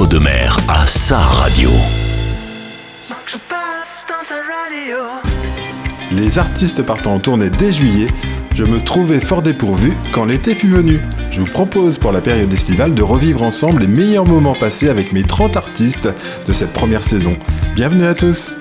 l'entre-deux-mer 0.00 0.56
à 0.68 0.86
sa 0.86 1.18
radio. 1.18 1.68
Les 6.10 6.38
artistes 6.38 6.82
partant 6.82 7.14
en 7.14 7.18
tournée 7.18 7.50
dès 7.50 7.70
juillet, 7.70 8.06
je 8.54 8.64
me 8.64 8.82
trouvais 8.82 9.20
fort 9.20 9.42
dépourvu 9.42 9.92
quand 10.12 10.24
l'été 10.24 10.54
fut 10.54 10.68
venu. 10.68 11.00
Je 11.30 11.40
vous 11.40 11.50
propose 11.50 11.98
pour 11.98 12.12
la 12.12 12.22
période 12.22 12.50
estivale 12.50 12.94
de 12.94 13.02
revivre 13.02 13.42
ensemble 13.42 13.82
les 13.82 13.88
meilleurs 13.88 14.26
moments 14.26 14.54
passés 14.54 14.88
avec 14.88 15.12
mes 15.12 15.24
30 15.24 15.56
artistes 15.56 16.08
de 16.46 16.52
cette 16.54 16.72
première 16.72 17.04
saison. 17.04 17.36
Bienvenue 17.74 18.06
à 18.06 18.14
tous 18.14 18.56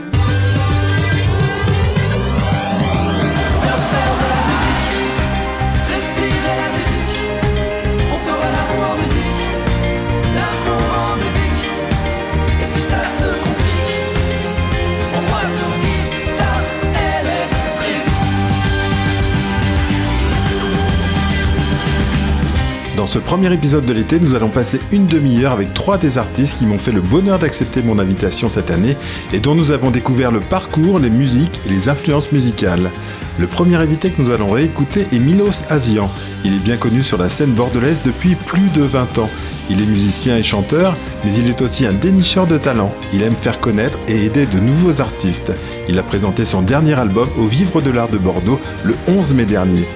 ce 23.10 23.18
premier 23.18 23.52
épisode 23.52 23.88
de 23.88 23.94
l'été, 23.94 24.20
nous 24.20 24.36
allons 24.36 24.50
passer 24.50 24.80
une 24.92 25.08
demi-heure 25.08 25.54
avec 25.54 25.74
trois 25.74 25.98
des 25.98 26.20
artistes 26.20 26.60
qui 26.60 26.68
m'ont 26.68 26.78
fait 26.78 26.92
le 26.92 27.02
bonheur 27.02 27.40
d'accepter 27.40 27.82
mon 27.82 27.98
invitation 27.98 28.50
cette 28.50 28.70
année 28.70 28.96
et 29.34 29.40
dont 29.40 29.56
nous 29.56 29.72
avons 29.72 29.90
découvert 29.90 30.30
le 30.30 30.42
parcours, 30.42 31.00
les 31.00 31.10
musiques 31.10 31.60
et 31.66 31.70
les 31.70 31.90
influences 31.90 32.32
musicales. 32.32 32.92
Le 33.40 33.48
premier 33.48 33.78
invité 33.78 34.12
que 34.12 34.22
nous 34.22 34.30
allons 34.30 34.52
réécouter 34.52 35.08
est 35.12 35.18
Milos 35.18 35.64
Asian. 35.72 36.08
Il 36.46 36.54
est 36.54 36.64
bien 36.64 36.78
connu 36.78 37.02
sur 37.02 37.18
la 37.18 37.30
scène 37.30 37.54
bordelaise 37.54 38.04
depuis 38.06 38.36
plus 38.36 38.70
de 38.76 38.84
20 38.84 39.18
ans. 39.18 39.30
Il 39.72 39.82
est 39.82 39.88
musicien 39.88 40.38
et 40.38 40.44
chanteur, 40.44 40.96
mais 41.26 41.34
il 41.34 41.50
est 41.50 41.64
aussi 41.64 41.88
un 41.88 41.94
dénicheur 41.94 42.46
de 42.46 42.60
talent. 42.60 42.94
Il 43.12 43.24
aime 43.24 43.34
faire 43.34 43.60
connaître 43.60 43.98
et 44.08 44.24
aider 44.24 44.46
de 44.46 44.60
nouveaux 44.60 45.02
artistes. 45.02 45.52
Il 45.88 45.98
a 45.98 46.04
présenté 46.04 46.46
son 46.46 46.62
dernier 46.62 46.94
album 46.94 47.28
au 47.40 47.48
Vivre 47.48 47.82
de 47.82 47.90
l'Art 47.90 48.10
de 48.10 48.20
Bordeaux 48.20 48.60
le 48.84 48.94
11 49.08 49.34
mai 49.34 49.46
dernier. 49.46 49.88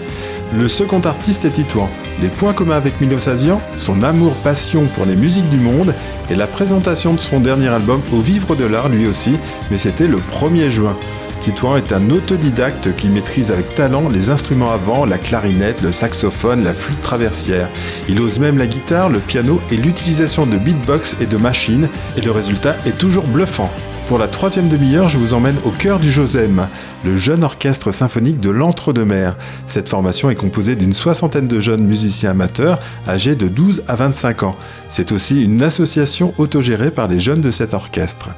Le 0.52 0.68
second 0.68 1.02
artiste 1.02 1.46
est 1.46 1.52
Titouan. 1.52 1.92
Les 2.22 2.30
points 2.30 2.54
communs 2.54 2.78
avec 2.78 3.02
Milos 3.02 3.28
Asian, 3.28 3.60
son 3.78 4.04
amour-passion 4.04 4.86
pour 4.96 5.06
les 5.06 5.16
musiques 5.16 5.50
du 5.50 5.58
monde 5.58 5.94
et 6.30 6.36
la 6.36 6.48
présentation 6.48 7.14
de 7.14 7.20
son 7.20 7.40
dernier 7.40 7.68
album 7.68 8.02
au 8.14 8.20
Vivre 8.20 8.56
de 8.56 8.66
l'Art 8.66 8.90
lui 8.90 9.08
aussi, 9.08 9.38
mais 9.72 9.78
c'était 9.78 10.08
le 10.08 10.18
1er 10.18 10.70
juin. 10.70 10.96
Titouan 11.42 11.76
est 11.76 11.92
un 11.92 12.10
autodidacte 12.10 12.96
qui 12.96 13.10
maîtrise 13.10 13.52
avec 13.52 13.76
talent 13.76 14.08
les 14.08 14.30
instruments 14.30 14.72
avant, 14.72 15.04
la 15.04 15.18
clarinette, 15.18 15.82
le 15.82 15.92
saxophone, 15.92 16.64
la 16.64 16.74
flûte 16.74 17.02
traversière. 17.02 17.68
Il 18.08 18.22
ose 18.22 18.40
même 18.40 18.58
la 18.58 18.68
guitare, 18.68 19.10
le 19.10 19.20
piano 19.20 19.60
et 19.70 19.76
l'utilisation 19.76 20.46
de 20.46 20.58
beatbox 20.58 21.18
et 21.20 21.26
de 21.26 21.36
machines, 21.36 21.90
et 22.16 22.22
le 22.22 22.32
résultat 22.32 22.78
est 22.86 22.98
toujours 22.98 23.26
bluffant. 23.26 23.70
Pour 24.08 24.18
la 24.18 24.28
troisième 24.28 24.68
demi-heure, 24.68 25.08
je 25.08 25.18
vous 25.18 25.34
emmène 25.34 25.56
au 25.64 25.70
cœur 25.70 25.98
du 25.98 26.12
Josem, 26.12 26.68
le 27.06 27.16
jeune 27.16 27.44
orchestre 27.44 27.92
symphonique 27.92 28.42
de 28.42 28.50
l'Entre-deux-Mers. 28.50 29.38
Cette 29.66 29.88
formation 29.88 30.30
est 30.30 30.36
composée 30.36 30.76
d'une 30.76 30.94
soixantaine 30.94 31.48
de 31.48 31.62
jeunes 31.62 31.86
musiciens 31.86 32.32
amateurs 32.32 32.80
âgés 33.08 33.36
de 33.36 33.48
12 33.48 33.86
à 33.88 33.96
25 33.96 34.44
ans. 34.44 34.56
C'est 34.90 35.14
aussi 35.14 35.44
une 35.44 35.64
association 35.64 36.34
autogérée 36.38 36.92
par 36.92 37.08
les 37.08 37.22
jeunes 37.22 37.42
de 37.42 37.50
cet 37.50 37.74
orchestre. 37.74 38.30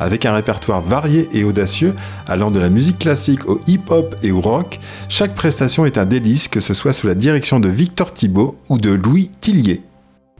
Avec 0.00 0.24
un 0.24 0.32
répertoire 0.32 0.80
varié 0.80 1.28
et 1.34 1.44
audacieux, 1.44 1.94
allant 2.26 2.50
de 2.50 2.58
la 2.58 2.70
musique 2.70 2.98
classique 2.98 3.46
au 3.46 3.60
hip-hop 3.66 4.16
et 4.22 4.32
au 4.32 4.40
rock, 4.40 4.80
chaque 5.10 5.34
prestation 5.34 5.84
est 5.84 5.98
un 5.98 6.06
délice, 6.06 6.48
que 6.48 6.60
ce 6.60 6.72
soit 6.72 6.94
sous 6.94 7.06
la 7.06 7.14
direction 7.14 7.60
de 7.60 7.68
Victor 7.68 8.14
Thibault 8.14 8.56
ou 8.70 8.78
de 8.78 8.90
Louis 8.90 9.30
Tillier. 9.42 9.82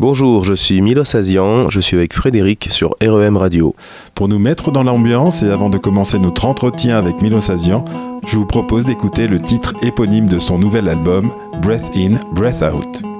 Bonjour, 0.00 0.44
je 0.44 0.54
suis 0.54 0.80
Milos 0.80 1.14
Asian, 1.14 1.68
je 1.68 1.78
suis 1.78 1.94
avec 1.94 2.14
Frédéric 2.14 2.68
sur 2.70 2.96
REM 3.02 3.36
Radio. 3.36 3.74
Pour 4.14 4.28
nous 4.28 4.38
mettre 4.38 4.70
dans 4.70 4.82
l'ambiance 4.82 5.42
et 5.42 5.50
avant 5.50 5.68
de 5.68 5.76
commencer 5.76 6.18
notre 6.18 6.46
entretien 6.46 6.96
avec 6.96 7.20
Milos 7.20 7.50
Asian, 7.50 7.84
je 8.26 8.38
vous 8.38 8.46
propose 8.46 8.86
d'écouter 8.86 9.26
le 9.26 9.42
titre 9.42 9.74
éponyme 9.82 10.24
de 10.24 10.38
son 10.38 10.58
nouvel 10.58 10.88
album, 10.88 11.30
Breath 11.60 11.90
In, 11.94 12.14
Breath 12.32 12.62
Out. 12.62 13.19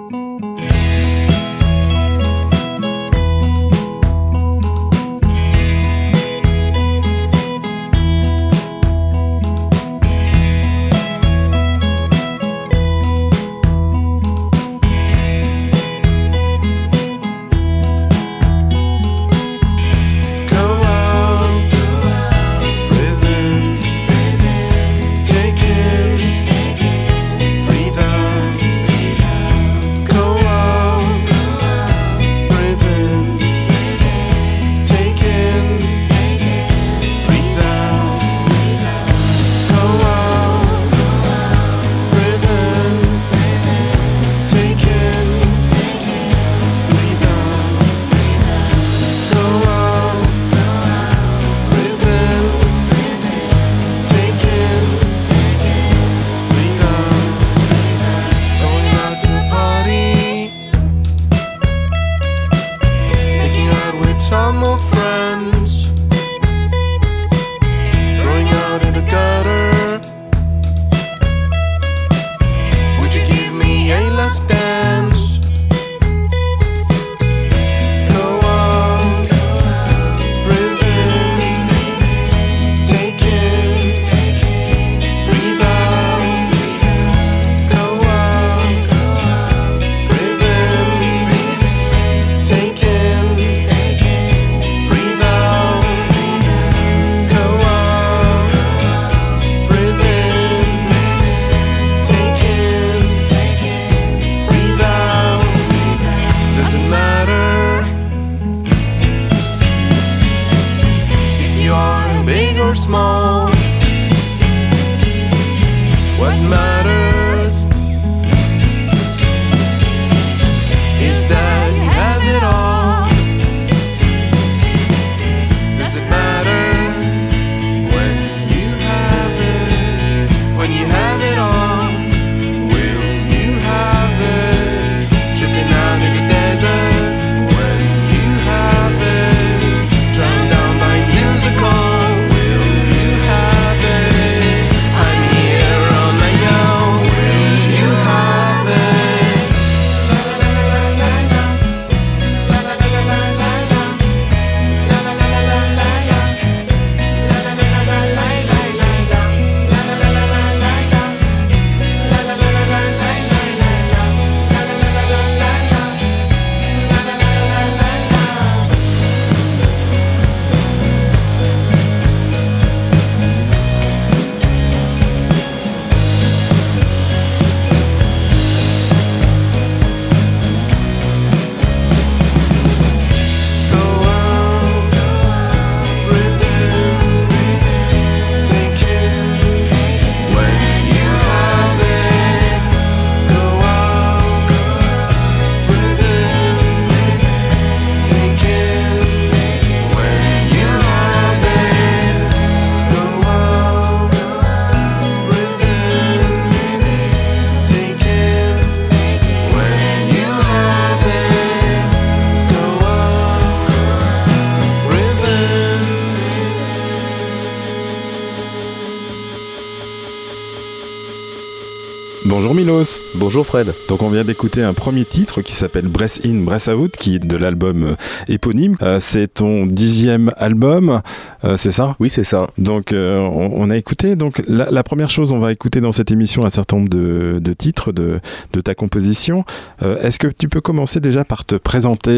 Milos. 222.70 223.04
Bonjour 223.16 223.46
Fred. 223.46 223.74
Donc 223.88 224.02
on 224.02 224.10
vient 224.10 224.24
d'écouter 224.24 224.62
un 224.62 224.74
premier 224.74 225.04
titre 225.04 225.42
qui 225.42 225.52
s'appelle 225.52 225.88
Breath 225.88 226.20
In, 226.24 226.42
Breath 226.42 226.68
Out, 226.68 226.96
qui 226.96 227.16
est 227.16 227.18
de 227.18 227.36
l'album 227.36 227.82
euh, 227.82 227.94
éponyme. 228.28 228.76
Euh, 228.82 228.98
c'est 229.00 229.34
ton 229.34 229.66
dixième 229.66 230.30
album, 230.36 231.00
euh, 231.44 231.56
c'est 231.56 231.72
ça? 231.72 231.96
Oui, 231.98 232.10
c'est 232.10 232.24
ça. 232.24 232.48
Donc 232.58 232.92
on, 232.92 233.70
a 233.70 233.76
écouté. 233.76 234.14
Donc 234.14 234.42
la, 234.46 234.82
première 234.82 235.10
chose, 235.10 235.32
on 235.32 235.38
va 235.38 235.52
écouter 235.52 235.80
dans 235.80 235.92
cette 235.92 236.10
émission 236.10 236.44
un 236.44 236.50
certain 236.50 236.76
nombre 236.76 236.88
de, 236.90 237.52
titres 237.52 237.92
de, 237.92 238.20
ta 238.62 238.74
composition. 238.74 239.44
Est-ce 239.80 240.18
que 240.18 240.28
tu 240.28 240.48
peux 240.48 240.60
commencer 240.60 241.00
déjà 241.00 241.24
par 241.24 241.44
te 241.44 241.54
présenter? 241.56 242.10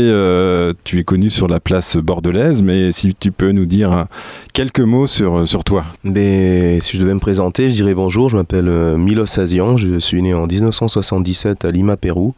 Tu 0.85 0.99
es 0.99 1.05
connu 1.05 1.31
sur 1.31 1.49
la 1.49 1.61
place 1.61 1.97
bordelaise, 1.97 2.63
mais 2.63 2.93
si 2.93 3.15
tu 3.15 3.33
peux 3.33 3.53
nous 3.53 3.67
dire 3.67 4.07
quelques 4.53 4.81
mots 4.81 5.07
sur, 5.07 5.47
sur 5.47 5.65
toi. 5.65 5.85
Mais 6.05 6.81
si 6.81 6.97
je 6.97 7.03
devais 7.03 7.15
me 7.15 7.21
présenter, 7.21 7.71
je 7.71 7.75
dirais 7.75 7.95
bonjour, 7.95 8.29
je 8.29 8.37
m'appelle 8.37 8.71
Milos 8.97 9.39
Azian, 9.39 9.77
je 9.77 9.99
suis 9.99 10.23
né 10.23 10.35
en 10.35 10.42
1977 10.47 11.65
à 11.65 11.71
Lima, 11.71 11.97
Pérou. 11.97 12.35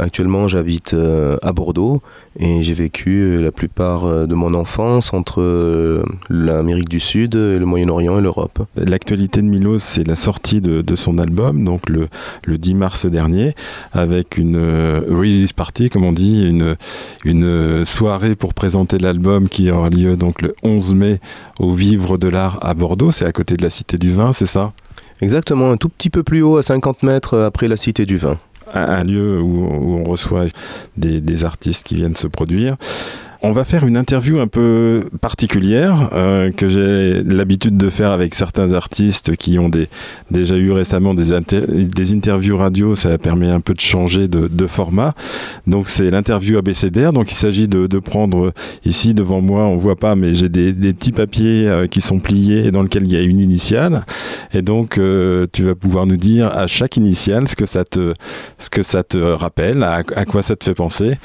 Actuellement, 0.00 0.46
j'habite 0.46 0.94
euh, 0.94 1.36
à 1.42 1.52
Bordeaux 1.52 2.02
et 2.38 2.62
j'ai 2.62 2.74
vécu 2.74 3.20
euh, 3.20 3.40
la 3.40 3.50
plupart 3.50 4.06
euh, 4.06 4.26
de 4.26 4.34
mon 4.36 4.54
enfance 4.54 5.12
entre 5.12 6.04
l'Amérique 6.30 6.88
du 6.88 7.00
Sud, 7.00 7.34
le 7.34 7.64
Moyen-Orient 7.64 8.16
et 8.16 8.22
l'Europe. 8.22 8.64
L'actualité 8.76 9.42
de 9.42 9.48
Milos, 9.48 9.80
c'est 9.80 10.06
la 10.06 10.14
sortie 10.14 10.60
de, 10.60 10.94
son 10.94 11.18
album, 11.18 11.64
donc 11.64 11.88
le, 11.88 12.06
le, 12.44 12.58
10 12.58 12.74
mars 12.74 13.06
dernier, 13.06 13.54
avec 13.92 14.38
une 14.38 14.56
release 14.56 15.52
party, 15.52 15.90
comme 15.90 16.04
on 16.04 16.12
dit, 16.12 16.48
une, 16.48 16.76
une 17.24 17.84
soirée 17.84 18.36
pour 18.36 18.54
présenter 18.54 18.98
l'album 18.98 19.48
qui 19.48 19.70
aura 19.70 19.90
lieu 19.90 20.16
donc 20.16 20.42
le 20.42 20.54
11 20.62 20.94
mai 20.94 21.20
au 21.58 21.72
Vivre 21.72 22.18
de 22.18 22.28
l'Art 22.28 22.58
à 22.62 22.74
Bordeaux. 22.74 23.10
C'est 23.10 23.26
à 23.26 23.32
côté 23.32 23.56
de 23.56 23.62
la 23.62 23.70
Cité 23.70 23.96
du 23.96 24.12
Vin, 24.12 24.32
c'est 24.32 24.46
ça? 24.46 24.72
Exactement, 25.20 25.70
un 25.70 25.76
tout 25.76 25.88
petit 25.88 26.10
peu 26.10 26.22
plus 26.22 26.42
haut, 26.42 26.56
à 26.58 26.62
50 26.62 27.02
mètres 27.02 27.38
après 27.38 27.68
la 27.68 27.76
Cité 27.76 28.06
du 28.06 28.16
Vin. 28.16 28.38
Un, 28.74 29.02
lieu 29.02 29.40
où, 29.40 29.66
on 29.98 30.04
reçoit 30.04 30.44
des, 30.96 31.20
des, 31.20 31.44
artistes 31.44 31.86
qui 31.86 31.94
viennent 31.94 32.16
se 32.16 32.26
produire. 32.26 32.76
On 33.40 33.52
va 33.52 33.62
faire 33.62 33.86
une 33.86 33.96
interview 33.96 34.40
un 34.40 34.48
peu 34.48 35.04
particulière 35.20 36.10
euh, 36.12 36.50
que 36.50 36.68
j'ai 36.68 37.22
l'habitude 37.22 37.76
de 37.76 37.88
faire 37.88 38.10
avec 38.10 38.34
certains 38.34 38.72
artistes 38.72 39.36
qui 39.36 39.60
ont 39.60 39.70
déjà 40.32 40.56
eu 40.56 40.72
récemment 40.72 41.14
des, 41.14 41.32
interviews 41.32 42.56
radio. 42.56 42.96
Ça 42.96 43.16
permet 43.16 43.48
un 43.48 43.60
peu 43.60 43.74
de 43.74 43.80
changer 43.80 44.26
de, 44.26 44.66
format. 44.66 45.14
Donc 45.68 45.88
c'est 45.88 46.10
l'interview 46.10 46.58
abécédaire. 46.58 47.12
Donc 47.12 47.30
il 47.30 47.36
s'agit 47.36 47.68
de, 47.68 47.98
prendre 48.00 48.52
ici 48.84 49.14
devant 49.14 49.40
moi, 49.40 49.66
on 49.66 49.76
voit 49.76 49.96
pas, 49.96 50.16
mais 50.16 50.34
j'ai 50.34 50.48
des, 50.48 50.72
petits 50.92 51.12
papiers 51.12 51.68
euh, 51.68 51.86
qui 51.86 52.00
sont 52.00 52.18
pliés 52.18 52.66
et 52.66 52.70
dans 52.72 52.82
lesquels 52.82 53.04
il 53.04 53.12
y 53.12 53.16
a 53.16 53.22
une 53.22 53.38
initiale. 53.38 54.04
Et 54.52 54.62
donc 54.62 54.98
euh, 54.98 55.46
tu 55.52 55.62
vas 55.62 55.76
pouvoir 55.76 56.06
nous 56.06 56.16
dire 56.16 56.48
à 56.48 56.66
chaque 56.66 56.96
initiale 56.96 57.46
ce 57.46 57.54
que 57.54 57.66
ça 57.66 57.84
te, 57.84 59.16
rappelle, 59.18 59.84
à 59.84 60.02
quoi 60.24 60.42
ça 60.42 60.56
te 60.56 60.64
fait 60.64 60.74
penser. 60.74 61.18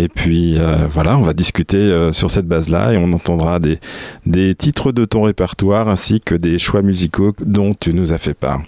Et 0.00 0.08
puis 0.08 0.56
voilà, 0.92 1.18
on 1.18 1.22
va 1.22 1.32
discuter 1.32 1.76
euh, 1.76 2.12
sur 2.12 2.30
cette 2.30 2.46
base-là 2.46 2.92
et 2.92 2.96
on 2.96 3.12
entendra 3.12 3.58
des, 3.58 3.80
des 4.26 4.54
titres 4.54 4.92
de 4.92 5.04
ton 5.04 5.22
répertoire 5.22 5.88
ainsi 5.88 6.20
que 6.20 6.36
des 6.36 6.60
choix 6.60 6.82
musicaux 6.82 7.34
dont 7.40 7.74
tu 7.74 7.92
nous 7.92 8.12
as 8.12 8.18
fait 8.18 8.34
part. 8.34 8.62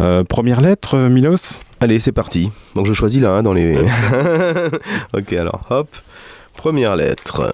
Euh, 0.00 0.22
première 0.22 0.60
lettre, 0.60 0.96
euh, 0.96 1.08
Milos? 1.08 1.62
Allez, 1.80 1.98
c'est 1.98 2.12
parti. 2.12 2.50
Donc 2.74 2.86
je 2.86 2.92
choisis 2.92 3.22
là 3.22 3.32
hein, 3.32 3.42
dans 3.42 3.54
les. 3.54 3.74
ok, 5.14 5.32
alors 5.32 5.66
hop. 5.70 5.88
Première 6.56 6.94
lettre. 6.94 7.52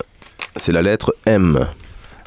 C'est 0.57 0.73
la 0.73 0.83
lettre 0.83 1.15
M. 1.27 1.67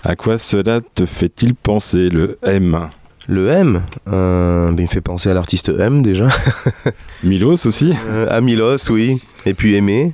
À 0.05 0.15
quoi 0.15 0.37
cela 0.37 0.79
te 0.79 1.05
fait-il 1.05 1.55
penser, 1.55 2.09
le 2.09 2.37
M? 2.43 2.87
Le 3.27 3.49
M, 3.49 3.81
ben, 4.07 4.75
il 4.77 4.83
me 4.83 4.87
fait 4.87 5.01
penser 5.01 5.29
à 5.29 5.33
l'artiste 5.33 5.69
M 5.69 6.01
déjà. 6.01 6.29
Milos 7.23 7.67
aussi? 7.67 7.93
À 8.29 8.39
Milos, 8.39 8.89
oui. 8.89 9.21
Et 9.45 9.53
puis 9.53 9.75
Aimé. 9.75 10.13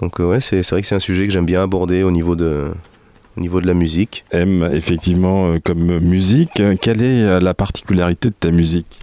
Donc 0.00 0.20
euh, 0.20 0.24
ouais, 0.24 0.40
c'est 0.40 0.68
vrai 0.70 0.80
que 0.80 0.86
c'est 0.86 0.94
un 0.94 1.00
sujet 1.00 1.26
que 1.26 1.32
j'aime 1.32 1.46
bien 1.46 1.62
aborder 1.62 2.02
au 2.02 2.10
niveau 2.10 2.36
de, 2.36 2.68
au 3.36 3.40
niveau 3.40 3.60
de 3.60 3.66
la 3.66 3.74
musique. 3.74 4.24
M, 4.30 4.68
effectivement, 4.72 5.52
euh, 5.52 5.58
comme 5.62 5.98
musique, 5.98 6.62
quelle 6.80 7.02
est 7.02 7.22
euh, 7.22 7.40
la 7.40 7.54
particularité 7.54 8.28
de 8.30 8.34
ta 8.38 8.50
musique? 8.50 9.00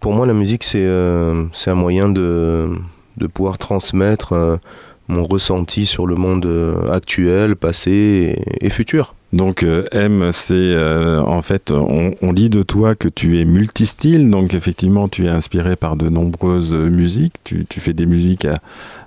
Pour 0.00 0.12
moi, 0.12 0.26
la 0.26 0.32
musique, 0.32 0.62
c'est 0.62 0.86
un 0.86 1.74
moyen 1.74 2.08
de, 2.08 2.70
de 3.16 3.26
pouvoir 3.26 3.58
transmettre 3.58 4.60
mon 5.08 5.24
ressenti 5.24 5.86
sur 5.86 6.06
le 6.06 6.14
monde 6.14 6.48
actuel, 6.88 7.56
passé 7.56 8.40
et, 8.60 8.70
futur. 8.70 9.16
Donc 9.32 9.62
M, 9.92 10.30
c'est 10.32 10.74
en 11.18 11.42
fait, 11.42 11.70
on, 11.70 12.32
lit 12.32 12.48
de 12.48 12.62
toi 12.62 12.94
que 12.94 13.08
tu 13.08 13.38
es 13.38 13.44
multistyle, 13.44 14.30
donc 14.30 14.54
effectivement 14.54 15.06
tu 15.06 15.26
es 15.26 15.28
inspiré 15.28 15.76
par 15.76 15.96
de 15.96 16.08
nombreuses 16.08 16.72
musiques, 16.72 17.34
tu, 17.44 17.80
fais 17.80 17.92
des 17.92 18.06
musiques 18.06 18.46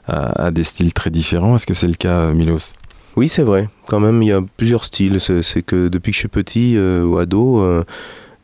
à, 0.07 0.51
des 0.51 0.63
styles 0.63 0.93
très 0.93 1.09
différents. 1.09 1.55
Est-ce 1.55 1.67
que 1.67 1.73
c'est 1.73 1.87
le 1.87 1.93
cas, 1.93 2.21
euh, 2.21 2.33
Milos? 2.33 2.75
Oui, 3.15 3.27
c'est 3.27 3.43
vrai. 3.43 3.67
Quand 3.87 3.99
même, 3.99 4.21
il 4.21 4.27
y 4.27 4.31
a 4.31 4.41
plusieurs 4.57 4.85
styles. 4.85 5.19
C'est 5.19 5.61
que 5.61 5.89
depuis 5.89 6.11
que 6.11 6.15
je 6.15 6.19
suis 6.19 6.27
petit 6.27 6.77
euh, 6.77 7.03
ou 7.03 7.17
ado, 7.17 7.59
euh, 7.59 7.83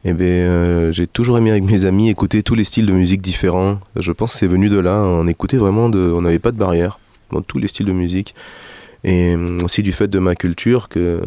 eh 0.04 0.13
ben, 0.13 0.92
j'ai 0.92 1.08
toujours 1.08 1.38
aimé 1.38 1.51
avec 1.51 1.63
mes 1.63 1.86
amis 1.86 2.10
écouter 2.10 2.44
tous 2.44 2.56
les 2.56 2.63
styles 2.63 2.86
de 2.86 2.92
musique 2.92 3.22
différents. 3.22 3.80
Je 3.96 4.12
pense 4.12 4.34
que 4.34 4.40
c'est 4.40 4.48
venu 4.48 4.70
de 4.70 4.78
là. 4.78 5.01
On 5.04 5.25
écoutait 5.28 5.58
vraiment, 5.58 5.86
on 5.86 6.22
n'avait 6.22 6.40
pas 6.40 6.51
de 6.51 6.58
barrière 6.58 7.00
dans 7.32 7.42
tous 7.42 7.60
les 7.60 7.68
styles 7.68 7.86
de 7.86 7.94
musique. 7.94 8.36
Et 9.04 9.36
aussi 9.63 9.84
du 9.84 9.94
fait 9.94 10.08
de 10.08 10.20
ma 10.20 10.36
culture 10.36 10.90
que, 10.90 11.22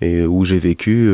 et 0.00 0.26
où 0.26 0.44
j'ai 0.44 0.58
vécu, 0.58 1.10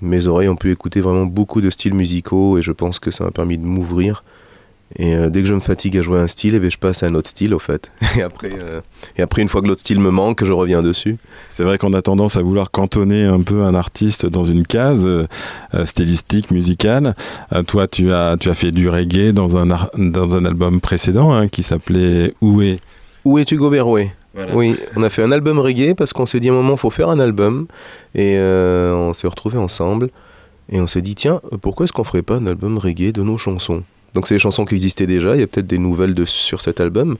mes 0.00 0.26
oreilles 0.26 0.48
ont 0.48 0.56
pu 0.56 0.70
écouter 0.70 1.00
vraiment 1.00 1.26
beaucoup 1.26 1.60
de 1.60 1.70
styles 1.70 1.94
musicaux 1.94 2.58
et 2.58 2.62
je 2.62 2.72
pense 2.72 2.98
que 2.98 3.10
ça 3.10 3.24
m'a 3.24 3.30
permis 3.30 3.58
de 3.58 3.64
m'ouvrir 3.64 4.22
et 4.96 5.14
euh, 5.14 5.28
dès 5.28 5.40
que 5.40 5.48
je 5.48 5.54
me 5.54 5.60
fatigue 5.60 5.96
à 5.96 6.02
jouer 6.02 6.20
un 6.20 6.28
style, 6.28 6.54
eh 6.54 6.60
bien, 6.60 6.70
je 6.70 6.76
passe 6.76 7.02
à 7.02 7.06
un 7.06 7.14
autre 7.14 7.28
style, 7.28 7.52
au 7.54 7.58
fait. 7.58 7.90
Et 8.16 8.22
après, 8.22 8.52
euh, 8.52 8.80
et 9.16 9.22
après 9.22 9.42
une 9.42 9.48
fois 9.48 9.60
que 9.60 9.66
l'autre 9.66 9.80
style 9.80 9.98
me 9.98 10.10
manque, 10.10 10.44
je 10.44 10.52
reviens 10.52 10.82
dessus. 10.82 11.16
C'est 11.48 11.64
vrai 11.64 11.78
qu'on 11.78 11.92
a 11.94 12.02
tendance 12.02 12.36
à 12.36 12.42
vouloir 12.42 12.70
cantonner 12.70 13.24
un 13.24 13.40
peu 13.40 13.62
un 13.62 13.74
artiste 13.74 14.26
dans 14.26 14.44
une 14.44 14.64
case 14.64 15.06
euh, 15.06 15.26
stylistique, 15.84 16.50
musicale. 16.50 17.14
toi, 17.66 17.88
tu 17.88 18.12
as, 18.12 18.36
tu 18.38 18.50
as 18.50 18.54
fait 18.54 18.70
du 18.70 18.88
reggae 18.88 19.32
dans 19.32 19.56
un, 19.56 19.66
dans 19.96 20.36
un 20.36 20.44
album 20.44 20.80
précédent 20.80 21.32
hein, 21.32 21.48
qui 21.48 21.62
s'appelait 21.62 22.34
Où 22.40 22.62
est? 22.62 22.78
Où 23.24 23.38
es-tu 23.38 23.56
Goberoué 23.56 24.10
Oui, 24.52 24.76
on 24.96 25.02
a 25.02 25.10
fait 25.10 25.22
un 25.22 25.30
album 25.30 25.58
reggae 25.58 25.94
parce 25.94 26.12
qu'on 26.12 26.26
s'est 26.26 26.40
dit 26.40 26.48
à 26.48 26.52
un 26.52 26.56
moment, 26.56 26.74
il 26.74 26.78
faut 26.78 26.90
faire 26.90 27.08
un 27.08 27.20
album. 27.20 27.66
Et 28.14 28.38
on 28.38 29.12
s'est 29.12 29.28
retrouvés 29.28 29.58
ensemble. 29.58 30.10
Et 30.70 30.80
on 30.80 30.86
s'est 30.86 31.02
dit, 31.02 31.14
tiens, 31.14 31.40
pourquoi 31.60 31.84
est-ce 31.84 31.92
qu'on 31.92 32.04
ferait 32.04 32.22
pas 32.22 32.36
un 32.36 32.46
album 32.46 32.78
reggae 32.78 33.12
de 33.12 33.22
nos 33.22 33.38
chansons? 33.38 33.82
Donc 34.14 34.28
c'est 34.28 34.36
des 34.36 34.40
chansons 34.40 34.64
qui 34.64 34.74
existaient 34.74 35.06
déjà, 35.06 35.34
il 35.34 35.40
y 35.40 35.42
a 35.42 35.46
peut-être 35.46 35.66
des 35.66 35.78
nouvelles 35.78 36.14
de, 36.14 36.24
sur 36.24 36.60
cet 36.60 36.80
album, 36.80 37.16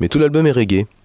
mais 0.00 0.08
tout 0.08 0.18
l'album 0.18 0.46
est 0.46 0.52
reggae. 0.52 0.86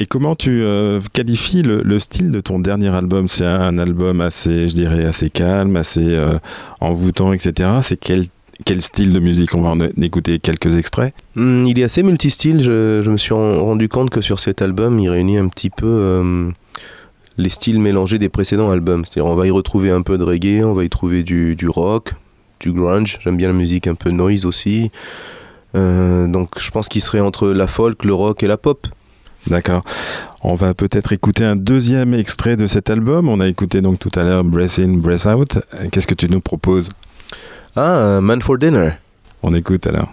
Et 0.00 0.06
comment 0.06 0.36
tu 0.36 0.62
euh, 0.62 1.00
qualifies 1.12 1.62
le, 1.62 1.98
style 1.98 2.30
de 2.30 2.40
ton 2.40 2.60
dernier 2.60 2.94
album? 2.94 3.26
C'est 3.26 3.44
un, 3.44 3.78
album 3.78 4.20
assez, 4.20 4.68
je 4.68 4.74
dirais, 4.74 5.04
assez 5.04 5.28
calme, 5.28 5.74
assez 5.74 6.14
euh, 6.14 6.38
envoûtant, 6.78 7.32
etc. 7.32 7.68
C'est 7.82 7.96
quel, 7.96 8.26
quel 8.64 8.80
style 8.80 9.12
de 9.12 9.20
musique 9.20 9.54
On 9.54 9.62
va 9.62 9.70
en 9.70 9.80
écouter 9.80 10.38
quelques 10.38 10.76
extraits. 10.76 11.14
Hmm, 11.36 11.64
il 11.66 11.78
est 11.78 11.84
assez 11.84 12.02
multistyle. 12.02 12.62
Je, 12.62 13.02
je, 13.02 13.10
me 13.10 13.16
suis 13.16 13.32
rendu 13.32 13.88
compte 13.88 14.10
que 14.10 14.20
sur 14.20 14.40
cet 14.40 14.62
album, 14.62 14.98
il 14.98 15.08
réunit 15.08 15.38
un 15.38 15.48
petit 15.48 15.70
peu 15.70 15.86
euh, 15.86 16.50
les 17.36 17.48
styles 17.48 17.80
mélangés 17.80 18.18
des 18.18 18.28
précédents 18.28 18.70
albums. 18.70 19.04
C'est-à-dire, 19.04 19.30
on 19.30 19.36
va 19.36 19.46
y 19.46 19.50
retrouver 19.50 19.90
un 19.90 20.02
peu 20.02 20.18
de 20.18 20.24
reggae, 20.24 20.64
on 20.64 20.74
va 20.74 20.84
y 20.84 20.88
trouver 20.88 21.22
du, 21.22 21.54
du 21.56 21.68
rock, 21.68 22.14
du 22.60 22.72
grunge. 22.72 23.18
J'aime 23.20 23.36
bien 23.36 23.48
la 23.48 23.54
musique 23.54 23.86
un 23.86 23.94
peu 23.94 24.10
noise 24.10 24.44
aussi. 24.44 24.90
Euh, 25.74 26.26
donc 26.26 26.58
je 26.58 26.70
pense 26.70 26.88
qu'il 26.88 27.02
serait 27.02 27.20
entre 27.20 27.48
la 27.48 27.66
folk, 27.66 28.04
le 28.04 28.14
rock 28.14 28.42
et 28.42 28.46
la 28.46 28.56
pop. 28.56 28.86
D'accord. 29.46 29.84
On 30.42 30.54
va 30.54 30.74
peut-être 30.74 31.12
écouter 31.12 31.44
un 31.44 31.56
deuxième 31.56 32.12
extrait 32.12 32.56
de 32.56 32.66
cet 32.66 32.90
album. 32.90 33.28
On 33.28 33.40
a 33.40 33.48
écouté 33.48 33.80
donc 33.80 33.98
tout 33.98 34.10
à 34.14 34.24
l'heure 34.24 34.44
Breath 34.44 34.78
In, 34.78 34.94
Breath 34.94 35.26
Out. 35.26 35.58
Qu'est-ce 35.90 36.06
que 36.06 36.14
tu 36.14 36.28
nous 36.28 36.40
proposes? 36.40 36.90
Ah, 37.80 38.18
Man 38.20 38.42
for 38.42 38.58
Dinner. 38.58 38.98
On 39.40 39.54
écoute 39.54 39.86
alors. 39.86 40.08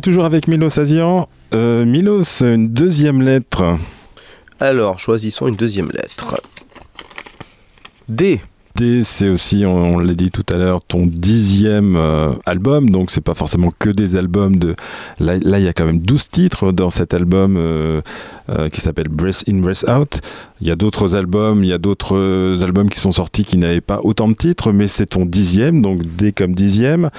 Toujours 0.00 0.24
avec 0.24 0.48
Milos 0.48 0.78
Azian. 0.78 1.28
Euh, 1.54 1.84
Milos, 1.84 2.42
une 2.42 2.68
deuxième 2.68 3.22
lettre. 3.22 3.78
Alors, 4.60 4.98
choisissons 4.98 5.46
une 5.48 5.56
deuxième 5.56 5.90
lettre. 5.90 6.40
D. 8.08 8.40
C'est 9.02 9.28
aussi, 9.28 9.66
on, 9.66 9.98
l'a 9.98 10.14
dit 10.14 10.30
tout 10.30 10.44
à 10.50 10.56
l'heure, 10.56 10.80
ton 10.84 11.04
dixième 11.04 11.96
euh, 11.96 12.32
album. 12.46 12.90
Donc, 12.90 13.10
c'est 13.10 13.20
pas 13.20 13.34
forcément 13.34 13.72
que 13.76 13.90
des 13.90 14.14
albums 14.14 14.56
de. 14.56 14.76
Là, 15.18 15.36
il 15.36 15.64
y 15.64 15.66
a 15.66 15.72
quand 15.72 15.84
même 15.84 15.98
12 15.98 16.28
titres 16.30 16.70
dans 16.70 16.88
cet 16.88 17.12
album 17.12 17.56
euh, 17.56 18.00
euh, 18.50 18.68
qui 18.68 18.80
s'appelle 18.80 19.08
Breath 19.08 19.42
In, 19.48 19.58
Breath 19.58 19.84
Out. 19.88 20.20
Il 20.60 20.68
y 20.68 20.70
a 20.70 20.76
d'autres 20.76 21.16
albums, 21.16 21.64
il 21.64 21.70
y 21.70 21.72
a 21.72 21.78
d'autres 21.78 22.62
albums 22.62 22.88
qui 22.88 23.00
sont 23.00 23.10
sortis 23.10 23.44
qui 23.44 23.58
n'avaient 23.58 23.80
pas 23.80 23.98
autant 24.04 24.28
de 24.28 24.34
titres, 24.34 24.70
mais 24.70 24.86
c'est 24.86 25.06
ton 25.06 25.26
dixième, 25.26 25.82
donc 25.82 26.02
D 26.16 26.30
comme 26.30 26.54
dixième. 26.54 27.10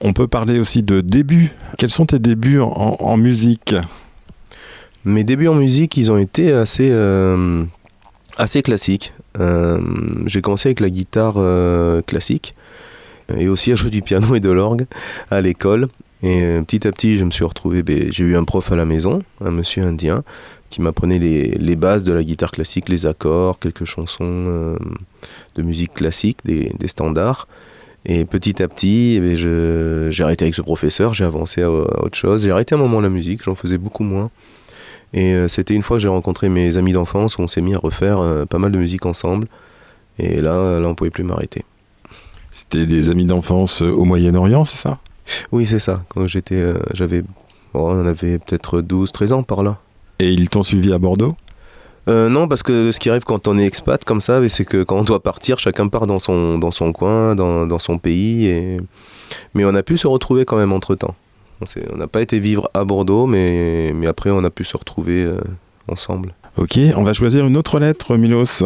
On 0.00 0.14
peut 0.14 0.28
parler 0.28 0.58
aussi 0.58 0.82
de 0.82 1.02
débuts. 1.02 1.52
Quels 1.76 1.90
sont 1.90 2.06
tes 2.06 2.20
débuts 2.20 2.60
en, 2.60 2.96
en- 2.98 3.16
musique? 3.18 3.74
Mes 5.04 5.24
débuts 5.24 5.48
en 5.48 5.56
musique, 5.56 5.98
ils 5.98 6.10
ont 6.10 6.18
été 6.18 6.52
assez, 6.52 6.90
assez 8.36 8.62
classiques. 8.62 9.12
Euh, 9.40 9.80
j'ai 10.26 10.42
commencé 10.42 10.68
avec 10.68 10.80
la 10.80 10.90
guitare 10.90 11.34
euh, 11.36 12.02
classique 12.02 12.54
et 13.34 13.48
aussi 13.48 13.72
à 13.72 13.76
jouer 13.76 13.90
du 13.90 14.02
piano 14.02 14.34
et 14.34 14.40
de 14.40 14.50
l'orgue 14.50 14.86
à 15.30 15.40
l'école. 15.40 15.88
Et 16.22 16.42
euh, 16.42 16.62
petit 16.62 16.86
à 16.86 16.92
petit, 16.92 17.18
je 17.18 17.24
me 17.24 17.30
suis 17.30 17.44
retrouvé. 17.44 17.82
ben, 17.82 18.12
j'ai 18.12 18.24
eu 18.24 18.36
un 18.36 18.44
prof 18.44 18.70
à 18.72 18.76
la 18.76 18.84
maison, 18.84 19.22
un 19.40 19.50
monsieur 19.50 19.82
indien, 19.82 20.22
qui 20.70 20.80
m'apprenait 20.80 21.18
les, 21.18 21.76
bases 21.76 22.04
de 22.04 22.12
la 22.12 22.22
guitare 22.22 22.50
classique, 22.50 22.88
les 22.88 23.06
accords, 23.06 23.58
quelques 23.58 23.84
chansons 23.84 24.76
de 25.54 25.62
musique 25.62 25.94
classique, 25.94 26.38
des, 26.44 26.72
standards. 26.86 27.48
Et 28.04 28.24
petit 28.24 28.62
à 28.62 28.68
petit, 28.68 29.14
eh 29.16 29.20
ben, 29.20 29.36
j'ai 30.10 30.24
arrêté 30.24 30.44
avec 30.44 30.54
ce 30.54 30.62
professeur, 30.62 31.12
j'ai 31.14 31.24
avancé 31.24 31.62
à, 31.62 31.66
à 31.66 31.70
autre 31.70 32.16
chose. 32.16 32.44
J'ai 32.44 32.50
arrêté 32.50 32.74
un 32.74 32.78
moment 32.78 33.00
la 33.00 33.10
musique, 33.10 33.42
j'en 33.42 33.54
faisais 33.54 33.78
beaucoup 33.78 34.04
moins. 34.04 34.30
Et 35.14 35.34
euh, 35.34 35.48
c'était 35.48 35.74
une 35.74 35.82
fois 35.82 35.96
que 35.96 36.02
j'ai 36.02 36.08
rencontré 36.08 36.48
mes 36.48 36.76
amis 36.76 36.92
d'enfance 36.92 37.36
où 37.36 37.42
on 37.42 37.48
s'est 37.48 37.60
mis 37.60 37.74
à 37.74 37.78
refaire 37.78 38.18
euh, 38.18 38.44
pas 38.46 38.58
mal 38.58 38.72
de 38.72 38.78
musique 38.78 39.06
ensemble. 39.06 39.46
Et 40.18 40.40
là, 40.40 40.80
là 40.80 40.88
on 40.88 40.94
pouvait 40.94 41.10
plus 41.10 41.24
m'arrêter. 41.24 41.64
C'était 42.50 42.86
des 42.86 43.10
amis 43.10 43.26
d'enfance 43.26 43.82
euh, 43.82 43.90
au 43.90 44.04
Moyen-Orient, 44.04 44.64
c'est 44.64 44.76
ça? 44.76 44.98
Oui, 45.52 45.66
c'est 45.66 45.78
ça. 45.78 46.02
Quand 46.08 46.26
j'étais, 46.26 46.56
euh, 46.56 46.78
j'avais, 46.94 47.22
on 47.74 48.06
avait 48.06 48.38
peut-être 48.38 48.80
12, 48.80 49.12
13 49.12 49.32
ans 49.32 49.42
par 49.42 49.62
là. 49.62 49.78
Et 50.18 50.30
ils 50.30 50.48
t'ont 50.48 50.62
suivi 50.62 50.92
à 50.92 50.98
Bordeaux? 50.98 51.36
Non, 52.08 52.48
parce 52.48 52.64
que 52.64 52.90
ce 52.90 52.98
qui 52.98 53.10
arrive 53.10 53.22
quand 53.22 53.46
on 53.46 53.56
est 53.56 53.64
expat 53.64 54.04
comme 54.04 54.20
ça, 54.20 54.46
c'est 54.48 54.64
que 54.64 54.82
quand 54.82 54.96
on 54.96 55.04
doit 55.04 55.22
partir, 55.22 55.60
chacun 55.60 55.86
part 55.86 56.08
dans 56.08 56.18
son, 56.18 56.58
dans 56.58 56.72
son 56.72 56.92
coin, 56.92 57.36
dans, 57.36 57.64
dans 57.64 57.78
son 57.78 57.98
pays. 57.98 58.46
Et... 58.46 58.78
Mais 59.54 59.64
on 59.64 59.74
a 59.76 59.84
pu 59.84 59.96
se 59.96 60.08
retrouver 60.08 60.44
quand 60.44 60.56
même 60.56 60.72
entre 60.72 60.96
temps. 60.96 61.14
On 61.92 61.96
n'a 61.96 62.06
pas 62.06 62.22
été 62.22 62.38
vivre 62.38 62.70
à 62.74 62.84
Bordeaux, 62.84 63.26
mais, 63.26 63.92
mais 63.94 64.06
après 64.06 64.30
on 64.30 64.44
a 64.44 64.50
pu 64.50 64.64
se 64.64 64.76
retrouver 64.76 65.24
euh, 65.24 65.38
ensemble. 65.88 66.34
Ok, 66.56 66.78
on 66.96 67.02
va 67.02 67.12
choisir 67.12 67.46
une 67.46 67.56
autre 67.56 67.78
lettre, 67.78 68.16
Milos. 68.16 68.64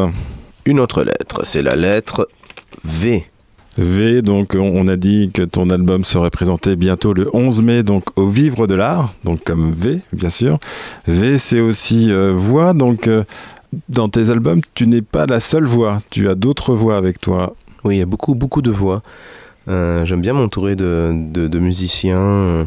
Une 0.65 0.81
autre 0.81 1.05
lettre, 1.05 1.45
c'est 1.45 1.63
la 1.63 1.77
lettre 1.77 2.29
V. 2.85 3.25
V, 3.79 4.23
donc 4.23 4.55
on 4.55 4.73
on 4.75 4.89
a 4.89 4.97
dit 4.97 5.31
que 5.33 5.43
ton 5.43 5.69
album 5.71 6.03
serait 6.03 6.31
présenté 6.31 6.77
bientôt 6.77 7.13
le 7.13 7.29
11 7.35 7.63
mai, 7.63 7.83
donc 7.83 8.05
au 8.17 8.27
Vivre 8.27 8.67
de 8.67 8.75
l'Art, 8.75 9.15
donc 9.25 9.45
comme 9.45 9.73
V, 9.73 10.01
bien 10.13 10.31
sûr. 10.31 10.59
V, 11.07 11.39
c'est 11.39 11.61
aussi 11.61 12.11
euh, 12.11 12.33
voix, 12.35 12.73
donc 12.73 13.07
euh, 13.07 13.25
dans 13.89 14.09
tes 14.09 14.31
albums, 14.31 14.61
tu 14.75 14.87
n'es 14.87 15.03
pas 15.03 15.27
la 15.27 15.41
seule 15.41 15.67
voix, 15.67 16.01
tu 16.11 16.29
as 16.29 16.35
d'autres 16.35 16.75
voix 16.75 16.97
avec 16.97 17.21
toi. 17.21 17.55
Oui, 17.85 17.97
il 17.97 17.99
y 17.99 18.03
a 18.03 18.07
beaucoup, 18.07 18.35
beaucoup 18.35 18.63
de 18.63 18.71
voix. 18.71 19.03
Euh, 19.69 20.05
J'aime 20.05 20.21
bien 20.21 20.33
m'entourer 20.33 20.77
de, 20.77 21.59
musiciens 21.59 22.21
euh, 22.21 22.65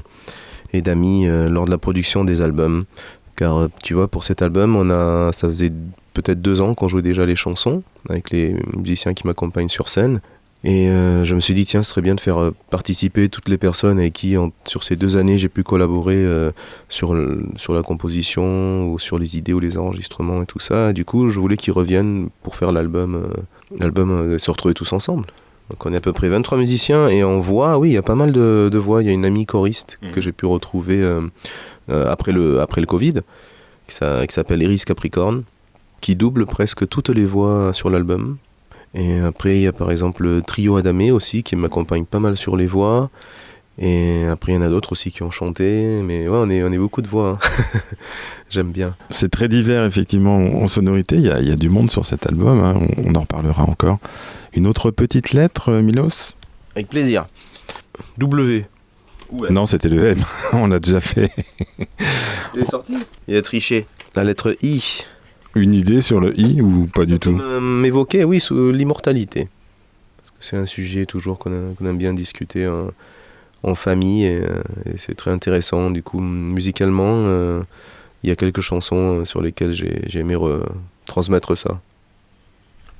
et 0.74 0.82
d'amis 0.82 1.28
euh, 1.28 1.50
lors 1.50 1.66
de 1.66 1.72
la 1.72 1.78
production 1.78 2.24
des 2.24 2.42
albums. 2.42 2.86
Car 3.36 3.70
tu 3.84 3.94
vois, 3.94 4.08
pour 4.08 4.24
cet 4.24 4.42
album, 4.42 4.76
on 4.76 4.90
a, 4.90 5.32
ça 5.32 5.48
faisait 5.48 5.72
peut-être 6.14 6.42
deux 6.42 6.60
ans 6.60 6.74
qu'on 6.74 6.90
jouait 6.90 7.02
déjà 7.02 7.26
les 7.26 7.36
chansons 7.36 7.84
avec 8.10 8.32
les 8.32 8.56
musiciens 8.76 9.14
qui 9.14 9.26
m'accompagnent 9.26 9.70
sur 9.70 9.88
scène. 9.88 10.20
Et 10.66 10.88
je 10.88 11.36
me 11.36 11.40
suis 11.40 11.54
dit, 11.54 11.66
tiens, 11.66 11.84
ce 11.84 11.92
serait 11.92 12.02
bien 12.02 12.16
de 12.16 12.20
faire 12.20 12.52
participer 12.70 13.30
toutes 13.30 13.48
les 13.48 13.58
personnes 13.58 13.98
avec 13.98 14.12
qui, 14.12 14.36
sur 14.66 14.84
ces 14.84 14.98
deux 14.98 15.16
années, 15.16 15.38
j'ai 15.38 15.48
pu 15.48 15.64
collaborer 15.64 16.26
sur, 16.90 17.16
sur 17.56 17.74
la 17.74 17.82
composition, 17.82 18.92
ou 18.92 19.00
sur 19.00 19.18
les 19.18 19.38
idées, 19.38 19.54
ou 19.54 19.62
les 19.62 19.78
enregistrements 19.78 20.42
et 20.42 20.46
tout 20.46 20.60
ça. 20.60 20.92
du 20.92 21.06
coup, 21.06 21.30
je 21.30 21.40
voulais 21.40 21.56
qu'ils 21.56 21.72
reviennent 21.72 22.28
pour 22.44 22.58
faire 22.58 22.74
l'album, 22.74 23.30
l'album 23.80 24.38
se 24.38 24.52
retrouver 24.52 24.74
tous 24.74 24.92
ensemble. 24.92 25.28
Donc 25.70 25.86
on 25.86 25.94
est 25.94 25.98
à 25.98 26.02
peu 26.02 26.14
près 26.14 26.30
23 26.30 26.58
musiciens 26.58 27.08
et 27.08 27.24
en 27.24 27.40
voix, 27.40 27.78
oui, 27.78 27.90
il 27.90 27.94
y 27.94 27.98
a 27.98 28.02
pas 28.02 28.16
mal 28.16 28.32
de, 28.32 28.78
voix. 28.78 29.04
Il 29.04 29.08
y 29.08 29.10
a 29.10 29.14
une 29.14 29.26
amie 29.26 29.46
choriste 29.46 30.00
que 30.14 30.20
mmh. 30.20 30.22
j'ai 30.22 30.32
pu 30.32 30.46
retrouver 30.46 31.08
après, 31.88 32.32
le, 32.32 32.62
après 32.62 32.82
le 32.82 32.88
Covid, 32.88 33.22
qui 33.88 33.96
s'appelle 33.96 34.64
Iris 34.64 34.86
Capricorne, 34.86 35.44
qui 36.02 36.16
double 36.16 36.46
presque 36.46 36.88
toutes 36.88 37.10
les 37.10 37.26
voix 37.26 37.72
sur 37.74 37.90
l'album. 37.90 38.38
Et 38.96 39.20
après, 39.20 39.58
il 39.58 39.62
y 39.62 39.68
a 39.68 39.74
par 39.74 39.92
exemple 39.92 40.24
le 40.24 40.42
trio 40.42 40.78
Adamé 40.78 41.12
aussi 41.12 41.44
qui 41.44 41.56
m'accompagne 41.56 42.06
pas 42.06 42.20
mal 42.20 42.38
sur 42.38 42.58
les 42.58 42.68
voix. 42.68 43.10
Et 43.82 44.26
après, 44.26 44.52
il 44.52 44.56
y 44.56 44.58
en 44.58 44.62
a 44.62 44.70
d'autres 44.70 44.92
aussi 44.92 45.12
qui 45.12 45.24
ont 45.24 45.32
chanté. 45.32 46.02
Mais 46.04 46.28
ouais, 46.28 46.38
on 46.38 46.50
est, 46.50 46.64
on 46.64 46.72
est 46.72 46.78
beaucoup 46.78 47.02
de 47.02 47.08
voix. 47.08 47.40
Hein. 47.42 47.80
J'aime 48.50 48.72
bien. 48.72 48.96
C'est 49.10 49.30
très 49.30 49.48
divers, 49.48 49.86
effectivement, 49.86 50.36
en 50.36 50.68
sonorité. 50.68 51.16
Il 51.16 51.22
y 51.22 51.30
a, 51.30 51.40
il 51.40 51.48
y 51.48 51.52
a 51.52 51.56
du 51.56 51.70
monde 51.70 51.90
sur 51.90 52.06
cet 52.06 52.28
album. 52.28 52.62
Hein. 52.62 52.76
On, 52.98 53.16
en 53.16 53.22
reparlera 53.22 53.64
encore. 53.64 54.00
Une 54.54 54.68
autre 54.68 54.92
petite 54.92 55.32
lettre, 55.32 55.70
euh, 55.70 55.82
Milos 55.82 56.34
Avec 56.76 56.90
plaisir. 56.90 57.28
W. 58.18 58.66
Non, 59.50 59.66
c'était 59.66 59.90
le 59.90 60.04
M. 60.04 60.24
on 60.54 60.68
l'a 60.68 60.80
déjà 60.80 61.02
fait. 61.02 61.32
il 62.56 62.62
est 62.62 62.70
sorti 62.70 62.96
Il 63.28 63.36
a 63.36 63.42
triché. 63.42 63.86
La 64.16 64.24
lettre 64.24 64.56
I 64.62 65.04
une 65.56 65.74
idée 65.74 66.02
sur 66.02 66.20
le 66.20 66.40
i 66.40 66.62
ou 66.62 66.86
pas 66.94 67.06
du 67.06 67.18
tout 67.20 67.32
M'évoquer, 67.32 68.24
oui, 68.24 68.40
sur 68.40 68.56
l'immortalité. 68.72 69.48
Parce 70.18 70.32
que 70.32 70.38
c'est 70.40 70.58
un 70.58 70.66
sujet 70.68 71.06
toujours 71.06 71.40
qu'on 71.40 71.52
aime 71.52 71.98
bien 71.98 72.14
discuter 72.14 72.70
en, 73.64 73.76
famille 73.76 74.26
et, 74.26 74.42
c'est 74.96 75.16
très 75.16 75.32
intéressant. 75.32 75.90
Du 75.90 76.04
coup, 76.04 76.20
musicalement, 76.20 77.24
euh, 77.26 77.62
il 78.24 78.30
y 78.30 78.32
a 78.32 78.36
quelques 78.36 78.62
chansons 78.62 79.26
sur 79.26 79.42
lesquelles 79.42 79.74
j'ai 79.74 80.20
aimé 80.20 80.38
transmettre 81.06 81.58
ça. 81.58 81.82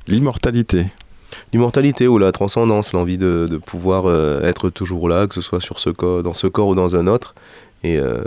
L'immortalité 0.08 0.88
L'immortalité 1.54 2.08
ou 2.08 2.18
la 2.18 2.32
transcendance, 2.32 2.94
l'envie 2.94 3.18
de, 3.18 3.60
pouvoir 3.66 4.06
euh, 4.06 4.42
être 4.44 4.70
toujours 4.70 5.10
là, 5.10 5.28
que 5.28 5.34
ce 5.34 5.42
soit 5.42 5.60
sur 5.60 5.80
ce 5.80 5.90
corps, 5.90 6.24
dans 6.24 6.34
ce 6.34 6.48
corps 6.48 6.70
ou 6.70 6.76
dans 6.76 6.96
un 6.96 7.08
autre. 7.08 7.36
Et, 7.84 7.98
euh, 7.98 8.24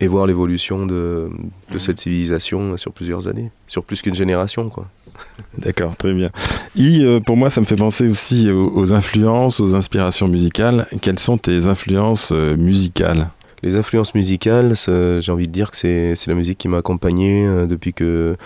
et 0.00 0.06
voir 0.06 0.26
l'évolution 0.26 0.86
de, 0.86 1.28
de, 1.72 1.78
cette 1.78 1.98
civilisation 1.98 2.76
sur 2.76 2.92
plusieurs 2.92 3.26
années, 3.26 3.50
sur 3.66 3.82
plus 3.82 4.02
qu'une 4.02 4.14
génération. 4.14 4.68
quoi. 4.68 4.86
D'accord, 5.58 5.96
très 5.96 6.12
bien. 6.12 6.28
I, 6.76 7.02
euh, 7.02 7.18
pour 7.18 7.36
moi, 7.36 7.50
ça 7.50 7.60
me 7.60 7.66
fait 7.66 7.76
penser 7.76 8.06
aussi 8.06 8.50
aux, 8.52 8.92
influences, 8.92 9.58
aux 9.58 9.74
inspirations 9.74 10.28
musicales. 10.28 10.86
Quelles 11.00 11.18
sont 11.18 11.38
tes 11.38 11.66
influences 11.66 12.30
musicales? 12.30 13.30
Les 13.64 13.74
influences 13.74 14.14
musicales, 14.14 14.74
j'ai 14.76 15.32
envie 15.32 15.48
de 15.48 15.52
dire 15.52 15.72
que 15.72 15.76
c'est 15.76 16.26
la 16.28 16.34
musique 16.34 16.58
qui 16.58 16.68
m'a 16.68 16.76
accompagné 16.76 17.44
depuis 17.66 17.92
que, 17.92 18.36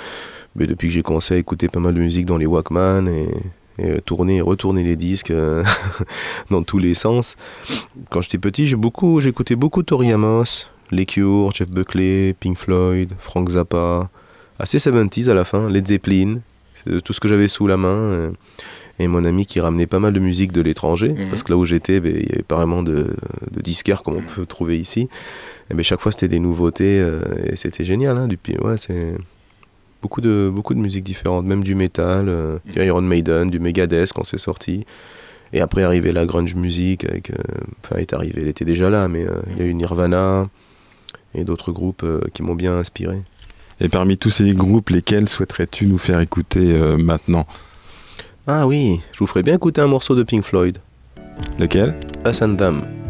mais 0.56 0.66
depuis 0.66 0.88
que 0.88 0.94
j'ai 0.94 1.02
commencé 1.02 1.34
à 1.34 1.36
écouter 1.36 1.68
pas 1.68 1.80
mal 1.80 1.92
de 1.92 2.00
musique 2.00 2.24
dans 2.24 2.38
les 2.38 2.46
Walkman 2.46 3.08
et, 3.08 3.28
et 3.78 4.00
tourner 4.00 4.36
et 4.36 4.40
retourner 4.40 4.84
les 4.84 4.96
disques 4.96 5.32
dans 6.50 6.62
tous 6.62 6.78
les 6.78 6.94
sens. 6.94 7.36
Quand 8.10 8.20
j'étais 8.20 8.38
petit, 8.38 8.66
j'ai 8.66 8.76
beaucoup, 8.76 9.20
j'écoutais 9.20 9.56
beaucoup 9.56 9.82
Tori 9.82 10.12
Amos, 10.12 10.66
les 10.90 11.06
Cure, 11.06 11.50
Jeff 11.52 11.70
Buckley, 11.70 12.34
Pink 12.38 12.58
Floyd, 12.58 13.12
Frank 13.18 13.48
Zappa, 13.50 14.10
assez 14.58 14.78
70s 14.78 15.28
à 15.28 15.34
la 15.34 15.44
fin, 15.44 15.68
Led 15.68 15.86
Zeppelin, 15.86 16.40
c'est 16.74 17.02
tout 17.02 17.12
ce 17.12 17.20
que 17.20 17.28
j'avais 17.28 17.48
sous 17.48 17.66
la 17.66 17.76
main. 17.76 17.88
Euh, 17.88 18.30
et 18.98 19.08
mon 19.08 19.24
ami 19.24 19.46
qui 19.46 19.58
ramenait 19.58 19.86
pas 19.86 19.98
mal 19.98 20.12
de 20.12 20.20
musique 20.20 20.52
de 20.52 20.60
l'étranger, 20.60 21.08
mhm. 21.08 21.28
parce 21.30 21.42
que 21.42 21.50
là 21.50 21.56
où 21.56 21.64
j'étais, 21.64 21.98
ben, 22.00 22.12
il 22.14 22.26
n'y 22.26 22.32
avait 22.32 22.42
pas 22.42 22.56
vraiment 22.56 22.82
de, 22.82 23.16
de 23.50 23.60
disquaires 23.60 24.02
comme 24.02 24.16
on 24.16 24.22
peut 24.22 24.46
trouver 24.46 24.78
ici. 24.78 25.08
Et 25.70 25.74
ben, 25.74 25.82
chaque 25.82 26.00
fois, 26.00 26.12
c'était 26.12 26.28
des 26.28 26.38
nouveautés 26.38 27.00
euh, 27.00 27.22
et 27.46 27.56
c'était 27.56 27.84
génial. 27.84 28.18
Hein, 28.18 28.28
du, 28.28 28.38
ouais, 28.60 28.76
c'est 28.76 29.14
beaucoup 30.02 30.20
de, 30.20 30.50
beaucoup 30.52 30.74
de 30.74 30.80
musique 30.80 31.04
différente, 31.04 31.46
même 31.46 31.64
du 31.64 31.74
métal, 31.74 32.26
euh, 32.28 32.58
du 32.66 32.78
mhm. 32.78 32.86
Iron 32.86 33.02
Maiden, 33.02 33.50
du 33.50 33.60
Megadeth 33.60 34.12
quand 34.12 34.24
c'est 34.24 34.38
sorti. 34.38 34.84
Et 35.54 35.60
après, 35.60 35.82
arrivé 35.82 36.12
la 36.12 36.26
grunge 36.26 36.54
music, 36.54 37.04
avec, 37.04 37.30
enfin, 37.84 37.96
est 37.96 38.14
arrivé, 38.14 38.40
elle 38.40 38.48
était 38.48 38.64
déjà 38.64 38.88
là, 38.88 39.06
mais 39.06 39.26
il 39.50 39.58
y 39.58 39.62
a 39.62 39.66
eu 39.66 39.74
Nirvana, 39.74 40.48
et 41.34 41.44
d'autres 41.44 41.72
groupes 41.72 42.02
euh, 42.04 42.20
qui 42.32 42.42
m'ont 42.42 42.54
bien 42.54 42.76
inspiré. 42.76 43.22
Et 43.80 43.88
parmi 43.88 44.16
tous 44.16 44.30
ces 44.30 44.52
groupes, 44.54 44.90
lesquels 44.90 45.28
souhaiterais-tu 45.28 45.86
nous 45.86 45.98
faire 45.98 46.20
écouter 46.20 46.72
euh, 46.72 46.96
maintenant? 46.96 47.46
Ah 48.46 48.66
oui, 48.66 49.00
je 49.12 49.18
vous 49.18 49.26
ferais 49.26 49.42
bien 49.42 49.54
écouter 49.54 49.80
un 49.80 49.86
morceau 49.86 50.14
de 50.14 50.22
Pink 50.22 50.44
Floyd. 50.44 50.78
Lequel? 51.58 51.98
Us 52.26 52.42
and 52.42 52.56
Them. 52.56 53.01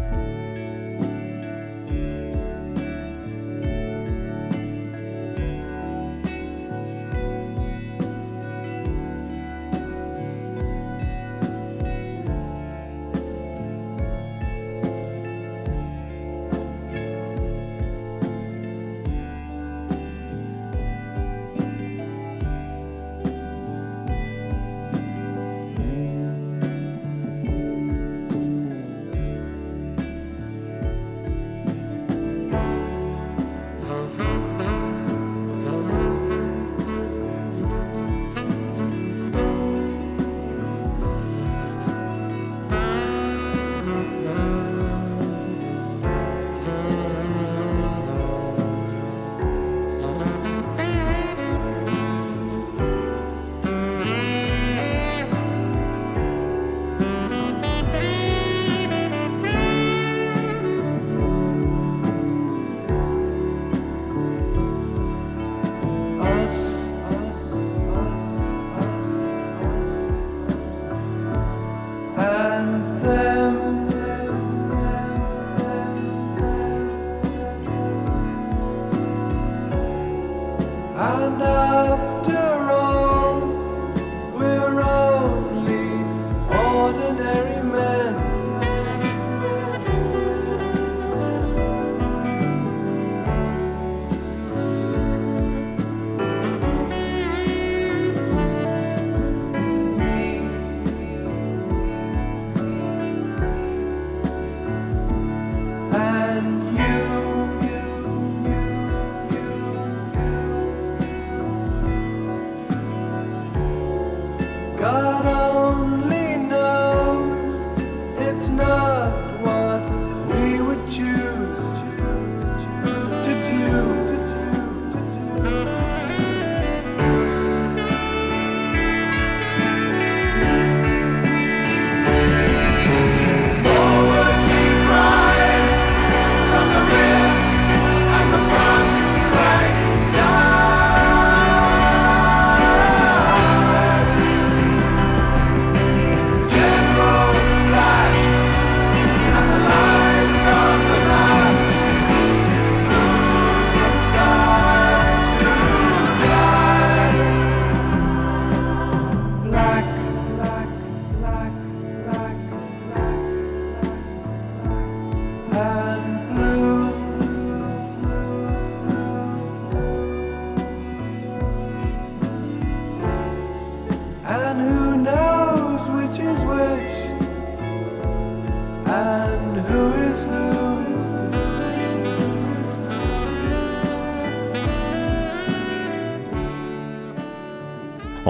enough 81.33 82.27
to 82.27 82.52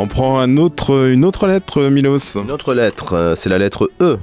On 0.04 0.08
prend 0.08 0.42
une 0.44 0.60
autre 0.60 1.48
lettre, 1.48 1.84
Milos. 1.84 2.36
Une 2.36 2.52
autre 2.52 2.74
lettre, 2.74 3.13
euh, 3.13 3.36
c'est 3.36 3.48
la 3.48 3.58
lettre 3.58 3.89
E. 4.02 4.20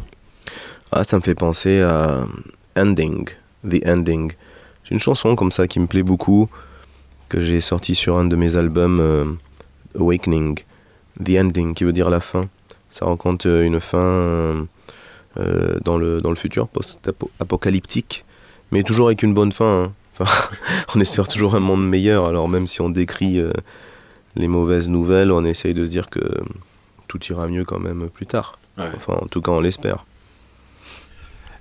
Ah, 0.92 1.04
ça 1.04 1.16
me 1.16 1.22
fait 1.22 1.34
penser 1.34 1.80
à 1.80 2.26
Ending, 2.76 3.26
The 3.66 3.86
Ending. 3.86 4.30
C'est 4.84 4.90
une 4.90 5.00
chanson 5.00 5.34
comme 5.36 5.50
ça 5.50 5.66
qui 5.66 5.80
me 5.80 5.86
plaît 5.86 6.02
beaucoup, 6.02 6.50
que 7.30 7.40
j'ai 7.40 7.62
sortie 7.62 7.94
sur 7.94 8.18
un 8.18 8.26
de 8.26 8.36
mes 8.36 8.58
albums 8.58 9.00
euh, 9.00 9.24
Awakening, 9.98 10.58
The 11.24 11.38
Ending, 11.38 11.72
qui 11.72 11.84
veut 11.84 11.94
dire 11.94 12.10
la 12.10 12.20
fin. 12.20 12.50
Ça 12.90 13.06
raconte 13.06 13.46
euh, 13.46 13.62
une 13.62 13.80
fin 13.80 14.66
dans, 15.86 15.96
le, 15.96 16.20
dans 16.20 16.28
le 16.28 16.36
futur 16.36 16.68
post-apocalyptique, 16.68 18.26
mais 18.70 18.82
toujours 18.82 19.06
avec 19.06 19.22
une 19.22 19.32
bonne 19.32 19.52
fin. 19.52 19.90
hein. 20.20 20.26
On 20.94 21.00
espère 21.00 21.26
toujours 21.26 21.54
un 21.54 21.60
monde 21.60 21.88
meilleur, 21.88 22.26
alors 22.26 22.50
même 22.50 22.66
si 22.66 22.82
on 22.82 22.90
décrit 22.90 23.42
les 24.36 24.48
mauvaises 24.48 24.88
nouvelles, 24.88 25.32
on 25.32 25.44
essaye 25.44 25.74
de 25.74 25.84
se 25.84 25.90
dire 25.90 26.08
que 26.08 26.20
tout 27.08 27.18
ira 27.30 27.48
mieux 27.48 27.64
quand 27.64 27.80
même 27.80 28.08
plus 28.08 28.26
tard. 28.26 28.58
Enfin, 28.78 29.18
en 29.20 29.26
tout 29.26 29.40
cas, 29.40 29.52
on 29.52 29.60
l'espère. 29.60 30.06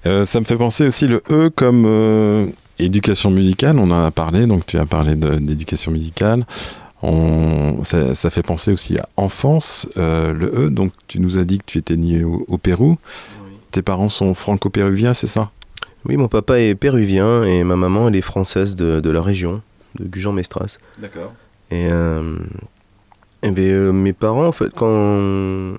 Euh, 0.05 0.25
ça 0.25 0.39
me 0.39 0.45
fait 0.45 0.55
penser 0.55 0.88
aussi 0.88 1.08
le 1.08 1.21
E 1.29 1.49
comme 1.49 1.84
euh, 1.86 2.45
éducation 2.77 3.32
musicale. 3.32 3.77
On 3.79 3.91
en 3.91 4.05
a 4.05 4.12
parlé, 4.12 4.47
donc 4.47 4.65
tu 4.65 4.77
as 4.77 4.86
parlé 4.86 5.15
de- 5.15 5.36
d'éducation 5.36 5.91
musicale. 5.91 6.45
On, 7.01 7.84
ça, 7.84 8.15
ça 8.15 8.29
fait 8.29 8.43
penser 8.43 8.71
aussi 8.71 8.97
à 8.97 9.10
enfance, 9.17 9.88
euh, 9.97 10.32
le 10.32 10.47
E. 10.67 10.69
Donc 10.69 10.93
tu 11.08 11.19
nous 11.19 11.38
as 11.38 11.43
dit 11.43 11.58
que 11.58 11.65
tu 11.65 11.77
étais 11.77 11.97
né 11.97 12.23
au, 12.23 12.45
au 12.47 12.58
Pérou. 12.58 12.97
Tes 13.71 13.82
parents 13.82 14.10
sont 14.10 14.34
franco-péruviens, 14.34 15.13
c'est 15.13 15.27
ça? 15.27 15.51
Oui, 16.05 16.15
mon 16.15 16.29
papa 16.29 16.60
est 16.60 16.75
péruvien 16.75 17.43
et 17.43 17.63
ma 17.65 17.75
maman, 17.75 18.08
elle 18.08 18.15
est 18.15 18.21
française 18.21 18.75
de, 18.75 19.01
de 19.01 19.10
la 19.12 19.21
région, 19.21 19.62
de 19.99 20.05
Gujan-Mestras. 20.05 20.77
D'accord. 20.97 21.34
Et, 21.71 21.88
euh, 21.91 22.36
eh 23.43 23.51
ben, 23.51 23.63
euh, 23.63 23.91
mes 23.93 24.13
parents, 24.13 24.47
en 24.47 24.51
fait, 24.51 24.71
quand 24.75 25.73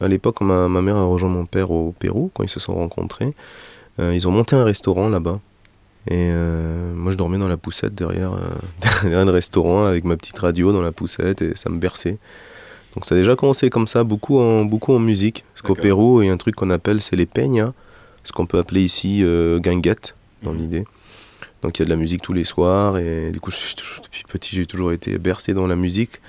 à 0.00 0.08
l'époque, 0.08 0.40
ma, 0.42 0.68
ma 0.68 0.80
mère 0.82 0.96
a 0.96 1.04
rejoint 1.04 1.30
mon 1.30 1.46
père 1.46 1.70
au 1.70 1.92
Pérou, 1.98 2.30
quand 2.34 2.42
ils 2.44 2.48
se 2.48 2.60
sont 2.60 2.74
rencontrés, 2.74 3.34
euh, 3.98 4.14
ils 4.14 4.28
ont 4.28 4.30
monté 4.30 4.54
un 4.56 4.64
restaurant 4.64 5.08
là-bas. 5.08 5.40
Et 6.08 6.14
euh, 6.16 6.94
moi, 6.94 7.12
je 7.12 7.16
dormais 7.18 7.36
dans 7.38 7.48
la 7.48 7.56
poussette 7.56 7.94
derrière, 7.94 8.32
euh, 8.32 8.38
derrière 9.02 9.20
un 9.28 9.30
restaurant 9.32 9.84
avec 9.84 10.04
ma 10.04 10.16
petite 10.16 10.38
radio 10.38 10.72
dans 10.72 10.82
la 10.82 10.92
poussette 10.92 11.42
et 11.42 11.54
ça 11.56 11.68
me 11.68 11.78
berçait. 11.78 12.18
Donc 12.94 13.04
ça 13.06 13.14
a 13.14 13.18
déjà 13.18 13.36
commencé 13.36 13.70
comme 13.70 13.86
ça, 13.86 14.02
beaucoup 14.02 14.40
en, 14.40 14.64
beaucoup 14.64 14.92
en 14.94 14.98
musique. 14.98 15.44
Parce 15.54 15.62
qu'au. 15.62 15.74
Pérou, 15.74 16.22
il 16.22 16.26
y 16.26 16.30
a 16.30 16.32
un 16.32 16.36
truc 16.38 16.56
qu'on 16.56 16.70
appelle, 16.70 17.00
c'est 17.02 17.16
les 17.16 17.26
peñas, 17.26 17.72
ce 18.24 18.32
qu'on 18.32 18.46
peut 18.46 18.58
appeler 18.58 18.82
ici 18.82 19.20
euh, 19.22 19.58
guinguette, 19.60 20.14
dans 20.42 20.52
Mhm. 20.52 20.58
l'idée. 20.58 20.84
Donc 21.62 21.78
il 21.78 21.82
y 21.82 21.84
a 21.84 21.86
de 21.86 21.90
la 21.90 21.96
musique 21.96 22.22
tous 22.22 22.32
les 22.32 22.44
soirs 22.44 22.96
et 22.98 23.30
du 23.32 23.40
coup, 23.40 23.50
je 23.50 23.56
suis 23.56 23.74
toujours- 23.74 24.00
depuis 24.02 24.24
petit, 24.28 24.56
j'ai 24.56 24.66
toujours 24.66 24.92
été 24.92 25.18
bercé 25.18 25.52
dans 25.54 25.66
la 25.66 25.76
musique. 25.76 26.20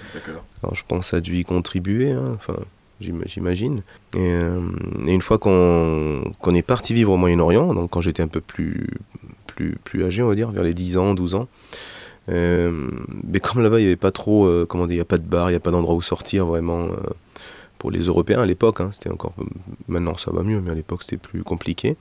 Alors 0.63 0.75
je 0.75 0.83
pense 0.87 0.99
que 1.01 1.05
ça 1.05 1.17
a 1.17 1.21
dû 1.21 1.37
y 1.37 1.43
contribuer, 1.43 2.11
hein, 2.11 2.33
enfin 2.35 2.55
j'im- 2.99 3.21
j'imagine. 3.25 3.81
Et, 4.15 4.19
euh, 4.19 4.59
et 5.07 5.11
une 5.13 5.21
fois 5.21 5.37
qu'on 5.37 6.21
est 6.53 6.61
parti 6.61 6.93
vivre 6.93 7.13
au 7.13 7.17
Moyen-Orient, 7.17 7.73
donc 7.73 7.91
quand 7.91 8.01
j'étais 8.01 8.21
un 8.23 8.27
peu 8.27 8.41
plus, 8.41 8.87
plus, 9.47 9.77
plus 9.83 10.03
âgé, 10.03 10.21
on 10.23 10.27
va 10.27 10.35
dire, 10.35 10.51
vers 10.51 10.63
les 10.63 10.73
10 10.73 10.97
ans, 10.97 11.13
12 11.13 11.35
ans, 11.35 11.47
euh, 12.29 12.87
mais 13.23 13.39
comme 13.39 13.61
là-bas 13.63 13.79
il 13.79 13.83
n'y 13.83 13.87
avait 13.87 13.95
pas 13.95 14.11
trop, 14.11 14.45
euh, 14.45 14.65
comment 14.67 14.85
dire, 14.85 14.93
il 14.93 14.97
n'y 14.97 15.01
a 15.01 15.05
pas 15.05 15.17
de 15.17 15.23
bar, 15.25 15.49
il 15.49 15.53
n'y 15.53 15.57
a 15.57 15.61
pas 15.61 15.71
d'endroit 15.71 15.95
où 15.95 16.01
sortir 16.01 16.45
vraiment 16.45 16.87
pour 17.81 17.89
les 17.89 18.01
Européens 18.01 18.43
à 18.43 18.45
l'époque, 18.45 18.79
hein, 18.79 18.89
c'était 18.91 19.09
encore, 19.09 19.33
maintenant 19.87 20.15
ça 20.15 20.29
va 20.29 20.43
mieux, 20.43 20.61
mais 20.61 20.69
à 20.69 20.75
l'époque 20.75 21.01
c'était 21.01 21.17
plus 21.17 21.41
compliqué. 21.41 21.97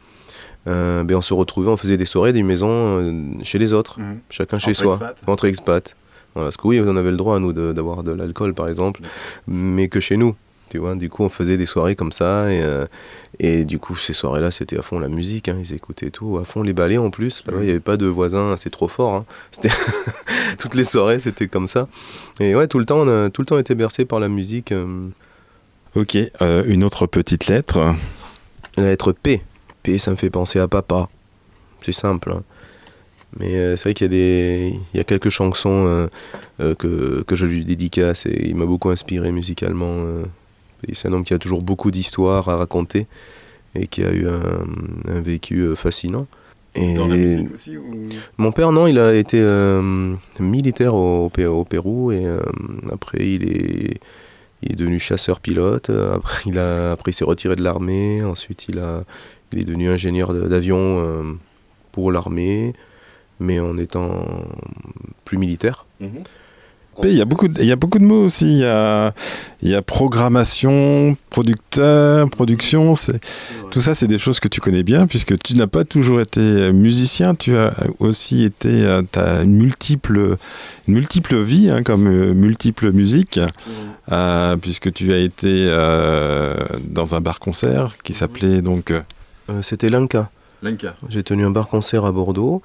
Euh, 0.69 1.05
ben, 1.05 1.17
on 1.17 1.23
se 1.23 1.33
retrouvait, 1.33 1.71
on 1.71 1.79
faisait 1.79 1.97
des 1.97 2.05
soirées, 2.05 2.35
des 2.35 2.43
maisons 2.43 2.69
euh, 2.69 3.23
chez 3.43 3.59
les 3.59 3.73
autres 3.73 3.99
chacun 4.29 4.59
chez 4.59 4.73
Entre 4.73 4.79
soi, 4.79 4.99
entre 5.27 5.47
expats. 5.47 5.97
Voilà, 6.35 6.49
parce 6.49 6.59
que 6.59 6.67
oui, 6.67 6.83
on 6.85 6.97
avait 6.97 7.11
le 7.11 7.17
droit, 7.17 7.39
nous, 7.39 7.55
d'avoir 7.55 8.03
de, 8.03 8.13
l'alcool, 8.13 8.53
par 8.53 8.69
exemple, 8.69 9.01
mais 9.49 9.89
que 9.89 10.01
chez 10.01 10.19
nous. 10.19 10.37
Tu 10.69 10.77
vois, 10.77 10.95
du 10.97 11.09
coup, 11.09 11.25
on 11.25 11.31
faisait 11.31 11.57
des 11.57 11.65
soirées 11.65 11.97
comme 11.97 12.13
ça, 12.13 12.53
et, 12.53 12.61
euh, 12.63 12.85
et 13.39 13.65
du 13.65 13.79
coup, 13.79 13.97
ces 13.97 14.13
soirées-là, 14.13 14.51
c'était 14.51 14.79
à 14.79 14.83
fond 14.83 14.99
la 14.99 15.09
musique, 15.09 15.49
hein, 15.49 15.57
ils 15.59 15.73
écoutaient 15.73 16.11
tout, 16.11 16.37
à 16.37 16.45
fond 16.45 16.63
les 16.63 16.75
ballets 16.75 16.99
en 16.99 17.09
plus. 17.09 17.43
Là-bas, 17.47 17.61
il 17.61 17.65
n'y 17.65 17.71
avait 17.71 17.81
pas 17.81 17.97
de 17.97 18.07
voisins, 18.07 18.55
c'est 18.59 18.69
trop 18.69 18.87
fort. 18.87 19.15
hein. 19.15 19.25
C'était 19.51 19.71
Toutes 20.59 20.75
les 20.75 20.85
soirées, 20.85 21.21
c'était 21.21 21.49
comme 21.49 21.69
ça. 21.69 21.89
Et 22.39 22.55
ouais, 22.55 22.69
tout 22.69 22.79
le 22.79 22.85
temps, 22.85 22.99
on 22.99 23.09
a 23.09 23.31
tout 23.31 23.41
le 23.41 23.47
temps 23.47 23.59
été 23.59 23.75
bercé 23.75 24.05
par 24.05 24.21
la 24.21 24.29
musique. 24.29 24.75
Ok, 25.97 26.17
euh, 26.41 26.65
une 26.67 26.85
autre 26.85 27.07
petite 27.07 27.47
lettre. 27.49 27.95
La 28.77 28.85
lettre 28.85 29.13
P. 29.13 29.43
P, 29.83 29.99
ça 29.99 30.11
me 30.13 30.17
fait 30.17 30.31
penser 30.31 30.59
à 30.61 30.69
papa. 30.69 31.09
C'est 31.83 31.93
simple. 31.93 32.33
hein. 32.33 32.43
Mais 33.39 33.55
euh, 33.57 33.77
c'est 33.77 33.85
vrai 33.85 33.95
qu'il 33.95 34.05
y 34.07 34.09
a 34.09 34.11
des, 34.11 34.75
il 34.93 34.97
y 34.97 35.01
a 35.01 35.05
quelques 35.05 35.31
chansons 35.31 35.87
euh, 35.87 36.07
euh, 36.61 36.75
que, 36.75 37.23
que 37.27 37.37
je 37.37 37.47
lui 37.47 37.65
dédicace 37.65 38.27
et 38.27 38.49
il 38.49 38.57
m'a 38.57 38.67
beaucoup 38.67 38.91
inspiré 38.91 39.33
musicalement. 39.33 39.95
euh. 39.99 40.23
C'est 40.93 41.09
un 41.09 41.13
homme 41.13 41.25
qui 41.25 41.35
a 41.35 41.39
toujours 41.39 41.63
beaucoup 41.63 41.91
d'histoires 41.91 42.49
à 42.49 42.57
raconter 42.57 43.07
et 43.75 43.87
qui 43.87 44.03
a 44.03 44.11
eu 44.13 44.27
un, 44.27 45.13
un 45.13 45.21
vécu 45.21 45.75
fascinant. 45.77 46.27
Et 46.75 46.97
aussi 47.53 47.77
mon 48.39 48.53
père, 48.53 48.71
non, 48.73 48.87
il 48.87 48.99
a 48.99 49.15
été 49.15 49.39
euh, 49.41 50.15
militaire 50.39 50.95
au, 50.95 51.27
au 51.27 51.29
Pé- 51.29 51.47
au 51.47 51.65
Pérou 51.65 52.13
et 52.13 52.25
euh, 52.25 52.41
après 52.93 53.29
il 53.29 53.45
est, 53.45 54.01
il 54.63 54.73
est 54.73 54.77
devenu 54.77 54.99
chasseur-pilote. 54.99 55.91
Euh, 55.91 56.15
Après, 56.17 56.43
il 56.47 56.59
a, 56.59 56.93
après, 56.93 57.13
s'est 57.13 57.25
retiré 57.25 57.57
de 57.57 57.63
l'armée. 57.63 58.23
Ensuite, 58.23 58.67
il, 58.69 58.79
a, 58.79 59.05
il 59.53 59.61
est 59.61 59.65
devenu 59.65 59.91
ingénieur 59.91 60.33
d'avion 60.33 60.79
euh, 60.79 61.23
pour 61.93 62.13
l'armée, 62.13 62.75
mais 63.39 63.59
en 63.61 63.77
étant 63.79 64.27
plus 65.25 65.39
militaire. 65.39 65.87
Il 67.05 67.17
y, 67.17 67.21
a 67.21 67.25
beaucoup 67.25 67.49
de, 67.49 67.61
il 67.61 67.67
y 67.67 67.73
a 67.73 67.77
beaucoup 67.77 67.99
de 67.99 68.05
mots 68.05 68.25
aussi. 68.25 68.47
Il 68.47 68.59
y 68.59 68.65
a, 68.65 69.13
il 69.63 69.71
y 69.71 69.75
a 69.75 69.83
programmation, 69.83 71.17
producteur, 71.31 72.29
production. 72.31 72.95
C'est, 72.95 73.21
tout 73.71 73.81
ça, 73.81 73.95
c'est 73.95 74.07
des 74.07 74.19
choses 74.19 74.41
que 74.41 74.49
tu 74.49 74.61
connais 74.61 74.83
bien 74.83 75.07
puisque 75.07 75.39
tu 75.43 75.55
n'as 75.55 75.67
pas 75.67 75.85
toujours 75.85 76.21
été 76.21 76.73
musicien. 76.73 77.35
Tu 77.35 77.57
as 77.57 77.73
aussi 77.99 78.45
été. 78.45 78.87
Tu 79.13 79.19
as 79.19 79.43
une 79.43 79.57
multiple, 79.57 80.37
une 80.89 80.95
multiple 80.95 81.37
vie, 81.41 81.71
hein, 81.71 81.83
comme 81.83 82.07
euh, 82.07 82.35
multiple 82.35 82.93
musique, 82.93 83.41
euh, 84.13 84.57
puisque 84.57 84.93
tu 84.93 85.13
as 85.13 85.19
été 85.19 85.67
euh, 85.71 86.57
dans 86.87 87.15
un 87.15 87.21
bar-concert 87.21 87.97
qui 88.05 88.13
s'appelait 88.13 88.63
donc. 88.63 88.91
euh, 88.91 89.01
Euh, 89.51 89.63
C'était 89.63 89.89
l'Inca. 89.91 90.31
Lenka. 90.63 90.95
J'ai 91.09 91.23
tenu 91.25 91.45
un 91.47 91.51
bar-concert 91.51 92.05
à 92.05 92.13
Bordeaux, 92.13 92.61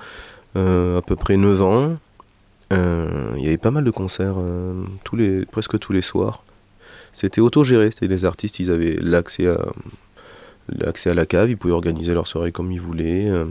euh, 0.57 0.97
à 0.99 1.01
peu 1.01 1.15
près 1.15 1.37
9 1.37 1.61
ans. 1.61 1.97
Euh, 2.73 3.33
Il 3.37 3.43
y 3.43 3.47
avait 3.47 3.57
pas 3.57 3.71
mal 3.71 3.83
de 3.83 3.91
concerts, 3.91 4.35
euh, 4.37 4.73
tous 5.03 5.15
les, 5.15 5.45
presque 5.45 5.77
tous 5.79 5.93
les 5.93 6.01
soirs. 6.01 6.43
C'était 7.11 7.41
autogéré, 7.41 7.91
c'était 7.91 8.07
les 8.07 8.25
artistes, 8.25 8.59
ils 8.59 8.71
avaient 8.71 8.97
l'accès 9.01 9.47
à, 9.47 9.59
à 11.09 11.13
la 11.13 11.25
cave, 11.25 11.49
ils 11.49 11.57
pouvaient 11.57 11.73
organiser 11.73 12.13
leur 12.13 12.27
soirée 12.27 12.51
comme 12.51 12.71
ils 12.71 12.81
voulaient. 12.81 13.29
euh, 13.29 13.45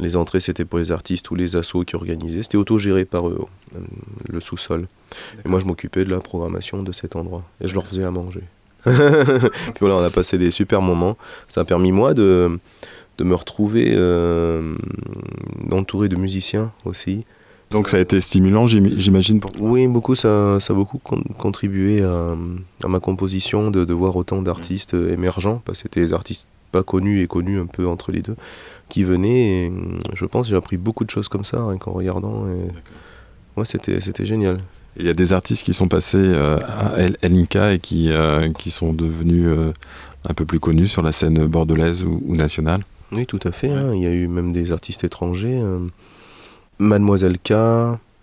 les 0.00 0.16
entrées, 0.16 0.40
c'était 0.40 0.64
pour 0.64 0.78
les 0.80 0.90
artistes 0.90 1.30
ou 1.30 1.36
les 1.36 1.54
assos 1.54 1.84
qui 1.84 1.94
organisaient. 1.94 2.42
C'était 2.42 2.56
autogéré 2.56 3.04
par 3.04 3.28
eux, 3.28 3.38
le 4.28 4.40
sous-sol. 4.40 4.88
Et 5.44 5.48
moi, 5.48 5.60
je 5.60 5.66
m'occupais 5.66 6.02
de 6.04 6.10
la 6.10 6.18
programmation 6.18 6.82
de 6.82 6.90
cet 6.90 7.14
endroit. 7.14 7.44
Et 7.60 7.68
je 7.68 7.74
leur 7.74 7.86
faisais 7.86 8.02
à 8.02 8.10
manger. 8.10 8.42
Puis 8.84 8.92
voilà, 9.80 9.94
on 9.96 10.02
a 10.02 10.10
passé 10.10 10.36
des 10.36 10.50
super 10.50 10.82
moments. 10.82 11.16
Ça 11.46 11.60
a 11.60 11.64
permis, 11.64 11.92
moi, 11.92 12.12
de, 12.12 12.58
de 13.18 13.24
me 13.24 13.36
retrouver 13.36 13.92
euh, 13.94 14.74
entouré 15.70 16.08
de 16.08 16.16
musiciens 16.16 16.72
aussi. 16.84 17.24
Donc 17.74 17.88
ça 17.88 17.98
a 17.98 18.00
été 18.00 18.20
stimulant, 18.20 18.66
j'im- 18.66 18.94
j'imagine, 18.98 19.40
pour 19.40 19.52
toi. 19.52 19.68
Oui, 19.68 19.86
beaucoup, 19.88 20.14
ça, 20.14 20.58
ça 20.60 20.72
a 20.72 20.76
beaucoup 20.76 20.98
con- 20.98 21.22
contribué 21.36 22.02
à, 22.02 22.34
à 22.84 22.88
ma 22.88 23.00
composition 23.00 23.70
de, 23.70 23.84
de 23.84 23.92
voir 23.92 24.16
autant 24.16 24.40
d'artistes 24.40 24.94
euh, 24.94 25.12
émergents, 25.12 25.60
parce 25.64 25.78
que 25.78 25.88
c'était 25.88 26.00
des 26.00 26.12
artistes 26.14 26.48
pas 26.72 26.82
connus 26.82 27.20
et 27.20 27.26
connus 27.26 27.58
un 27.60 27.66
peu 27.66 27.86
entre 27.86 28.12
les 28.12 28.22
deux, 28.22 28.36
qui 28.88 29.02
venaient. 29.04 29.64
Et 29.64 29.68
hum, 29.68 29.98
je 30.14 30.24
pense 30.24 30.48
j'ai 30.48 30.56
appris 30.56 30.76
beaucoup 30.76 31.04
de 31.04 31.10
choses 31.10 31.28
comme 31.28 31.44
ça, 31.44 31.66
rien 31.66 31.76
qu'en 31.78 31.92
regardant. 31.92 32.46
Et... 32.48 33.58
Ouais, 33.58 33.64
c'était, 33.66 34.00
génial. 34.24 34.58
Il 34.96 35.04
y 35.04 35.08
a 35.08 35.14
des 35.14 35.32
artistes 35.32 35.64
qui 35.64 35.74
sont 35.74 35.88
passés 35.88 36.18
euh, 36.18 36.58
à 36.60 36.94
LNK 37.22 37.56
et 37.74 37.78
qui, 37.82 38.10
euh, 38.12 38.52
qui 38.52 38.70
sont 38.70 38.92
devenus 38.92 39.46
euh, 39.48 39.72
un 40.28 40.34
peu 40.34 40.44
plus 40.44 40.60
connus 40.60 40.86
sur 40.86 41.02
la 41.02 41.10
scène 41.12 41.44
bordelaise 41.46 42.04
ou, 42.04 42.22
ou 42.24 42.36
nationale? 42.36 42.84
Oui, 43.10 43.26
tout 43.26 43.40
à 43.44 43.50
fait. 43.52 43.70
hein. 43.70 43.92
Il 43.94 44.00
y 44.02 44.06
a 44.06 44.12
eu 44.12 44.28
même 44.28 44.52
des 44.52 44.70
artistes 44.70 45.02
étrangers. 45.04 45.58
Mademoiselle 46.78 47.38
K, 47.38 47.52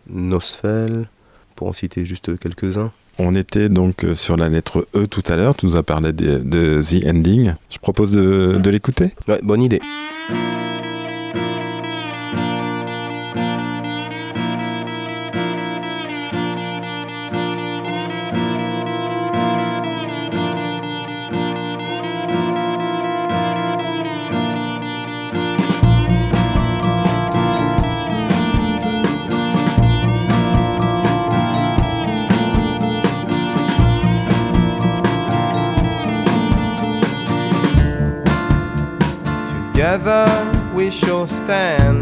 Nosfell, 0.09 1.07
pour 1.55 1.67
en 1.67 1.73
citer 1.73 2.05
juste 2.05 2.37
quelques-uns. 2.39 2.91
On 3.19 3.35
était 3.35 3.69
donc 3.69 4.03
euh, 4.03 4.15
sur 4.15 4.35
la 4.37 4.49
lettre 4.49 4.87
E 4.95 5.05
tout 5.05 5.23
à 5.27 5.35
l'heure, 5.35 5.55
tu 5.55 5.65
nous 5.65 5.75
as 5.75 5.83
parlé 5.83 6.11
de, 6.13 6.39
de 6.39 6.81
The 6.81 7.05
Ending. 7.05 7.53
Je 7.69 7.77
propose 7.77 8.13
de, 8.13 8.57
de 8.57 8.69
l'écouter? 8.69 9.13
Ouais, 9.27 9.39
bonne 9.43 9.61
idée. 9.61 9.81
shall 40.91 41.25
stand. 41.25 42.00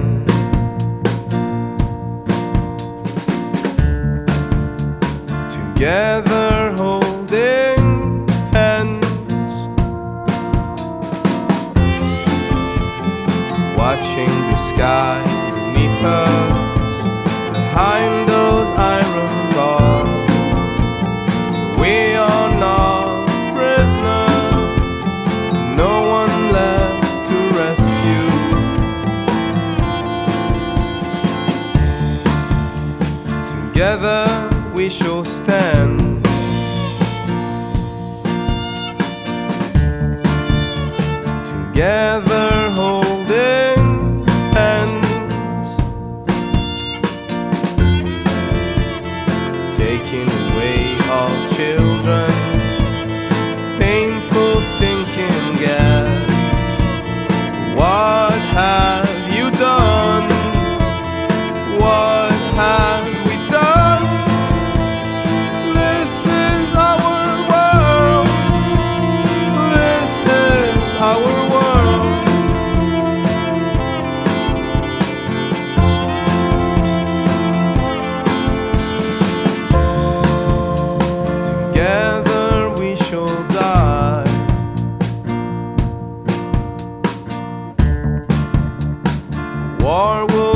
war 89.89 90.27
will 90.27 90.48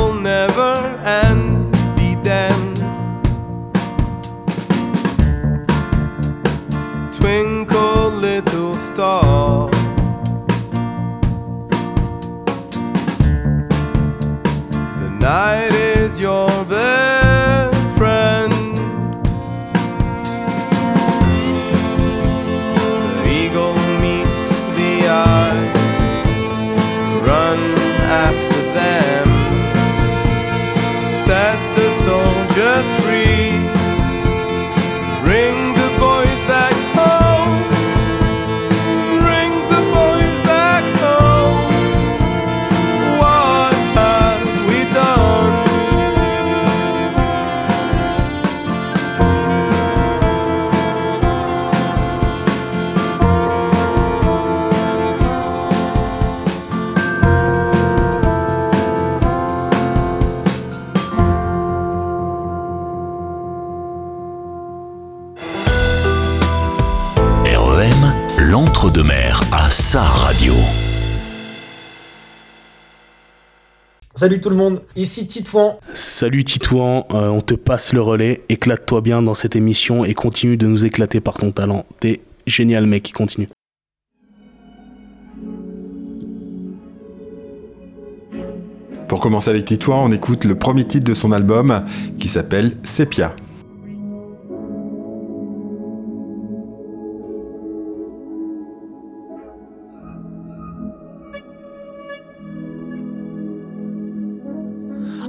Salut 74.24 74.40
tout 74.40 74.48
le 74.48 74.56
monde, 74.56 74.80
ici 74.96 75.26
Titouan. 75.26 75.78
Salut 75.92 76.44
Titouan, 76.44 77.06
euh, 77.12 77.28
on 77.28 77.42
te 77.42 77.52
passe 77.52 77.92
le 77.92 78.00
relais, 78.00 78.40
éclate-toi 78.48 79.02
bien 79.02 79.20
dans 79.20 79.34
cette 79.34 79.54
émission 79.54 80.02
et 80.06 80.14
continue 80.14 80.56
de 80.56 80.66
nous 80.66 80.86
éclater 80.86 81.20
par 81.20 81.34
ton 81.34 81.52
talent. 81.52 81.84
T'es 82.00 82.22
génial 82.46 82.86
mec, 82.86 83.12
continue. 83.12 83.48
Pour 89.08 89.20
commencer 89.20 89.50
avec 89.50 89.66
Titouan, 89.66 90.04
on 90.06 90.10
écoute 90.10 90.46
le 90.46 90.54
premier 90.54 90.86
titre 90.86 91.06
de 91.06 91.12
son 91.12 91.30
album 91.30 91.84
qui 92.18 92.28
s'appelle 92.28 92.72
Sepia. 92.82 93.36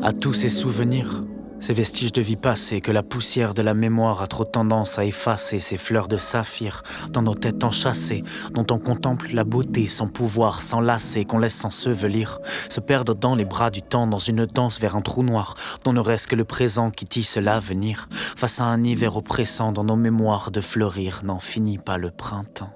À 0.05 0.13
tous 0.13 0.35
ces 0.35 0.49
souvenirs, 0.49 1.23
ces 1.59 1.73
vestiges 1.73 2.11
de 2.11 2.21
vie 2.21 2.35
passée 2.35 2.79
que 2.79 2.91
la 2.91 3.01
poussière 3.01 3.55
de 3.55 3.63
la 3.63 3.73
mémoire 3.73 4.21
a 4.21 4.27
trop 4.27 4.45
tendance 4.45 4.99
à 4.99 5.05
effacer, 5.05 5.57
ces 5.57 5.77
fleurs 5.77 6.07
de 6.07 6.17
saphir 6.17 6.83
dans 7.09 7.23
nos 7.23 7.33
têtes 7.33 7.63
enchâssées, 7.63 8.23
dont 8.53 8.67
on 8.69 8.77
contemple 8.77 9.29
la 9.33 9.43
beauté 9.43 9.87
sans 9.87 10.07
pouvoir 10.07 10.61
s'enlacer, 10.61 11.25
qu'on 11.25 11.39
laisse 11.39 11.55
s'ensevelir, 11.55 12.37
se 12.69 12.79
perdre 12.81 13.15
dans 13.15 13.33
les 13.33 13.45
bras 13.45 13.71
du 13.71 13.81
temps, 13.81 14.05
dans 14.05 14.19
une 14.19 14.45
danse 14.45 14.79
vers 14.79 14.95
un 14.95 15.01
trou 15.01 15.23
noir, 15.23 15.55
dont 15.83 15.93
ne 15.93 15.99
reste 16.01 16.27
que 16.27 16.35
le 16.35 16.45
présent 16.45 16.91
qui 16.91 17.05
tisse 17.05 17.37
l'avenir, 17.37 18.07
face 18.11 18.61
à 18.61 18.65
un 18.65 18.83
hiver 18.83 19.17
oppressant 19.17 19.71
dans 19.71 19.85
nos 19.85 19.95
mémoires 19.95 20.51
de 20.51 20.61
fleurir, 20.61 21.21
n'en 21.23 21.39
finit 21.39 21.79
pas 21.79 21.97
le 21.97 22.11
printemps. 22.11 22.69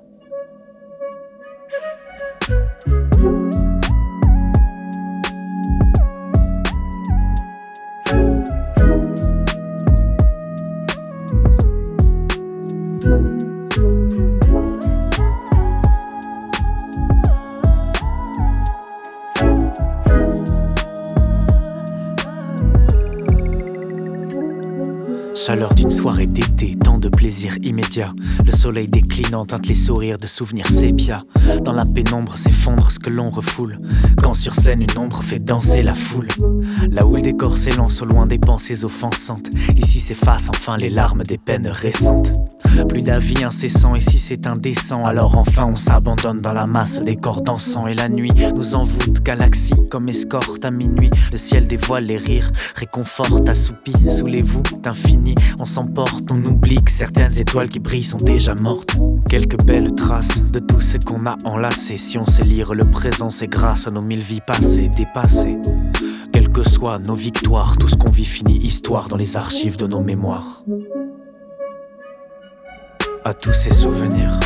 Chaleur 25.49 25.73
d'une 25.73 25.89
soirée 25.89 26.27
d'été, 26.27 26.75
tant 26.75 26.99
de 26.99 27.09
plaisir 27.09 27.55
immédiat. 27.63 28.13
Le 28.45 28.51
soleil 28.51 28.87
déclinant 28.87 29.47
teinte 29.47 29.65
les 29.65 29.73
sourires 29.73 30.19
de 30.19 30.27
souvenirs 30.27 30.67
sépia. 30.67 31.23
Dans 31.63 31.71
la 31.71 31.85
pénombre 31.85 32.37
s'effondre 32.37 32.91
ce 32.91 32.99
que 32.99 33.09
l'on 33.09 33.31
refoule. 33.31 33.79
Quand 34.21 34.35
sur 34.35 34.53
scène 34.53 34.83
une 34.83 34.95
ombre 34.95 35.23
fait 35.23 35.39
danser 35.39 35.81
la 35.81 35.95
foule. 35.95 36.27
La 36.91 37.03
houle 37.07 37.23
des 37.23 37.33
corps 37.33 37.57
s'élance 37.57 38.03
au 38.03 38.05
loin 38.05 38.27
des 38.27 38.37
pensées 38.37 38.85
offensantes. 38.85 39.49
Ici 39.75 39.99
s'effacent 39.99 40.49
enfin 40.49 40.77
les 40.77 40.91
larmes 40.91 41.23
des 41.23 41.39
peines 41.39 41.67
récentes. 41.67 42.31
Plus 42.87 43.01
d'avis 43.01 43.43
incessant, 43.43 43.95
ici 43.95 44.17
c'est 44.17 44.47
indécent. 44.47 45.05
Alors 45.05 45.37
enfin 45.37 45.65
on 45.65 45.75
s'abandonne 45.75 46.41
dans 46.41 46.53
la 46.53 46.67
masse, 46.67 47.01
les 47.03 47.15
corps 47.15 47.41
dansants 47.41 47.87
et 47.87 47.93
la 47.93 48.09
nuit 48.09 48.31
nous 48.55 48.75
envoûte, 48.75 49.21
galaxie 49.21 49.75
comme 49.89 50.09
escorte 50.09 50.63
à 50.63 50.71
minuit. 50.71 51.11
Le 51.31 51.37
ciel 51.37 51.67
dévoile 51.67 52.05
les 52.05 52.17
rires, 52.17 52.49
réconforte, 52.75 53.47
assoupi 53.47 53.93
sous 54.09 54.27
les 54.27 54.41
voûtes 54.41 54.85
infinies. 54.85 55.35
On 55.59 55.65
s'emporte, 55.65 56.31
on 56.31 56.43
oublie 56.45 56.83
que 56.83 56.91
certaines 56.91 57.37
étoiles 57.39 57.69
qui 57.69 57.79
brillent 57.79 58.03
sont 58.03 58.17
déjà 58.17 58.55
mortes. 58.55 58.95
Quelques 59.29 59.61
belles 59.63 59.93
traces 59.95 60.41
de 60.51 60.59
tout 60.59 60.81
ce 60.81 60.97
qu'on 60.97 61.25
a 61.25 61.37
enlacé. 61.45 61.97
Si 61.97 62.17
on 62.17 62.25
sait 62.25 62.43
lire 62.43 62.73
le 62.73 62.85
présent, 62.85 63.29
c'est 63.29 63.47
grâce 63.47 63.87
à 63.87 63.91
nos 63.91 64.01
mille 64.01 64.19
vies 64.19 64.41
passées, 64.45 64.89
dépassées. 64.89 65.57
Quelles 66.31 66.49
que 66.49 66.67
soient 66.67 66.99
nos 66.99 67.15
victoires, 67.15 67.77
tout 67.77 67.87
ce 67.87 67.95
qu'on 67.95 68.11
vit 68.11 68.25
finit 68.25 68.57
histoire 68.57 69.07
dans 69.07 69.17
les 69.17 69.35
archives 69.35 69.77
de 69.77 69.87
nos 69.87 70.01
mémoires 70.01 70.63
à 73.23 73.33
tous 73.33 73.53
ces 73.53 73.69
souvenirs, 73.69 74.39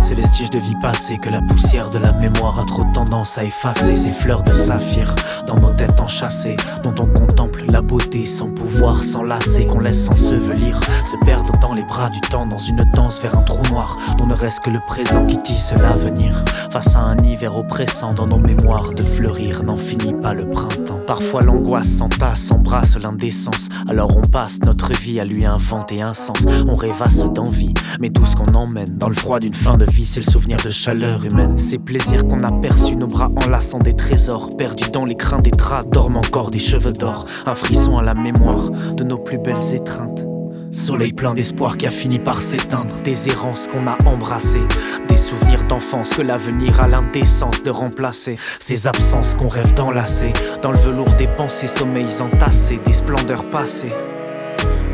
Ces 0.00 0.14
vestiges 0.14 0.50
de 0.50 0.58
vie 0.58 0.76
passée 0.80 1.18
que 1.18 1.28
la 1.28 1.40
poussière 1.40 1.90
de 1.90 1.98
la 1.98 2.12
mémoire 2.12 2.58
a 2.58 2.64
trop 2.64 2.84
tendance 2.92 3.38
à 3.38 3.44
effacer. 3.44 3.96
Ces 3.96 4.10
fleurs 4.10 4.42
de 4.42 4.54
saphir 4.54 5.14
dans 5.46 5.56
nos 5.56 5.70
têtes 5.70 6.00
enchâssées, 6.00 6.56
dont 6.82 6.94
on 6.98 7.06
contemple 7.06 7.64
la 7.70 7.80
beauté 7.80 8.24
sans 8.24 8.48
pouvoir 8.48 9.04
s'enlacer, 9.04 9.66
qu'on 9.66 9.78
laisse 9.78 10.04
s'ensevelir, 10.04 10.80
se 11.04 11.16
perdre 11.24 11.58
dans 11.60 11.74
les 11.74 11.82
bras 11.82 12.10
du 12.10 12.20
temps, 12.20 12.46
dans 12.46 12.58
une 12.58 12.84
danse 12.94 13.20
vers 13.20 13.36
un 13.36 13.42
trou 13.42 13.62
noir, 13.70 13.96
dont 14.18 14.26
ne 14.26 14.34
reste 14.34 14.60
que 14.60 14.70
le 14.70 14.80
présent 14.86 15.26
qui 15.26 15.38
tisse 15.38 15.72
l'avenir. 15.80 16.44
Face 16.70 16.96
à 16.96 17.00
un 17.00 17.16
hiver 17.18 17.56
oppressant 17.56 18.12
dans 18.12 18.26
nos 18.26 18.38
mémoires 18.38 18.92
de 18.92 19.02
fleurir, 19.02 19.62
n'en 19.62 19.76
finit 19.76 20.14
pas 20.14 20.34
le 20.34 20.48
printemps. 20.48 21.00
Parfois 21.06 21.42
l'angoisse 21.42 21.88
s'entasse, 21.88 22.50
embrasse 22.50 22.96
l'indécence, 22.96 23.68
alors 23.88 24.16
on 24.16 24.22
passe 24.22 24.58
notre 24.64 24.92
vie 24.92 25.20
à 25.20 25.24
lui 25.24 25.44
inventer 25.44 26.02
un 26.02 26.14
sens. 26.14 26.38
On 26.66 26.74
rêvasse 26.74 27.24
d'envie, 27.24 27.74
mais 28.00 28.10
tout 28.10 28.26
ce 28.26 28.36
qu'on 28.36 28.54
emmène 28.54 28.96
dans 28.96 29.08
le 29.08 29.14
froid 29.14 29.40
d'une 29.40 29.54
fin 29.54 29.76
c'est 30.04 30.20
le 30.20 30.30
souvenir 30.30 30.58
de 30.64 30.70
chaleur 30.70 31.24
humaine. 31.24 31.56
Ces 31.56 31.78
plaisirs 31.78 32.26
qu'on 32.26 32.42
a 32.42 32.52
perçus, 32.52 32.96
nos 32.96 33.06
bras 33.06 33.30
enlaçant 33.44 33.78
des 33.78 33.94
trésors, 33.94 34.48
perdus 34.56 34.90
dans 34.90 35.04
les 35.04 35.14
crins 35.14 35.40
des 35.40 35.50
draps, 35.50 35.88
dorment 35.88 36.16
encore 36.16 36.50
des 36.50 36.58
cheveux 36.58 36.92
d'or. 36.92 37.26
Un 37.46 37.54
frisson 37.54 37.98
à 37.98 38.02
la 38.02 38.14
mémoire 38.14 38.70
de 38.70 39.04
nos 39.04 39.18
plus 39.18 39.38
belles 39.38 39.72
étreintes. 39.72 40.26
Soleil 40.72 41.12
plein 41.12 41.34
d'espoir 41.34 41.76
qui 41.76 41.86
a 41.86 41.90
fini 41.90 42.18
par 42.18 42.42
s'éteindre, 42.42 42.94
des 43.02 43.28
errances 43.28 43.66
qu'on 43.66 43.86
a 43.86 43.96
embrassées, 44.06 44.66
des 45.08 45.16
souvenirs 45.16 45.64
d'enfance 45.64 46.10
que 46.10 46.22
l'avenir 46.22 46.80
a 46.80 46.88
l'indécence 46.88 47.62
de 47.62 47.70
remplacer, 47.70 48.36
ces 48.58 48.86
absences 48.86 49.34
qu'on 49.34 49.48
rêve 49.48 49.74
d'enlacer, 49.74 50.32
dans 50.62 50.72
le 50.72 50.78
velours 50.78 51.14
des 51.16 51.28
pensées, 51.28 51.66
sommeils 51.66 52.20
entassés, 52.20 52.80
des 52.84 52.92
splendeurs 52.92 53.48
passées. 53.50 53.94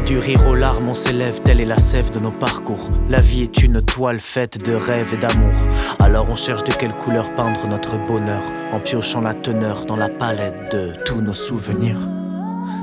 Du 0.07 0.21
rire 0.21 0.47
aux 0.47 0.55
larmes, 0.55 0.88
on 0.88 0.95
s'élève, 0.95 1.40
telle 1.42 1.61
est 1.61 1.64
la 1.64 1.79
sève 1.79 2.11
de 2.11 2.21
nos 2.21 2.31
parcours. 2.31 2.85
La 3.09 3.21
vie 3.21 3.42
est 3.42 3.64
une 3.64 3.83
toile 3.83 4.21
faite 4.21 4.64
de 4.64 4.73
rêves 4.73 5.12
et 5.12 5.16
d'amour. 5.16 5.53
Alors 5.99 6.31
on 6.31 6.37
cherche 6.37 6.62
de 6.62 6.73
quelle 6.73 6.95
couleur 6.95 7.35
peindre 7.35 7.66
notre 7.66 7.97
bonheur, 8.07 8.42
en 8.73 8.79
piochant 8.79 9.21
la 9.21 9.35
teneur 9.35 9.85
dans 9.85 9.97
la 9.97 10.09
palette 10.09 10.73
de 10.73 10.92
tous 11.05 11.21
nos 11.21 11.33
souvenirs. 11.33 11.99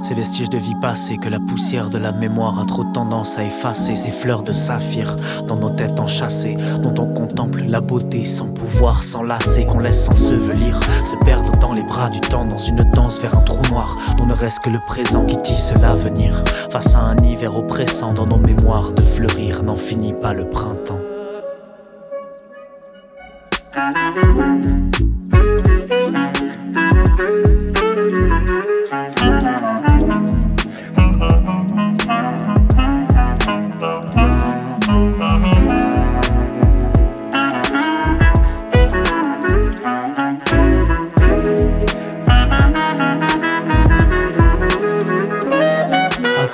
Ces 0.01 0.13
vestiges 0.13 0.49
de 0.49 0.57
vie 0.57 0.75
passée 0.75 1.17
que 1.17 1.29
la 1.29 1.39
poussière 1.39 1.89
de 1.89 1.97
la 1.97 2.11
mémoire 2.11 2.59
a 2.59 2.65
trop 2.65 2.83
tendance 2.83 3.37
à 3.37 3.43
effacer. 3.43 3.95
Ces 3.95 4.11
fleurs 4.11 4.43
de 4.43 4.53
saphir 4.53 5.15
dans 5.47 5.55
nos 5.55 5.69
têtes 5.69 5.99
enchâssées, 5.99 6.55
dont 6.81 6.93
on 7.01 7.13
contemple 7.13 7.63
la 7.69 7.81
beauté 7.81 8.25
sans 8.25 8.47
pouvoir 8.47 9.03
s'enlacer, 9.03 9.65
qu'on 9.65 9.79
laisse 9.79 10.05
s'ensevelir, 10.05 10.79
se 11.03 11.15
perdre 11.25 11.57
dans 11.59 11.73
les 11.73 11.83
bras 11.83 12.09
du 12.09 12.19
temps, 12.19 12.45
dans 12.45 12.57
une 12.57 12.83
danse 12.93 13.19
vers 13.19 13.37
un 13.37 13.41
trou 13.41 13.61
noir, 13.69 13.95
dont 14.17 14.25
ne 14.25 14.35
reste 14.35 14.59
que 14.59 14.69
le 14.69 14.79
présent 14.87 15.25
qui 15.25 15.37
tisse 15.37 15.73
l'avenir. 15.81 16.43
Face 16.69 16.95
à 16.95 16.99
un 16.99 17.17
hiver 17.17 17.55
oppressant 17.55 18.13
dans 18.13 18.25
nos 18.25 18.37
mémoires 18.37 18.91
de 18.91 19.01
fleurir, 19.01 19.63
n'en 19.63 19.77
finit 19.77 20.13
pas 20.13 20.33
le 20.33 20.49
printemps. 20.49 20.99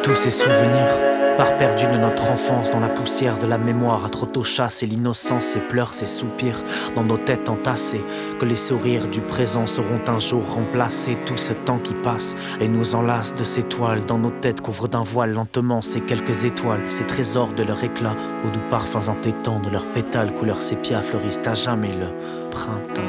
Tous 0.04 0.16
ces 0.16 0.32
souvenirs. 0.32 1.21
Part 1.38 1.58
perdue 1.58 1.86
de 1.86 1.98
notre 1.98 2.30
enfance 2.30 2.72
dans 2.72 2.80
la 2.80 2.90
poussière 2.90 3.40
de 3.40 3.48
la 3.48 3.58
mémoire, 3.58 4.06
à 4.06 4.10
trop 4.10 4.26
tôt 4.26 4.44
chassé 4.44 4.86
l'innocence, 4.86 5.46
ses 5.46 5.60
pleurs, 5.60 5.94
ses 5.94 6.06
soupirs, 6.06 6.64
dans 6.96 7.04
nos 7.04 7.18
têtes 7.18 7.50
entassées, 7.50 8.04
que 8.40 8.46
les 8.46 8.56
sourires 8.56 9.08
du 9.08 9.22
présent 9.22 9.66
seront 9.66 10.02
un 10.08 10.20
jour 10.20 10.54
remplacés, 10.54 11.18
tout 11.26 11.38
ce 11.38 11.54
temps 11.54 11.80
qui 11.80 11.94
passe 11.94 12.36
et 12.60 12.68
nous 12.68 12.96
enlace 12.96 13.34
de 13.34 13.44
ces 13.44 13.64
toiles, 13.64 14.06
dans 14.06 14.20
nos 14.20 14.32
têtes 14.32 14.62
couvrent 14.62 14.88
d'un 14.88 15.04
voile 15.04 15.34
lentement 15.34 15.82
ces 15.82 16.02
quelques 16.02 16.44
étoiles, 16.44 16.82
ces 16.88 17.06
trésors 17.06 17.54
de 17.54 17.64
leur 17.64 17.84
éclat, 17.84 18.16
aux 18.46 18.52
doux 18.52 18.64
parfums 18.70 19.10
entêtants 19.10 19.60
de 19.60 19.70
leurs 19.70 19.92
pétales, 19.92 20.34
couleur 20.34 20.62
sépia 20.62 21.02
fleurissent 21.02 21.42
à 21.46 21.54
jamais 21.54 21.94
le 21.94 22.50
printemps. 22.50 23.02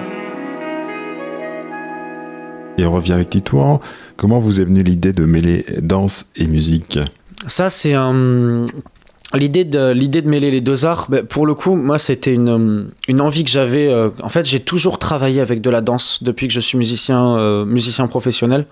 Et 2.78 2.86
on 2.86 2.92
revient 2.92 3.12
avec 3.12 3.30
Titouan. 3.30 3.80
Comment 4.16 4.38
vous 4.38 4.60
est 4.60 4.64
venue 4.64 4.82
l'idée 4.82 5.12
de 5.12 5.24
mêler 5.24 5.66
danse 5.82 6.30
et 6.36 6.46
musique? 6.46 6.98
Ça, 7.46 7.70
c'est. 7.70 7.94
L'idée 9.34 9.64
de, 9.64 10.28
mêler 10.28 10.50
les 10.50 10.60
deux 10.60 10.84
arts, 10.84 11.06
ben, 11.08 11.24
pour 11.24 11.46
le 11.46 11.54
coup, 11.54 11.74
moi, 11.74 11.98
c'était 11.98 12.34
une, 12.34 12.90
envie 13.20 13.44
que 13.44 13.50
j'avais. 13.50 13.88
euh, 13.88 14.10
en 14.22 14.28
fait, 14.28 14.44
j'ai 14.44 14.60
toujours 14.60 14.98
travaillé 14.98 15.40
avec 15.40 15.62
de 15.62 15.70
la 15.70 15.80
danse 15.80 16.22
depuis 16.22 16.48
que 16.48 16.52
je 16.52 16.60
suis 16.60 16.76
musicien, 16.76 17.36
euh, 17.38 18.06
professionnel. 18.10 18.66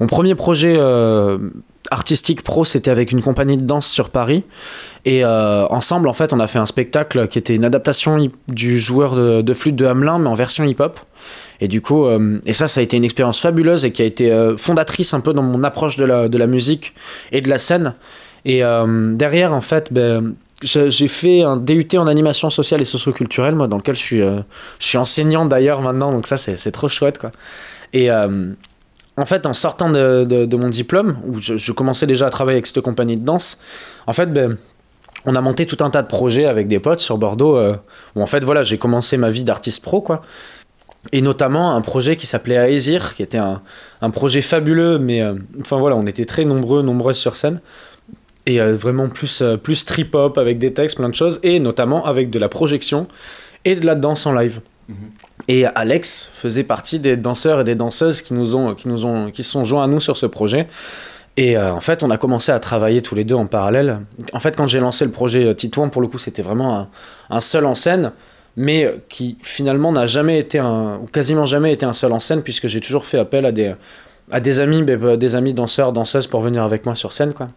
Mon 0.00 0.06
premier 0.06 0.34
projet 0.34 0.74
euh, 0.76 1.38
artistique 1.90 2.42
pro, 2.42 2.66
c'était 2.66 2.90
avec 2.90 3.12
une 3.12 3.22
compagnie 3.22 3.56
de 3.56 3.64
danse 3.64 3.86
sur 3.86 4.10
Paris. 4.10 4.44
Et 5.06 5.24
ensemble, 5.24 6.08
en 6.08 6.14
fait, 6.14 6.32
on 6.32 6.40
a 6.40 6.46
fait 6.46 6.58
un 6.58 6.66
spectacle 6.66 7.28
qui 7.28 7.38
était 7.38 7.54
une 7.54 7.64
adaptation 7.64 8.30
du 8.48 8.78
joueur 8.78 9.42
de 9.42 9.52
flûte 9.52 9.76
de 9.76 9.84
Hamelin, 9.84 10.18
mais 10.18 10.28
en 10.28 10.34
version 10.34 10.64
hip-hop. 10.64 10.98
Et 11.64 11.68
du 11.68 11.80
coup, 11.80 12.04
euh, 12.04 12.40
et 12.44 12.52
ça, 12.52 12.68
ça 12.68 12.80
a 12.80 12.82
été 12.82 12.98
une 12.98 13.04
expérience 13.04 13.40
fabuleuse 13.40 13.86
et 13.86 13.90
qui 13.90 14.02
a 14.02 14.04
été 14.04 14.30
euh, 14.30 14.54
fondatrice 14.58 15.14
un 15.14 15.20
peu 15.20 15.32
dans 15.32 15.42
mon 15.42 15.64
approche 15.64 15.96
de 15.96 16.04
la, 16.04 16.28
de 16.28 16.36
la 16.36 16.46
musique 16.46 16.92
et 17.32 17.40
de 17.40 17.48
la 17.48 17.58
scène. 17.58 17.94
Et 18.44 18.62
euh, 18.62 19.14
derrière, 19.14 19.54
en 19.54 19.62
fait, 19.62 19.90
ben, 19.90 20.34
j'ai 20.62 21.08
fait 21.08 21.40
un 21.40 21.56
DUT 21.56 21.88
en 21.96 22.06
animation 22.06 22.50
sociale 22.50 22.82
et 22.82 22.84
socioculturelle, 22.84 23.54
moi, 23.54 23.66
dans 23.66 23.78
lequel 23.78 23.94
je 23.96 24.00
suis, 24.02 24.22
je 24.78 24.98
enseignant 24.98 25.46
d'ailleurs 25.46 25.80
maintenant, 25.80 26.12
donc 26.12 26.26
ça, 26.26 26.36
c'est 26.36 26.70
trop 26.70 26.88
chouette, 26.88 27.18
quoi. 27.18 27.32
Et 27.92 28.10
en 28.10 29.26
fait, 29.26 29.46
en 29.46 29.52
sortant 29.52 29.90
de, 29.90 30.24
de- 30.24 30.56
mon 30.56 30.68
diplôme, 30.68 31.18
où 31.26 31.38
je, 31.40 31.72
commençais 31.72 32.06
déjà 32.06 32.26
à 32.26 32.30
travailler 32.30 32.56
avec 32.56 32.66
cette 32.66 32.80
compagnie 32.80 33.16
de 33.16 33.24
danse, 33.24 33.58
en 34.06 34.12
fait, 34.14 34.32
ben, 34.32 34.56
on 35.26 35.34
a 35.34 35.40
monté 35.40 35.66
tout 35.66 35.84
un 35.84 35.90
tas 35.90 36.02
de 36.02 36.08
projets 36.08 36.46
avec 36.46 36.68
des 36.68 36.78
potes 36.78 37.00
sur 37.00 37.18
Bordeaux, 37.18 37.58
où 38.14 38.22
en 38.22 38.26
fait, 38.26 38.42
voilà, 38.42 38.62
j'ai 38.62 38.78
commencé 38.78 39.18
ma 39.18 39.28
vie 39.28 39.44
d'artiste 39.44 39.82
pro, 39.82 40.00
quoi. 40.00 40.22
Et 41.12 41.20
notamment 41.20 41.74
un 41.74 41.80
projet 41.80 42.16
qui 42.16 42.26
s'appelait 42.26 42.72
Aesir, 42.72 43.14
qui 43.14 43.22
était 43.22 43.38
un, 43.38 43.62
un 44.00 44.10
projet 44.10 44.42
fabuleux, 44.42 44.98
mais 44.98 45.22
euh, 45.22 45.34
enfin 45.60 45.76
voilà, 45.78 45.96
on 45.96 46.02
était 46.02 46.24
très 46.24 46.44
nombreux, 46.44 46.82
nombreuses 46.82 47.18
sur 47.18 47.36
scène. 47.36 47.60
Et 48.46 48.60
euh, 48.60 48.74
vraiment 48.74 49.08
plus, 49.08 49.40
euh, 49.42 49.56
plus 49.56 49.84
trip-hop 49.84 50.36
avec 50.38 50.58
des 50.58 50.72
textes, 50.72 50.96
plein 50.96 51.08
de 51.08 51.14
choses, 51.14 51.40
et 51.42 51.60
notamment 51.60 52.04
avec 52.04 52.30
de 52.30 52.38
la 52.38 52.48
projection 52.48 53.06
et 53.64 53.74
de 53.74 53.86
la 53.86 53.94
danse 53.94 54.26
en 54.26 54.32
live. 54.32 54.60
Et 55.48 55.64
Alex 55.64 56.28
faisait 56.32 56.64
partie 56.64 56.98
des 56.98 57.16
danseurs 57.16 57.60
et 57.60 57.64
des 57.64 57.74
danseuses 57.74 58.20
qui 58.20 58.34
nous 58.34 58.54
ont, 58.54 58.74
qui 58.74 58.88
nous 58.88 59.06
ont, 59.06 59.30
qui 59.30 59.42
se 59.42 59.50
sont 59.50 59.64
joints 59.64 59.84
à 59.84 59.86
nous 59.86 60.00
sur 60.00 60.18
ce 60.18 60.26
projet. 60.26 60.68
Et 61.36 61.56
euh, 61.56 61.72
en 61.72 61.80
fait, 61.80 62.02
on 62.02 62.10
a 62.10 62.18
commencé 62.18 62.52
à 62.52 62.60
travailler 62.60 63.00
tous 63.00 63.14
les 63.14 63.24
deux 63.24 63.34
en 63.34 63.46
parallèle. 63.46 64.00
En 64.34 64.40
fait, 64.40 64.56
quand 64.56 64.66
j'ai 64.66 64.80
lancé 64.80 65.04
le 65.06 65.10
projet 65.10 65.54
Titouan, 65.54 65.88
pour 65.88 66.02
le 66.02 66.08
coup, 66.08 66.18
c'était 66.18 66.42
vraiment 66.42 66.78
un, 66.78 66.88
un 67.30 67.40
seul 67.40 67.64
en 67.64 67.74
scène, 67.74 68.12
mais 68.56 68.94
qui 69.08 69.36
finalement 69.42 69.92
n'a 69.92 70.06
jamais 70.06 70.38
été 70.38 70.58
un, 70.58 71.00
ou 71.02 71.06
quasiment 71.06 71.46
jamais 71.46 71.72
été 71.72 71.84
un 71.86 71.92
seul 71.92 72.12
en 72.12 72.20
scène, 72.20 72.42
puisque 72.42 72.68
j'ai 72.68 72.80
toujours 72.80 73.06
fait 73.06 73.18
appel 73.18 73.46
à 73.46 73.52
des, 73.52 73.74
à 74.30 74.40
des 74.40 74.60
amis, 74.60 74.84
des 74.84 75.36
amis 75.36 75.54
danseurs, 75.54 75.92
danseuses 75.92 76.26
pour 76.26 76.40
venir 76.40 76.62
avec 76.62 76.86
moi 76.86 76.94
sur 76.94 77.12
scène, 77.12 77.32
quoi. 77.32 77.48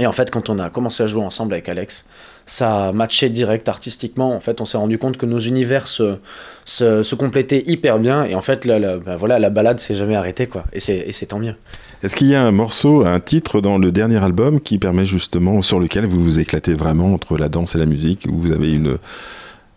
Et 0.00 0.08
en 0.08 0.12
fait, 0.12 0.28
quand 0.32 0.50
on 0.50 0.58
a 0.58 0.70
commencé 0.70 1.04
à 1.04 1.06
jouer 1.06 1.22
ensemble 1.22 1.52
avec 1.52 1.68
Alex, 1.68 2.06
ça 2.46 2.88
a 2.88 2.92
matché 2.92 3.28
direct 3.28 3.68
artistiquement. 3.68 4.34
En 4.34 4.40
fait, 4.40 4.60
on 4.60 4.64
s'est 4.64 4.76
rendu 4.76 4.98
compte 4.98 5.16
que 5.16 5.24
nos 5.24 5.38
univers 5.38 5.86
se, 5.86 6.16
se, 6.64 7.14
complétaient 7.14 7.62
hyper 7.64 8.00
bien. 8.00 8.24
Et 8.24 8.34
en 8.34 8.40
fait, 8.40 8.64
la, 8.64 8.80
la- 8.80 8.96
ben 8.96 9.14
voilà, 9.14 9.38
la 9.38 9.50
balade 9.50 9.78
s'est 9.78 9.94
jamais 9.94 10.16
arrêtée, 10.16 10.46
quoi. 10.46 10.64
Et 10.72 10.80
c'est 10.80 11.26
tant 11.26 11.38
mieux. 11.38 11.54
Est-ce 12.02 12.16
qu'il 12.16 12.26
y 12.26 12.34
a 12.34 12.42
un 12.42 12.50
morceau, 12.50 13.06
un 13.06 13.20
titre 13.20 13.60
dans 13.60 13.78
le 13.78 13.92
dernier 13.92 14.22
album 14.22 14.58
qui 14.58 14.78
permet 14.78 15.06
justement, 15.06 15.62
sur 15.62 15.78
lequel 15.78 16.06
vous 16.06 16.22
vous 16.22 16.40
éclatez 16.40 16.74
vraiment 16.74 17.14
entre 17.14 17.38
la 17.38 17.48
danse 17.48 17.76
et 17.76 17.78
la 17.78 17.86
musique, 17.86 18.26
où 18.28 18.36
vous 18.36 18.50
avez 18.50 18.72
une, 18.72 18.98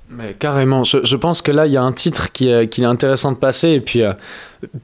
Mais 0.10 0.36
carrément, 0.36 0.86
je, 0.86 1.16
pense 1.18 1.42
que 1.42 1.52
là, 1.52 1.68
il 1.68 1.74
y 1.74 1.78
a 1.78 1.84
un 1.84 1.92
titre 1.92 2.32
qui, 2.32 2.48
est- 2.48 2.80
intéressant 2.80 3.34
de 3.34 3.38
passer, 3.38 3.72
et 3.72 3.82
puis, 3.82 4.04
euh, 4.04 4.14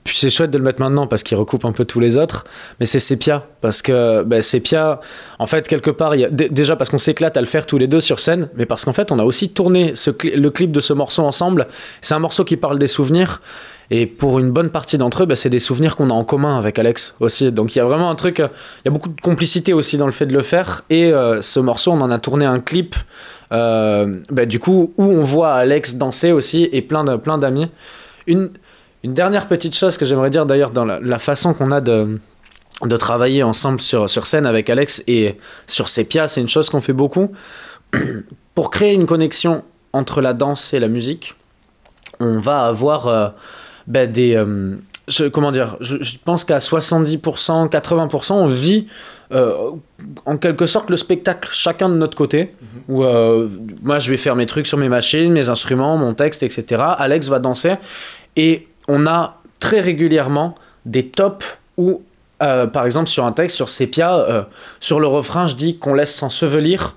puis 0.04 0.18
c'est 0.18 0.30
chouette 0.30 0.52
de 0.52 0.58
le 0.58 0.66
mettre 0.66 0.82
maintenant 0.82 1.08
parce 1.08 1.24
qu'il 1.24 1.38
recoupe 1.38 1.64
un 1.64 1.72
peu 1.72 1.86
tous 1.86 2.02
les 2.02 2.18
autres, 2.18 2.44
mais 2.82 2.86
c'est 2.86 3.00
Sepia, 3.00 3.48
parce 3.62 3.82
que 3.82 4.24
ben, 4.24 4.42
Sepia, 4.42 5.00
en 5.40 5.48
fait, 5.48 5.66
quelque 5.66 5.92
part, 5.92 6.14
déjà 6.30 6.76
parce 6.76 6.90
qu'on 6.90 7.00
s'éclate 7.00 7.38
à 7.38 7.40
le 7.40 7.48
faire 7.48 7.66
tous 7.66 7.78
les 7.78 7.88
deux 7.88 8.02
sur 8.02 8.20
scène, 8.20 8.50
mais 8.58 8.66
parce 8.66 8.84
qu'en 8.84 8.92
fait, 8.92 9.14
on 9.14 9.20
a 9.20 9.24
aussi 9.24 9.50
tourné 9.50 9.94
le 10.24 10.50
clip 10.50 10.74
de 10.74 10.82
ce 10.82 10.92
morceau 10.92 11.24
ensemble. 11.24 11.68
C'est 12.02 12.16
un 12.16 12.20
morceau 12.20 12.44
qui 12.44 12.58
parle 12.58 12.78
des 12.78 12.88
souvenirs, 12.88 13.42
et 13.92 14.06
pour 14.08 14.40
une 14.40 14.52
bonne 14.52 14.72
partie 14.72 14.98
d'entre 14.98 15.24
eux, 15.24 15.26
ben, 15.26 15.36
c'est 15.36 15.50
des 15.50 15.60
souvenirs 15.60 15.96
qu'on 15.96 16.10
a 16.10 16.14
en 16.14 16.26
commun 16.26 16.58
avec 16.58 16.80
Alex 16.80 17.16
aussi. 17.22 17.50
Donc 17.50 17.76
il 17.76 17.80
y 17.80 17.82
a 17.82 17.86
vraiment 17.86 18.10
un 18.10 18.16
truc, 18.16 18.42
euh, 18.42 18.50
il 18.80 18.86
y 18.86 18.88
a 18.90 18.92
beaucoup 18.92 19.10
de 19.10 19.22
complicité 19.22 19.72
aussi 19.72 19.98
dans 19.98 20.06
le 20.06 20.12
fait 20.12 20.26
de 20.26 20.34
le 20.34 20.42
faire, 20.42 20.84
et 20.90 21.14
euh, 21.14 21.42
ce 21.42 21.62
morceau, 21.62 21.92
on 21.92 22.02
en 22.02 22.12
a 22.12 22.20
tourné 22.20 22.46
un 22.46 22.60
clip. 22.60 22.96
Euh, 23.54 24.20
bah, 24.32 24.46
du 24.46 24.60
coup, 24.60 24.94
où 24.98 25.04
on 25.04 25.22
voit 25.22 25.54
Alex 25.54 25.96
danser 25.96 26.32
aussi 26.32 26.68
et 26.72 26.82
plein 26.82 27.04
de- 27.04 27.18
plein 27.18 27.38
d'amis. 27.38 27.70
Une, 28.26 28.50
dernière 29.04 29.48
petite 29.48 29.76
chose 29.76 29.98
que 29.98 30.06
j'aimerais 30.06 30.30
dire 30.30 30.46
d'ailleurs 30.46 30.72
dans 30.72 30.86
la, 30.86 31.00
la 31.00 31.20
façon 31.20 31.54
qu'on 31.54 31.70
a 31.72 31.82
de, 31.82 32.20
de 32.84 32.98
travailler 32.98 33.44
ensemble 33.44 33.80
sur, 33.82 34.10
sur 34.10 34.26
scène 34.28 34.46
avec 34.46 34.70
Alex 34.70 35.04
et 35.08 35.38
sur 35.68 35.90
Sepia, 35.90 36.28
c'est 36.28 36.42
une 36.42 36.50
chose 36.50 36.70
qu'on 36.70 36.82
fait 36.82 36.94
beaucoup. 36.94 37.32
Pour 38.56 38.70
créer 38.72 38.94
une 38.94 39.06
connexion 39.06 39.64
entre 39.92 40.22
la 40.22 40.34
danse 40.34 40.74
et 40.74 40.80
la 40.80 40.88
musique, 40.88 41.36
on 42.20 42.40
va 42.40 42.62
avoir 42.66 43.08
euh, 43.08 43.30
bah, 43.88 44.08
des. 44.08 44.36
euh, 44.36 44.78
je- 45.08 45.26
comment 45.26 45.52
dire 45.52 45.78
Je, 45.82 45.98
je 46.02 46.18
pense 46.24 46.44
qu'à 46.46 46.60
70%, 46.60 47.68
80%, 47.70 48.34
on 48.34 48.48
vit 48.48 48.88
euh, 49.32 49.72
en 50.26 50.38
quelque 50.38 50.66
sorte 50.66 50.90
le 50.90 50.98
spectacle 50.98 51.50
chacun 51.52 51.90
de 51.90 51.96
notre 51.96 52.16
côté. 52.18 52.54
Où 52.88 53.04
euh, 53.04 53.48
moi 53.82 54.00
je 54.00 54.12
vais 54.12 54.18
faire 54.18 54.36
mes 54.36 54.46
trucs 54.46 54.68
sur 54.68 54.78
mes 54.78 54.90
machines, 54.90 55.32
mes 55.32 55.50
instruments, 55.50 55.98
mon 55.98 56.14
texte, 56.14 56.44
etc. 56.44 56.82
Alex 56.98 57.30
va 57.30 57.40
danser. 57.40 57.76
Et 58.36 58.68
on 58.88 59.06
a 59.06 59.38
très 59.60 59.80
régulièrement 59.80 60.56
des 60.86 61.08
tops 61.08 61.46
où, 61.78 62.02
euh, 62.42 62.68
par 62.68 62.86
exemple, 62.86 63.08
sur 63.10 63.26
un 63.26 63.32
texte, 63.32 63.56
sur 63.56 63.70
Sepia, 63.70 64.48
sur 64.80 65.00
le 65.00 65.08
refrain, 65.08 65.48
je 65.48 65.56
dis 65.56 65.78
qu'on 65.78 65.94
laisse 65.94 66.14
s'ensevelir. 66.14 66.96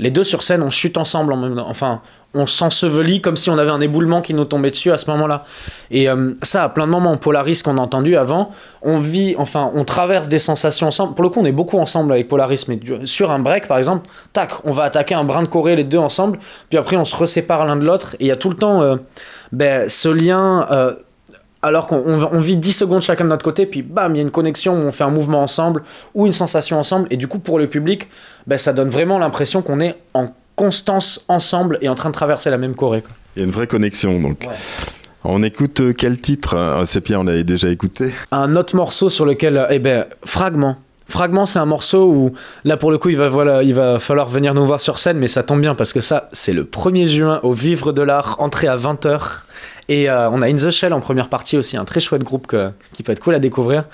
Les 0.00 0.10
deux 0.10 0.24
sur 0.24 0.42
scène, 0.44 0.62
on 0.62 0.70
chute 0.70 0.96
ensemble 0.96 1.32
en 1.32 1.36
même 1.36 1.56
temps. 1.56 1.68
Enfin, 1.68 2.00
on 2.34 2.46
s'ensevelit 2.46 3.20
comme 3.22 3.36
si 3.36 3.48
on 3.50 3.56
avait 3.58 3.70
un 3.70 3.80
éboulement 3.80 4.20
qui 4.20 4.34
nous 4.34 4.44
tombait 4.44 4.70
dessus 4.70 4.90
à 4.92 4.98
ce 4.98 5.10
moment-là. 5.10 5.44
Et 5.90 6.08
euh, 6.10 6.34
ça, 6.42 6.62
à 6.64 6.68
plein 6.68 6.86
de 6.86 6.92
moments, 6.92 7.16
Polaris 7.16 7.62
qu'on 7.64 7.78
a 7.78 7.80
entendu 7.80 8.16
avant, 8.16 8.50
on 8.82 8.98
vit, 8.98 9.34
enfin, 9.38 9.70
on 9.74 9.84
traverse 9.84 10.28
des 10.28 10.38
sensations 10.38 10.88
ensemble. 10.88 11.14
Pour 11.14 11.22
le 11.24 11.30
coup, 11.30 11.40
on 11.40 11.44
est 11.46 11.52
beaucoup 11.52 11.78
ensemble 11.78 12.12
avec 12.12 12.28
Polaris, 12.28 12.66
mais 12.68 12.78
sur 13.06 13.30
un 13.30 13.38
break, 13.38 13.66
par 13.66 13.78
exemple, 13.78 14.08
tac, 14.34 14.50
on 14.64 14.72
va 14.72 14.84
attaquer 14.84 15.14
un 15.14 15.24
brin 15.24 15.42
de 15.42 15.48
Corée 15.48 15.74
les 15.74 15.84
deux 15.84 15.98
ensemble, 15.98 16.38
puis 16.68 16.78
après 16.78 16.96
on 16.96 17.04
se 17.06 17.16
resépare 17.16 17.64
l'un 17.64 17.76
de 17.76 17.84
l'autre, 17.86 18.14
et 18.20 18.24
il 18.24 18.26
y 18.28 18.30
a 18.32 18.36
tout 18.36 18.50
le 18.50 18.56
temps 18.56 18.82
euh, 18.82 18.96
ben, 19.52 19.88
ce 19.88 20.08
lien. 20.08 20.66
euh, 20.70 20.94
alors 21.60 21.88
qu'on 21.88 21.96
on- 22.06 22.28
on 22.30 22.38
vit 22.38 22.56
10 22.56 22.72
secondes 22.72 23.02
chacun 23.02 23.24
de 23.24 23.30
notre 23.30 23.42
côté, 23.42 23.66
puis 23.66 23.82
bam, 23.82 24.14
il 24.14 24.18
y 24.18 24.20
a 24.20 24.22
une 24.22 24.30
connexion 24.30 24.74
où 24.74 24.84
on 24.84 24.92
fait 24.92 25.02
un 25.02 25.10
mouvement 25.10 25.42
ensemble 25.42 25.82
ou 26.14 26.24
une 26.26 26.32
sensation 26.32 26.78
ensemble, 26.78 27.08
et 27.10 27.16
du 27.16 27.26
coup, 27.26 27.40
pour 27.40 27.58
le 27.58 27.66
public, 27.68 28.08
ben, 28.46 28.58
ça 28.58 28.72
donne 28.72 28.90
vraiment 28.90 29.18
l'impression 29.18 29.60
qu'on 29.62 29.80
est 29.80 29.96
en 30.14 30.28
constance 30.58 31.24
ensemble 31.28 31.78
et 31.80 31.88
en 31.88 31.94
train 31.94 32.10
de 32.10 32.14
traverser 32.14 32.50
la 32.50 32.58
même 32.58 32.74
Corée. 32.74 33.02
quoi. 33.02 33.12
Il 33.36 33.40
y 33.40 33.42
a 33.42 33.46
une 33.46 33.52
vraie 33.52 33.66
connexion 33.68 34.20
donc. 34.20 34.46
Ouais. 34.48 34.54
On 35.24 35.42
écoute 35.42 35.80
euh, 35.80 35.92
quel 35.96 36.20
titre 36.20 36.54
euh, 36.56 36.84
C'est 36.86 37.04
bien, 37.04 37.20
on 37.20 37.24
l'avait 37.24 37.44
déjà 37.44 37.68
écouté. 37.68 38.12
un 38.32 38.54
autre 38.56 38.74
morceau 38.76 39.08
sur 39.08 39.24
lequel 39.24 39.56
euh, 39.56 39.66
eh 39.70 39.78
ben 39.78 40.06
fragment 40.24 40.76
fragment 41.10 41.46
c'est 41.46 41.58
un 41.58 41.64
morceau 41.64 42.04
où 42.06 42.32
là 42.64 42.76
pour 42.76 42.90
le 42.90 42.98
coup 42.98 43.08
il 43.08 43.16
va 43.16 43.28
voilà 43.28 43.62
il 43.62 43.72
va 43.74 43.98
falloir 43.98 44.28
venir 44.28 44.52
nous 44.52 44.66
voir 44.66 44.78
sur 44.80 44.98
scène 44.98 45.16
mais 45.18 45.26
ça 45.28 45.42
tombe 45.42 45.60
bien 45.62 45.74
parce 45.74 45.94
que 45.94 46.00
ça 46.02 46.28
c'est 46.32 46.52
le 46.52 46.64
1er 46.64 47.06
juin 47.06 47.40
au 47.42 47.52
Vivre 47.54 47.92
de 47.92 48.02
l'Art 48.02 48.36
entrée 48.40 48.68
à 48.68 48.76
20h 48.76 49.18
et 49.88 50.10
euh, 50.10 50.28
on 50.30 50.42
a 50.42 50.46
In 50.48 50.56
the 50.56 50.70
Shell 50.70 50.92
en 50.92 51.00
première 51.00 51.30
partie 51.30 51.56
aussi 51.56 51.78
un 51.78 51.86
très 51.86 52.00
chouette 52.00 52.22
groupe 52.24 52.46
que- 52.46 52.70
qui 52.92 53.02
peut 53.02 53.12
être 53.12 53.20
cool 53.20 53.34
à 53.34 53.38
découvrir 53.38 53.84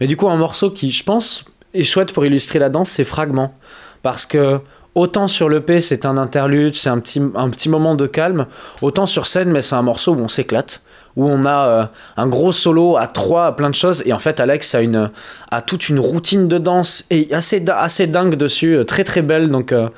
mais 0.00 0.08
du 0.08 0.16
coup 0.16 0.28
un 0.28 0.36
morceau 0.36 0.70
qui 0.70 0.90
je 0.90 1.04
pense 1.04 1.44
est 1.74 1.84
chouette 1.84 2.12
pour 2.12 2.26
illustrer 2.26 2.58
la 2.58 2.70
danse 2.70 2.90
c'est 2.90 3.04
fragment 3.04 3.54
parce 4.02 4.26
que 4.26 4.58
Autant 4.94 5.26
sur 5.26 5.48
l'EP, 5.48 5.80
c'est 5.80 6.06
un 6.06 6.16
interlude, 6.16 6.76
c'est 6.76 6.88
un 6.88 7.00
petit, 7.00 7.20
un 7.34 7.50
petit 7.50 7.68
moment 7.68 7.96
de 7.96 8.06
calme. 8.06 8.46
Autant 8.80 9.06
sur 9.06 9.26
scène, 9.26 9.50
mais 9.50 9.60
c'est 9.60 9.74
un 9.74 9.82
morceau 9.82 10.14
où 10.14 10.20
on 10.20 10.28
s'éclate, 10.28 10.82
où 11.16 11.28
on 11.28 11.44
a 11.44 11.66
euh, 11.66 11.84
un 12.16 12.28
gros 12.28 12.52
solo 12.52 12.96
à 12.96 13.08
trois, 13.08 13.46
à 13.46 13.52
plein 13.52 13.70
de 13.70 13.74
choses. 13.74 14.02
Et 14.06 14.12
en 14.12 14.20
fait, 14.20 14.38
Alex 14.38 14.74
a, 14.74 14.82
une, 14.82 15.10
a 15.50 15.62
toute 15.62 15.88
une 15.88 15.98
routine 15.98 16.46
de 16.46 16.58
danse 16.58 17.06
et 17.10 17.34
assez, 17.34 17.64
assez 17.68 18.06
dingue 18.06 18.36
dessus, 18.36 18.76
euh, 18.76 18.84
très 18.84 19.02
très 19.02 19.22
belle. 19.22 19.50
Donc, 19.50 19.72
euh, 19.72 19.88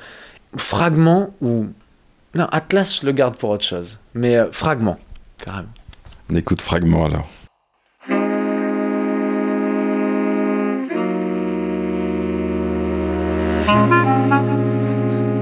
fragment 0.55 1.29
ou. 1.41 1.67
Non, 2.35 2.47
Atlas, 2.51 2.99
je 3.01 3.05
le 3.05 3.11
garde 3.13 3.35
pour 3.35 3.51
autre 3.51 3.65
chose. 3.65 3.99
Mais 4.13 4.35
euh, 4.35 4.51
fragment, 4.51 4.97
carrément. 5.37 5.69
On 6.31 6.35
écoute 6.35 6.61
Fragment 6.61 7.05
alors. 7.05 7.29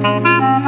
On 0.08 0.20
revient 0.20 0.66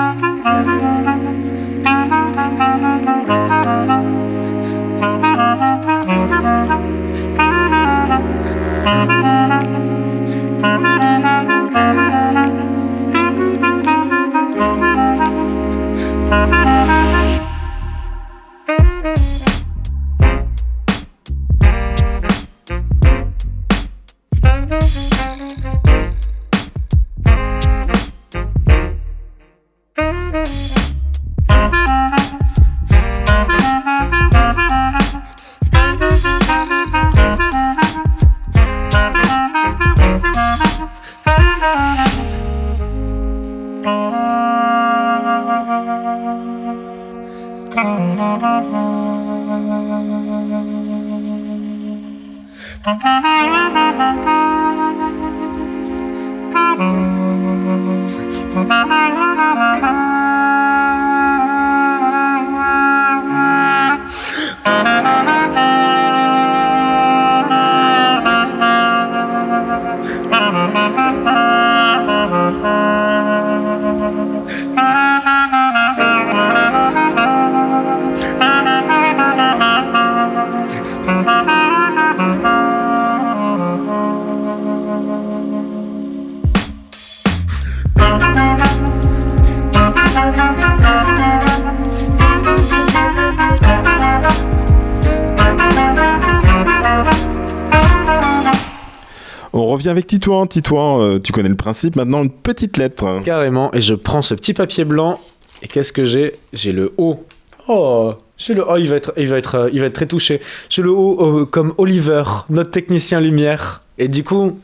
avec 99.97 100.07
Titouan. 100.07 100.47
Titouan, 100.47 101.01
euh, 101.01 101.19
tu 101.19 101.31
connais 101.31 101.49
le 101.49 101.55
principe. 101.55 101.95
Maintenant, 101.95 102.23
une 102.23 102.29
petite 102.29 102.77
lettre. 102.77 103.21
Carrément. 103.23 103.73
Et 103.73 103.81
je 103.81 103.95
prends 103.95 104.21
ce 104.21 104.33
petit 104.33 104.53
papier 104.53 104.85
blanc. 104.85 105.19
Et 105.61 105.67
qu'est-ce 105.67 105.91
que 105.91 106.05
j'ai? 106.05 106.35
J'ai 106.53 106.71
le 106.71 106.93
O. 106.97 107.25
Oh 107.67 108.13
j'ai 108.37 108.53
le 108.53 108.63
oh, 108.67 108.75
il 108.77 108.87
va 108.87 108.95
être, 108.95 109.13
il 109.17 109.27
va 109.27 109.37
être, 109.37 109.55
euh, 109.55 109.69
il 109.73 109.79
va 109.79 109.87
être 109.87 109.93
très 109.93 110.05
touché. 110.05 110.41
J'ai 110.69 110.81
le 110.81 110.91
O 110.91 111.39
euh, 111.39 111.45
comme 111.45 111.73
Oliver, 111.77 112.23
notre 112.49 112.71
technicien 112.71 113.19
lumière. 113.19 113.81
Et 113.97 114.07
du 114.07 114.23
coup, 114.23 114.59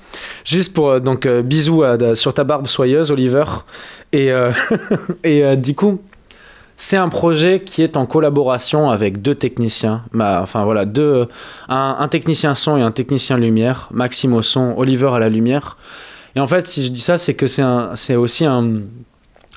juste 0.45 0.73
pour 0.75 0.89
euh, 0.89 0.99
donc 0.99 1.25
euh, 1.25 1.41
bisous 1.41 1.83
sur 2.13 2.33
ta 2.35 2.43
barbe 2.43 2.67
soyeuse, 2.67 3.11
Oliver. 3.11 3.45
Et 4.11 4.29
et 5.23 5.57
du 5.57 5.73
coup, 5.73 6.01
c'est 6.93 6.99
un 6.99 7.09
projet 7.09 7.59
qui 7.59 7.81
est 7.81 7.97
en 7.97 8.05
collaboration 8.05 8.91
avec 8.91 9.19
deux 9.19 9.33
techniciens. 9.33 10.03
Enfin 10.13 10.63
voilà, 10.63 10.85
deux, 10.85 11.27
un, 11.67 12.07
technicien 12.07 12.53
son 12.53 12.77
et 12.77 12.83
un 12.83 12.91
technicien 12.91 13.35
lumière. 13.35 13.89
Maxime 13.91 14.35
au 14.35 14.43
son, 14.43 14.75
Oliver 14.77 15.09
à 15.11 15.17
la 15.17 15.27
lumière. 15.27 15.75
Et 16.35 16.39
en 16.39 16.45
fait, 16.45 16.67
si 16.67 16.85
je 16.85 16.91
dis 16.91 17.01
ça, 17.01 17.17
c'est 17.17 17.33
que 17.33 17.47
c'est 17.47 18.15
aussi 18.15 18.45
un 18.45 18.83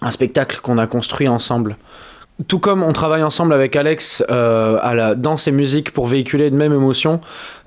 spectacle 0.08 0.60
qu'on 0.62 0.78
a 0.78 0.86
construit 0.86 1.28
ensemble. 1.28 1.76
Tout 2.48 2.58
comme 2.58 2.82
on 2.82 2.92
travaille 2.92 3.22
ensemble 3.22 3.54
avec 3.54 3.76
Alex 3.76 4.22
euh, 4.30 5.14
dans 5.14 5.38
ses 5.38 5.52
musiques 5.52 5.90
pour 5.92 6.06
véhiculer 6.06 6.48
une 6.48 6.56
même 6.56 6.74
émotion, 6.74 7.20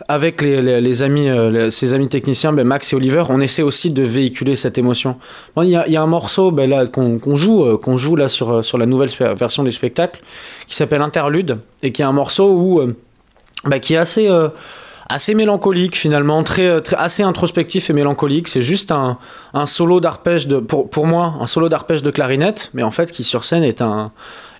avec 0.07 0.43
les, 0.43 1.01
amis, 1.03 1.27
euh, 1.27 1.49
les- 1.49 1.71
ses 1.71 1.95
amis 1.95 2.07
techniciens, 2.07 2.53
ben, 2.53 2.65
Max 2.67 2.93
et 2.93 2.95
Oliver, 2.95 3.23
on 3.29 3.41
essaie 3.41 3.63
aussi 3.63 3.89
de 3.89 4.03
véhiculer 4.03 4.55
cette 4.55 4.77
émotion. 4.77 5.17
Il 5.57 5.69
y, 5.69 5.75
a, 5.75 6.01
un 6.01 6.05
morceau 6.07 6.51
ben, 6.51 6.69
là, 6.69 6.85
qu'on 6.85 7.35
joue, 7.35 7.65
euh, 7.65 7.77
qu'on 7.77 7.97
joue 7.97 8.15
là 8.15 8.27
sur, 8.27 8.63
sur 8.63 8.77
la 8.77 8.85
nouvelle 8.85 9.09
version 9.35 9.63
du 9.63 9.71
spectacle 9.71 10.21
qui 10.67 10.75
s'appelle 10.75 11.01
Interlude 11.01 11.57
et 11.81 11.91
qui 11.91 12.03
est 12.03 12.05
un 12.05 12.11
morceau 12.11 12.51
où, 12.51 12.81
ben, 13.65 13.79
qui 13.79 13.95
est 13.95 13.97
assez, 13.97 14.29
assez 15.09 15.33
mélancolique 15.33 15.97
finalement, 15.97 16.43
très, 16.43 16.67
euh, 16.67 16.79
très, 16.81 16.95
assez 16.95 17.23
introspectif 17.23 17.89
et 17.89 17.93
mélancolique. 17.93 18.47
C'est 18.47 18.61
juste 18.61 18.91
un, 18.91 19.17
un 19.53 19.65
solo 19.65 19.99
d'arpège 19.99 20.47
de, 20.47 20.59
pour, 20.59 20.89
pour 20.89 21.07
moi, 21.07 21.33
un 21.41 21.47
solo 21.47 21.67
d'arpège 21.67 22.03
de 22.03 22.11
clarinette, 22.11 22.69
mais 22.73 22.83
en 22.83 22.91
fait 22.91 23.11
qui 23.11 23.23
sur 23.23 23.43
scène 23.43 23.63
est 23.63 23.81
un 23.81 24.11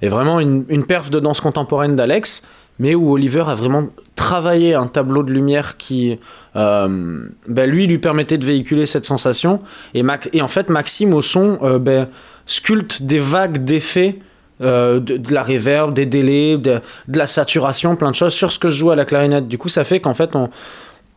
est 0.01 0.07
vraiment 0.07 0.39
une, 0.39 0.65
une 0.69 0.85
perf 0.85 1.09
de 1.09 1.19
danse 1.19 1.39
contemporaine 1.41 1.95
d'Alex, 1.95 2.41
mais 2.79 2.95
où 2.95 3.11
Oliver 3.11 3.43
a 3.47 3.55
vraiment 3.55 3.87
travaillé 4.15 4.73
un 4.73 4.87
tableau 4.87 5.23
de 5.23 5.31
lumière 5.31 5.75
qui, 5.77 6.17
euh, 6.55 7.19
ben, 7.47 7.69
lui, 7.69 7.85
lui 7.87 7.99
permettait 7.99 8.37
de 8.37 8.45
véhiculer 8.45 8.85
cette 8.85 9.05
sensation. 9.05 9.59
Et, 9.93 10.01
Mac- 10.01 10.29
et 10.33 10.41
en 10.41 10.47
fait, 10.47 10.69
Maxime, 10.69 11.13
au 11.13 11.21
son, 11.21 11.59
euh, 11.61 11.77
ben, 11.79 12.07
sculpte 12.45 13.03
des 13.03 13.19
vagues 13.19 13.63
d'effets. 13.65 14.19
Euh, 14.61 14.99
de, 14.99 15.17
de 15.17 15.33
la 15.33 15.43
reverb, 15.43 15.93
des 15.93 16.05
délais, 16.05 16.57
de, 16.57 16.81
de 17.07 17.17
la 17.17 17.27
saturation, 17.27 17.95
plein 17.95 18.09
de 18.11 18.15
choses 18.15 18.33
sur 18.33 18.51
ce 18.51 18.59
que 18.59 18.69
je 18.69 18.77
joue 18.77 18.91
à 18.91 18.95
la 18.95 19.05
clarinette. 19.05 19.47
Du 19.47 19.57
coup, 19.57 19.69
ça 19.69 19.83
fait 19.83 19.99
qu'en 19.99 20.13
fait, 20.13 20.35
on, 20.35 20.49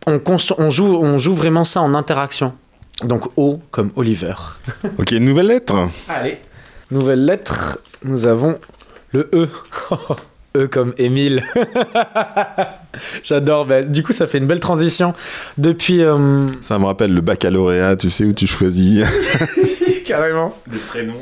on, 0.07 0.19
constru- 0.19 0.55
on, 0.59 0.71
joue, 0.71 0.97
on 0.97 1.19
joue 1.19 1.33
vraiment 1.35 1.65
ça 1.65 1.81
en 1.81 1.95
interaction. 1.95 2.53
Donc, 3.05 3.27
O 3.37 3.59
comme 3.71 3.91
Oliver. 3.97 4.35
Ok, 4.99 5.13
nouvelle 5.13 5.47
lettre. 5.47 5.89
Allez. 6.09 6.39
Nouvelle 6.91 7.25
lettre, 7.25 7.79
nous 8.05 8.27
avons 8.27 8.59
le 9.13 9.29
E. 9.33 9.49
E 10.57 10.67
comme 10.67 10.93
Émile. 10.99 11.43
J'adore. 13.23 13.67
ben, 13.67 13.91
du 13.91 14.03
coup, 14.03 14.13
ça 14.13 14.27
fait 14.27 14.39
une 14.39 14.47
belle 14.47 14.61
transition. 14.61 15.15
Depuis. 15.59 16.03
euh, 16.03 16.47
Ça 16.61 16.79
me 16.79 16.85
rappelle 16.87 17.13
le 17.15 17.21
baccalauréat, 17.21 17.97
tu 17.97 18.11
sais 18.11 18.25
où 18.25 18.33
tu 18.33 18.47
choisis 18.47 19.05
carrément. 20.05 20.55
des 20.71 20.79
prénoms. 20.79 21.15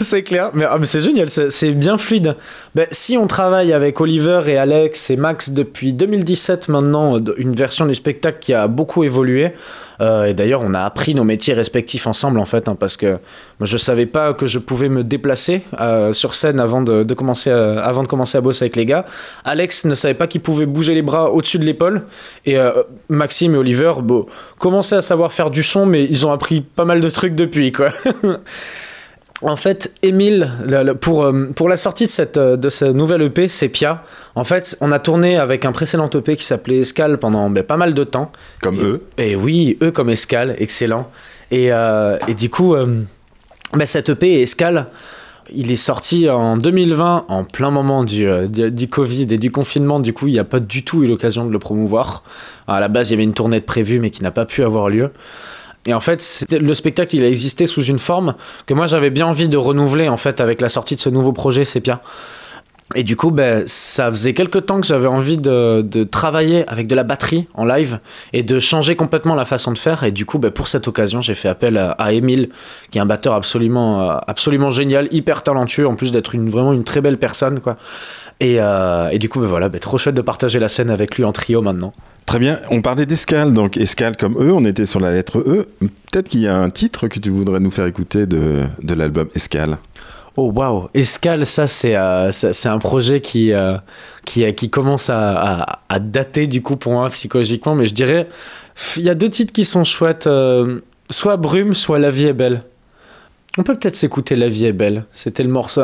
c'est 0.00 0.22
clair. 0.22 0.50
Mais, 0.54 0.64
ah, 0.68 0.76
mais 0.78 0.86
c'est 0.86 1.00
génial, 1.00 1.30
c'est 1.30 1.50
c'est 1.50 1.70
bien 1.72 1.96
fluide. 1.98 2.36
Ben, 2.74 2.86
si 2.90 3.16
on 3.16 3.26
travaille 3.26 3.72
avec 3.72 4.00
Oliver 4.00 4.42
et 4.46 4.56
Alex 4.56 5.10
et 5.10 5.16
Max 5.16 5.50
depuis 5.50 5.92
2017 5.94 6.68
maintenant, 6.68 7.16
euh, 7.16 7.20
une 7.38 7.54
version 7.54 7.86
du 7.86 7.94
spectacle 7.94 8.38
qui 8.40 8.52
a 8.54 8.66
beaucoup 8.66 9.04
évolué. 9.04 9.52
Euh, 10.00 10.24
et 10.24 10.34
d'ailleurs, 10.34 10.62
on 10.62 10.74
a 10.74 10.80
appris 10.80 11.14
nos 11.14 11.24
métiers 11.24 11.54
respectifs 11.54 12.06
ensemble 12.06 12.38
en 12.38 12.44
fait, 12.44 12.68
hein, 12.68 12.76
parce 12.78 12.96
que 12.96 13.18
moi, 13.60 13.66
je 13.66 13.76
savais 13.76 14.06
pas 14.06 14.34
que 14.34 14.46
je 14.46 14.58
pouvais 14.58 14.88
me 14.88 15.04
déplacer 15.04 15.62
euh, 15.80 16.12
sur 16.12 16.34
scène 16.34 16.60
avant 16.60 16.82
de, 16.82 17.02
commencer 17.14 17.50
à, 17.50 17.84
avant 17.84 18.02
de 18.02 18.08
commencer 18.08 18.38
à 18.38 18.40
bosser 18.40 18.64
avec 18.64 18.76
les 18.76 18.86
gars. 18.86 19.04
Alex 19.44 19.84
ne 19.84 19.94
savait 19.94 20.14
pas 20.14 20.26
qu'il 20.26 20.40
pouvait 20.40 20.66
bouger 20.66 20.94
les 20.94 21.02
bras 21.02 21.30
au-dessus 21.30 21.58
de 21.58 21.64
l'épaule. 21.64 22.02
Et 22.44 22.58
euh, 22.58 22.82
Maxime 23.08 23.54
et 23.54 23.58
Oliver 23.58 23.94
bon, 24.02 24.26
commençaient 24.58 24.96
à 24.96 25.02
savoir 25.02 25.32
faire 25.32 25.50
du 25.50 25.62
son, 25.62 25.86
mais 25.86 26.04
ils 26.04 26.26
ont 26.26 26.32
appris 26.32 26.60
pas 26.60 26.84
mal 26.84 27.00
de 27.00 27.10
trucs 27.10 27.34
depuis, 27.34 27.72
quoi. 27.72 27.88
En 29.46 29.56
fait, 29.56 29.92
Émile, 30.02 30.50
le- 30.66 30.82
le- 30.82 30.94
pour, 30.94 31.22
euh, 31.24 31.50
pour 31.54 31.68
la 31.68 31.76
sortie 31.76 32.06
de 32.06 32.10
cette, 32.10 32.38
euh, 32.38 32.56
de 32.56 32.68
ce 32.70 32.86
nouvel 32.86 33.20
EP, 33.22 33.46
Sepia, 33.48 34.02
en 34.34 34.44
fait, 34.44 34.76
on 34.80 34.90
a 34.90 34.98
tourné 34.98 35.36
avec 35.36 35.64
un 35.66 35.72
précédent 35.72 36.08
EP 36.14 36.36
qui 36.36 36.44
s'appelait 36.44 36.78
Escale 36.78 37.18
pendant 37.18 37.50
ben, 37.50 37.62
pas 37.62 37.76
mal 37.76 37.92
de 37.94 38.04
temps. 38.04 38.32
Comme 38.62 38.80
eux. 38.80 39.02
Et 39.18 39.36
oui, 39.36 39.76
eux 39.82 39.90
comme 39.90 40.08
Escale, 40.10 40.56
excellent. 40.58 41.10
Et, 41.50 41.72
euh, 41.72 42.16
et 42.26 42.34
du 42.34 42.48
coup, 42.48 42.74
euh, 42.74 43.02
ben, 43.74 43.86
cet 43.86 44.08
EP 44.08 44.40
Escale, 44.40 44.86
il 45.54 45.70
est 45.70 45.76
sorti 45.76 46.30
en 46.30 46.56
2020, 46.56 47.26
en 47.28 47.44
plein 47.44 47.70
moment 47.70 48.02
du, 48.02 48.26
du, 48.48 48.70
du 48.70 48.88
Covid 48.88 49.26
et 49.30 49.36
du 49.36 49.50
confinement. 49.50 50.00
Du 50.00 50.14
coup, 50.14 50.26
il 50.26 50.32
n'y 50.32 50.38
a 50.38 50.44
pas 50.44 50.58
du 50.58 50.84
tout 50.84 51.02
eu 51.04 51.06
l'occasion 51.06 51.44
de 51.44 51.52
le 51.52 51.58
promouvoir. 51.58 52.22
À 52.66 52.80
la 52.80 52.88
base, 52.88 53.10
il 53.10 53.12
y 53.12 53.14
avait 53.16 53.24
une 53.24 53.34
tournée 53.34 53.60
de 53.60 53.64
prévue, 53.66 54.00
mais 54.00 54.08
qui 54.08 54.22
n'a 54.22 54.30
pas 54.30 54.46
pu 54.46 54.62
avoir 54.64 54.88
lieu. 54.88 55.10
Et 55.86 55.94
en 55.94 56.00
fait, 56.00 56.46
le 56.50 56.74
spectacle, 56.74 57.16
il 57.16 57.24
a 57.24 57.28
existé 57.28 57.66
sous 57.66 57.84
une 57.84 57.98
forme 57.98 58.34
que 58.66 58.74
moi, 58.74 58.86
j'avais 58.86 59.10
bien 59.10 59.26
envie 59.26 59.48
de 59.48 59.56
renouveler, 59.56 60.08
en 60.08 60.16
fait, 60.16 60.40
avec 60.40 60.60
la 60.60 60.68
sortie 60.68 60.94
de 60.94 61.00
ce 61.00 61.10
nouveau 61.10 61.32
projet 61.32 61.64
Sepia. 61.64 62.00
Et 62.94 63.02
du 63.02 63.16
coup, 63.16 63.30
ben, 63.30 63.64
ça 63.66 64.10
faisait 64.10 64.34
quelques 64.34 64.66
temps 64.66 64.80
que 64.80 64.86
j'avais 64.86 65.06
envie 65.06 65.38
de, 65.38 66.04
travailler 66.10 66.68
avec 66.68 66.86
de 66.86 66.94
la 66.94 67.02
batterie 67.02 67.48
en 67.54 67.64
live 67.64 67.98
et 68.32 68.42
de 68.42 68.60
changer 68.60 68.94
complètement 68.94 69.34
la 69.34 69.46
façon 69.46 69.72
de 69.72 69.78
faire. 69.78 70.04
Et 70.04 70.12
du 70.12 70.26
coup, 70.26 70.38
ben, 70.38 70.50
pour 70.50 70.68
cette 70.68 70.86
occasion, 70.86 71.20
j'ai 71.22 71.34
fait 71.34 71.48
appel 71.48 71.78
à, 71.78 71.92
à 71.92 72.12
Émile, 72.12 72.50
qui 72.90 72.98
est 72.98 73.00
un 73.00 73.06
batteur 73.06 73.34
absolument, 73.34 74.10
euh, 74.10 74.16
absolument 74.26 74.70
génial, 74.70 75.08
hyper 75.12 75.42
talentueux, 75.42 75.88
en 75.88 75.96
plus 75.96 76.12
d'être 76.12 76.36
vraiment 76.36 76.74
une 76.74 76.84
très 76.84 77.00
belle 77.00 77.18
personne. 77.18 77.60
Quoi. 77.60 77.76
Et, 78.40 78.56
euh, 78.58 79.08
et 79.10 79.18
du 79.18 79.28
coup, 79.28 79.40
ben, 79.40 79.46
voilà, 79.46 79.68
ben, 79.68 79.78
trop 79.80 79.96
chouette 79.98 80.14
de 80.14 80.20
partager 80.22 80.58
la 80.58 80.68
scène 80.68 80.90
avec 80.90 81.16
lui 81.16 81.24
en 81.24 81.32
trio 81.32 81.62
maintenant. 81.62 81.92
Très 82.26 82.38
bien, 82.38 82.58
on 82.70 82.80
parlait 82.80 83.06
d'escale, 83.06 83.52
donc 83.52 83.76
escale 83.76 84.16
comme 84.16 84.36
eux, 84.42 84.52
on 84.52 84.64
était 84.64 84.86
sur 84.86 84.98
la 84.98 85.12
lettre 85.12 85.38
E. 85.40 85.66
Peut-être 86.10 86.28
qu'il 86.28 86.40
y 86.40 86.48
a 86.48 86.56
un 86.56 86.70
titre 86.70 87.06
que 87.08 87.18
tu 87.20 87.28
voudrais 87.30 87.60
nous 87.60 87.70
faire 87.70 87.86
écouter 87.86 88.26
de, 88.26 88.62
de 88.82 88.94
l'album 88.94 89.28
Escale. 89.34 89.76
Oh 90.36 90.50
waouh, 90.52 90.88
Escale, 90.94 91.46
ça 91.46 91.66
c'est 91.68 91.94
euh, 91.94 92.32
c'est 92.32 92.68
un 92.68 92.78
projet 92.78 93.20
qui 93.20 93.52
euh, 93.52 93.76
qui, 94.24 94.52
qui 94.54 94.68
commence 94.68 95.08
à, 95.10 95.60
à- 95.62 95.78
à 95.88 95.98
dater 96.00 96.46
du 96.48 96.60
coup 96.60 96.76
pour 96.76 96.92
moi 96.92 97.08
psychologiquement, 97.10 97.74
mais 97.76 97.86
je 97.86 97.94
dirais 97.94 98.26
il 98.96 99.02
y 99.02 99.10
a 99.10 99.14
deux 99.14 99.28
titres 99.30 99.52
qui 99.52 99.64
sont 99.64 99.84
chouettes, 99.84 100.26
euh, 100.26 100.80
soit 101.10 101.36
Brume, 101.36 101.74
soit 101.74 102.00
La 102.00 102.10
vie 102.10 102.26
est 102.26 102.32
belle. 102.32 102.62
On 103.58 103.62
peut 103.62 103.74
peut-être 103.76 103.94
s'écouter 103.96 104.34
La 104.34 104.48
vie 104.48 104.66
est 104.66 104.72
belle. 104.72 105.04
C'était 105.12 105.44
le 105.44 105.50
morceau. 105.50 105.82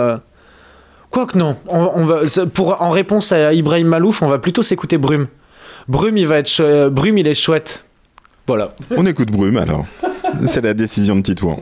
Quoique 1.11 1.37
non, 1.37 1.57
on, 1.67 2.05
va 2.05 2.21
pour 2.55 2.81
en 2.81 2.91
réponse 2.91 3.33
à 3.33 3.53
Ibrahim 3.53 3.89
Malouf, 3.89 4.23
on 4.23 4.29
va 4.29 4.39
plutôt 4.39 4.63
s'écouter 4.63 4.97
Brume. 4.97 5.27
Brume, 5.89 6.17
il 6.17 6.27
va 6.27 6.39
être 6.39 6.61
euh, 6.61 6.89
Brume, 6.89 7.19
il 7.19 7.27
est 7.27 7.35
chouette. 7.35 7.85
Voilà. 8.47 8.75
On 8.97 9.05
écoute 9.07 9.31
Brume 9.31 9.57
alors. 9.57 9.85
C'est 10.47 10.63
la 10.63 10.75
décision 10.75 11.17
de 11.17 11.23
Titouan. 11.23 11.61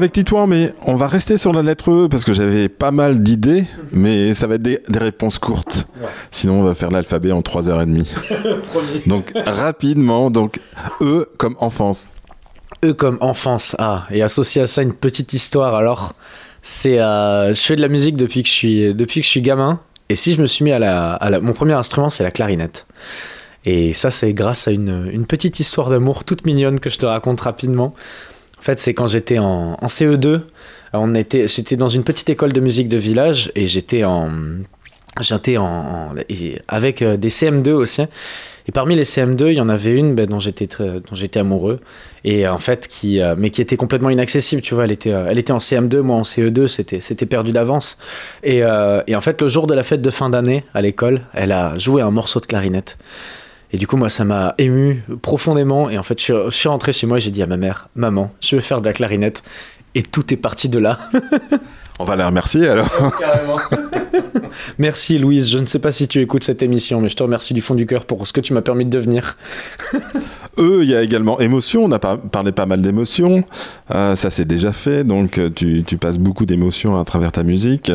Avec 0.00 0.12
Titouan, 0.12 0.46
mais 0.46 0.72
on 0.86 0.94
va 0.96 1.06
rester 1.08 1.36
sur 1.36 1.52
la 1.52 1.62
lettre 1.62 1.90
E 1.90 2.08
parce 2.08 2.24
que 2.24 2.32
j'avais 2.32 2.68
pas 2.70 2.90
mal 2.90 3.22
d'idées, 3.22 3.64
mais 3.92 4.32
ça 4.34 4.46
va 4.46 4.54
être 4.54 4.62
des, 4.62 4.80
des 4.88 4.98
réponses 4.98 5.38
courtes. 5.38 5.86
Sinon, 6.30 6.60
on 6.60 6.62
va 6.62 6.74
faire 6.74 6.90
l'alphabet 6.90 7.32
en 7.32 7.40
3h30. 7.42 8.06
donc, 9.06 9.32
rapidement, 9.46 10.30
donc 10.30 10.58
E 11.02 11.28
comme 11.36 11.54
enfance. 11.58 12.14
E 12.82 12.92
comme 12.94 13.18
enfance, 13.20 13.76
ah, 13.78 14.06
et 14.10 14.22
associé 14.22 14.62
à 14.62 14.66
ça 14.66 14.80
une 14.82 14.94
petite 14.94 15.34
histoire. 15.34 15.74
Alors, 15.74 16.14
c'est, 16.62 16.98
euh, 16.98 17.52
je 17.52 17.60
fais 17.60 17.76
de 17.76 17.82
la 17.82 17.88
musique 17.88 18.16
depuis 18.16 18.42
que 18.42 18.48
je 18.48 18.54
suis, 18.54 18.94
depuis 18.94 19.20
que 19.20 19.26
je 19.26 19.30
suis 19.30 19.42
gamin. 19.42 19.80
Et 20.08 20.16
si 20.16 20.32
je 20.32 20.40
me 20.40 20.46
suis 20.46 20.64
mis 20.64 20.72
à 20.72 20.78
la, 20.78 21.12
à 21.12 21.28
la- 21.30 21.40
mon 21.40 21.52
premier 21.52 21.74
instrument, 21.74 22.08
c'est 22.08 22.22
la 22.24 22.30
clarinette. 22.30 22.86
Et 23.66 23.92
ça, 23.92 24.10
c'est 24.10 24.32
grâce 24.32 24.66
à 24.66 24.70
une, 24.70 25.10
une 25.12 25.26
petite 25.26 25.60
histoire 25.60 25.90
d'amour 25.90 26.24
toute 26.24 26.46
mignonne 26.46 26.80
que 26.80 26.88
je 26.88 26.98
te 26.98 27.04
raconte 27.06 27.42
rapidement. 27.42 27.94
En 28.60 28.62
fait, 28.62 28.78
c'est 28.78 28.94
quand 28.94 29.06
j'étais 29.06 29.38
en, 29.38 29.76
en 29.80 29.86
CE2. 29.86 30.42
On 30.92 31.14
était, 31.14 31.48
j'étais 31.48 31.76
dans 31.76 31.88
une 31.88 32.04
petite 32.04 32.28
école 32.30 32.52
de 32.52 32.60
musique 32.60 32.88
de 32.88 32.96
village 32.96 33.50
et 33.54 33.66
j'étais 33.68 34.04
en, 34.04 34.30
j'étais 35.20 35.56
en, 35.56 36.14
avec 36.68 37.02
euh, 37.02 37.16
des 37.16 37.30
CM2 37.30 37.70
aussi. 37.70 38.02
Et 38.68 38.72
parmi 38.72 38.94
les 38.94 39.04
CM2, 39.04 39.48
il 39.48 39.54
y 39.54 39.60
en 39.60 39.68
avait 39.68 39.96
une 39.96 40.14
ben, 40.14 40.26
dont 40.26 40.38
j'étais 40.38 40.68
dont 40.78 41.14
j'étais 41.14 41.40
amoureux 41.40 41.80
et 42.24 42.46
en 42.46 42.58
fait 42.58 42.86
qui 42.88 43.20
euh, 43.20 43.34
mais 43.36 43.50
qui 43.50 43.60
était 43.60 43.76
complètement 43.76 44.10
inaccessible 44.10 44.62
tu 44.62 44.74
vois 44.74 44.84
elle 44.84 44.92
était 44.92 45.12
euh, 45.12 45.26
elle 45.28 45.38
était 45.38 45.52
en 45.52 45.58
CM2 45.58 45.98
moi 46.00 46.16
en 46.16 46.22
CE2 46.22 46.66
c'était 46.66 47.00
c'était 47.00 47.26
perdu 47.26 47.52
d'avance 47.52 47.98
et, 48.42 48.62
euh, 48.62 49.02
et 49.06 49.16
en 49.16 49.20
fait 49.20 49.40
le 49.40 49.48
jour 49.48 49.66
de 49.66 49.74
la 49.74 49.82
fête 49.82 50.02
de 50.02 50.10
fin 50.10 50.30
d'année 50.30 50.64
à 50.74 50.82
l'école 50.82 51.22
elle 51.32 51.52
a 51.52 51.78
joué 51.78 52.02
un 52.02 52.10
morceau 52.10 52.40
de 52.40 52.46
clarinette 52.46 52.98
et 53.72 53.76
du 53.76 53.86
coup 53.86 53.96
moi 53.96 54.08
ça 54.08 54.24
m'a 54.24 54.54
ému 54.58 55.02
profondément. 55.22 55.90
Et 55.90 55.98
en 55.98 56.02
fait 56.02 56.20
je 56.20 56.50
suis, 56.50 56.68
rentré 56.68 56.92
chez 56.92 57.06
moi 57.06 57.18
et 57.18 57.20
j'ai 57.20 57.30
dit 57.30 57.42
à 57.42 57.46
ma 57.46 57.56
mère 57.56 57.88
maman 57.94 58.32
je 58.40 58.56
veux 58.56 58.62
faire 58.62 58.80
de 58.80 58.86
la 58.86 58.92
clarinette 58.92 59.42
et 59.94 60.02
tout 60.02 60.32
est 60.32 60.36
parti 60.36 60.68
de 60.68 60.78
là 60.78 60.98
On 62.00 62.04
va 62.04 62.16
la 62.16 62.26
remercier 62.26 62.66
alors. 62.66 62.88
merci 64.78 65.18
Louise 65.18 65.50
je 65.50 65.58
ne 65.58 65.66
sais 65.66 65.78
pas 65.78 65.92
si 65.92 66.08
tu 66.08 66.20
écoutes 66.20 66.44
cette 66.44 66.62
émission 66.62 67.00
mais 67.00 67.08
je 67.08 67.14
te 67.16 67.22
remercie 67.22 67.52
du 67.52 67.60
fond 67.60 67.74
du 67.74 67.84
cœur 67.84 68.06
pour 68.06 68.26
ce 68.26 68.32
que 68.32 68.40
tu 68.40 68.54
m'as 68.54 68.62
permis 68.62 68.86
de 68.86 68.90
devenir 68.90 69.36
E, 70.58 70.80
il 70.82 70.90
y 70.90 70.94
a 70.96 71.02
également 71.02 71.38
émotion. 71.40 71.84
On 71.84 71.92
a 71.92 71.98
par- 71.98 72.18
parlé 72.18 72.50
pas 72.52 72.66
mal 72.66 72.82
d'émotions. 72.82 73.44
Euh, 73.94 74.16
ça, 74.16 74.30
c'est 74.30 74.44
déjà 74.44 74.72
fait. 74.72 75.04
Donc, 75.04 75.38
euh, 75.38 75.48
tu, 75.48 75.84
tu 75.86 75.96
passes 75.96 76.18
beaucoup 76.18 76.44
d'émotions 76.44 77.00
à 77.00 77.04
travers 77.04 77.30
ta 77.32 77.44
musique. 77.44 77.90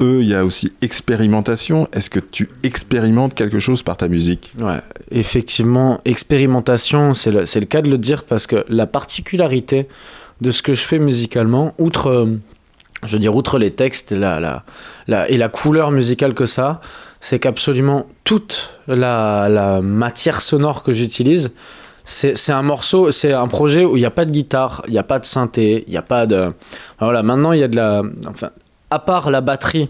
E, 0.00 0.18
il 0.20 0.26
y 0.26 0.34
a 0.34 0.44
aussi 0.44 0.72
expérimentation. 0.80 1.88
Est-ce 1.92 2.08
que 2.10 2.18
tu 2.18 2.48
expérimentes 2.64 3.34
quelque 3.34 3.58
chose 3.58 3.82
par 3.82 3.98
ta 3.98 4.08
musique? 4.08 4.54
Ouais, 4.60 4.80
effectivement, 5.12 6.00
expérimentation, 6.06 7.12
c'est 7.14 7.30
le, 7.30 7.46
c'est 7.46 7.60
le 7.60 7.66
cas 7.66 7.82
de 7.82 7.90
le 7.90 7.98
dire 7.98 8.24
parce 8.24 8.46
que 8.46 8.64
la 8.68 8.86
particularité 8.86 9.86
de 10.40 10.50
ce 10.50 10.62
que 10.62 10.72
je 10.72 10.82
fais 10.82 10.98
musicalement, 10.98 11.74
outre, 11.78 12.08
euh, 12.08 12.26
je 13.04 13.12
veux 13.12 13.18
dire, 13.18 13.34
outre 13.34 13.58
les 13.58 13.70
textes 13.70 14.12
la, 14.12 14.40
la, 14.40 14.64
la- 15.08 15.28
et 15.30 15.36
la 15.36 15.48
couleur 15.48 15.90
musicale 15.90 16.34
que 16.34 16.46
ça, 16.46 16.80
c'est 17.20 17.38
qu'absolument 17.38 18.06
toute 18.24 18.78
la, 18.86 19.80
matière 19.82 20.40
sonore 20.40 20.82
que 20.82 20.92
j'utilise, 20.92 21.54
c'est 22.04 22.50
un 22.52 22.62
morceau, 22.62 23.10
c'est 23.10 23.32
un 23.32 23.46
projet 23.46 23.84
où 23.84 23.96
il 23.96 24.00
n'y 24.00 24.06
a 24.06 24.10
pas 24.10 24.24
de 24.24 24.30
guitare, 24.32 24.82
il 24.88 24.92
n'y 24.92 24.98
a 24.98 25.02
pas 25.04 25.18
de 25.18 25.26
synthé, 25.26 25.84
il 25.86 25.90
n'y 25.90 25.96
a 25.98 26.02
pas 26.02 26.26
de... 26.26 26.52
Voilà, 26.98 27.22
maintenant 27.22 27.52
il 27.52 27.60
y 27.60 27.62
a 27.62 27.68
de 27.68 27.76
la... 27.76 28.02
Enfin, 28.28 28.50
à 28.90 28.98
part 28.98 29.30
la 29.30 29.40
batterie 29.42 29.88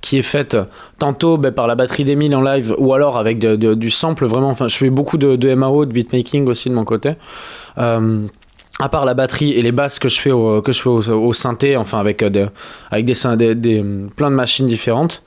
qui 0.00 0.16
est 0.18 0.22
faite 0.22 0.56
tantôt 0.98 1.36
ben, 1.36 1.50
par 1.52 1.66
la 1.66 1.74
batterie 1.74 2.04
d'Emile 2.04 2.34
en 2.36 2.40
live 2.40 2.74
ou 2.78 2.94
alors 2.94 3.18
avec 3.18 3.40
du 3.40 3.90
sample 3.90 4.26
vraiment 4.26 4.48
enfin 4.48 4.68
je 4.68 4.76
fais 4.76 4.90
beaucoup 4.90 5.18
de, 5.18 5.34
de 5.34 5.52
MAO 5.54 5.86
de 5.86 5.92
beatmaking 5.92 6.46
aussi 6.46 6.70
de 6.70 6.74
mon 6.74 6.84
côté 6.84 7.14
Euh, 7.78 8.26
à 8.78 8.88
part 8.88 9.04
la 9.04 9.14
batterie 9.14 9.52
et 9.52 9.62
les 9.62 9.72
basses 9.72 9.98
que 9.98 10.08
je 10.08 10.20
fais 10.20 10.30
au, 10.30 10.62
que 10.62 10.72
je 10.72 10.82
fais 10.82 10.88
au, 10.88 11.32
synthé 11.32 11.76
enfin 11.76 11.98
avec 11.98 12.22
euh, 12.22 12.46
avec 12.90 13.04
des, 13.04 13.84
plein 14.16 14.30
de 14.30 14.36
machines 14.36 14.66
différentes 14.66 15.22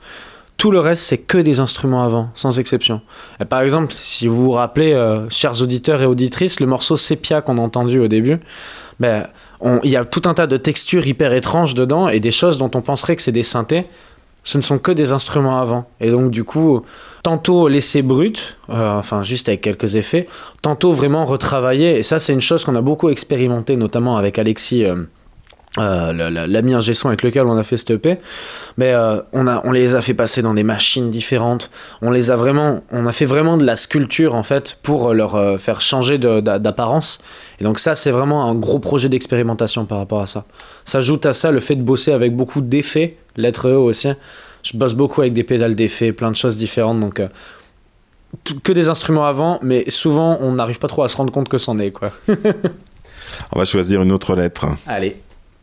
tout 0.56 0.70
le 0.70 0.78
reste 0.78 1.02
c'est 1.02 1.18
que 1.18 1.38
des 1.38 1.60
instruments 1.60 2.04
avant 2.04 2.30
sans 2.34 2.58
exception. 2.58 3.00
Et 3.40 3.44
par 3.44 3.60
exemple 3.60 3.92
si 3.92 4.26
vous 4.26 4.42
vous 4.42 4.52
rappelez 4.52 4.92
euh, 4.92 5.28
chers 5.28 5.60
auditeurs 5.60 6.02
et 6.02 6.06
auditrices 6.06 6.60
le 6.60 6.66
morceau 6.66 6.96
Sepia 6.96 7.42
qu'on 7.42 7.58
a 7.58 7.60
entendu 7.60 7.98
au 7.98 8.08
début 8.08 8.40
ben, 9.00 9.26
il 9.84 9.90
y 9.90 9.96
a 9.96 10.04
tout 10.04 10.22
un 10.26 10.34
tas 10.34 10.46
de 10.46 10.56
textures 10.56 11.06
hyper 11.06 11.32
étranges 11.32 11.74
dedans 11.74 12.08
et 12.08 12.20
des 12.20 12.30
choses 12.30 12.58
dont 12.58 12.70
on 12.74 12.82
penserait 12.82 13.16
que 13.16 13.22
c'est 13.22 13.32
des 13.32 13.42
synthés 13.42 13.86
ce 14.44 14.58
ne 14.58 14.62
sont 14.62 14.78
que 14.78 14.92
des 14.92 15.12
instruments 15.12 15.60
avant. 15.60 15.86
Et 16.00 16.10
donc, 16.10 16.30
du 16.30 16.44
coup, 16.44 16.82
tantôt 17.22 17.68
laissé 17.68 18.02
brut, 18.02 18.58
euh, 18.70 18.98
enfin, 18.98 19.22
juste 19.22 19.48
avec 19.48 19.60
quelques 19.60 19.94
effets, 19.94 20.26
tantôt 20.62 20.92
vraiment 20.92 21.24
retravaillé. 21.26 21.98
Et 21.98 22.02
ça, 22.02 22.18
c'est 22.18 22.32
une 22.32 22.40
chose 22.40 22.64
qu'on 22.64 22.76
a 22.76 22.80
beaucoup 22.80 23.08
expérimenté, 23.08 23.76
notamment 23.76 24.16
avec 24.16 24.38
Alexis. 24.38 24.84
euh, 24.84 24.96
euh, 25.78 26.12
l'ami 26.48 26.74
ingé 26.74 26.92
avec 27.06 27.22
lequel 27.22 27.46
on 27.46 27.56
a 27.56 27.62
fait 27.62 27.78
cette 27.78 27.92
EP 27.92 28.18
mais 28.76 28.94
on, 29.32 29.46
a, 29.46 29.62
on 29.64 29.72
les 29.72 29.94
a 29.94 30.02
fait 30.02 30.12
passer 30.12 30.42
dans 30.42 30.52
des 30.52 30.64
machines 30.64 31.08
différentes 31.08 31.70
on 32.02 32.10
les 32.10 32.30
a 32.30 32.36
vraiment 32.36 32.82
on 32.92 33.06
a 33.06 33.12
fait 33.12 33.24
vraiment 33.24 33.56
de 33.56 33.64
la 33.64 33.74
sculpture 33.74 34.34
en 34.34 34.42
fait 34.42 34.78
pour 34.82 35.14
leur 35.14 35.58
faire 35.58 35.80
changer 35.80 36.18
d'apparence 36.18 37.22
et 37.58 37.64
donc 37.64 37.78
ça 37.78 37.94
c'est 37.94 38.10
vraiment 38.10 38.50
un 38.50 38.54
gros 38.54 38.80
projet 38.80 39.08
d'expérimentation 39.08 39.86
par 39.86 39.96
rapport 39.96 40.20
à 40.20 40.26
ça 40.26 40.44
s'ajoute 40.84 41.24
à 41.24 41.32
ça 41.32 41.50
le 41.50 41.60
fait 41.60 41.76
de 41.76 41.82
bosser 41.82 42.12
avec 42.12 42.36
beaucoup 42.36 42.60
d'effets 42.60 43.16
lettre 43.36 43.68
E 43.68 43.76
aussi 43.76 44.08
je 44.62 44.76
bosse 44.76 44.94
beaucoup 44.94 45.20
avec 45.20 45.32
des 45.32 45.44
pédales 45.44 45.74
d'effets 45.74 46.12
plein 46.12 46.30
de 46.30 46.36
choses 46.36 46.56
différentes 46.56 47.00
donc 47.00 47.20
euh, 47.20 47.28
que 48.62 48.72
des 48.72 48.88
instruments 48.88 49.26
avant 49.26 49.58
mais 49.62 49.88
souvent 49.90 50.38
on 50.40 50.52
n'arrive 50.52 50.78
pas 50.78 50.88
trop 50.88 51.02
à 51.02 51.08
se 51.08 51.16
rendre 51.16 51.32
compte 51.32 51.48
que 51.48 51.58
c'en 51.58 51.78
est 51.78 51.90
quoi 51.90 52.10
On 53.52 53.58
va 53.58 53.64
choisir 53.64 54.02
une 54.02 54.12
autre 54.12 54.34
lettre. 54.34 54.66
Allez. 54.86 55.16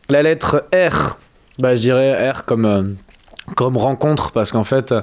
La 0.08 0.22
lettre 0.22 0.66
R. 0.72 1.18
Bah, 1.58 1.74
je 1.74 1.80
dirais 1.80 2.30
R 2.30 2.44
comme, 2.44 2.66
euh, 2.66 2.82
comme 3.54 3.76
rencontre, 3.76 4.32
parce 4.32 4.52
qu'en 4.52 4.64
fait, 4.64 4.92
euh, 4.92 5.02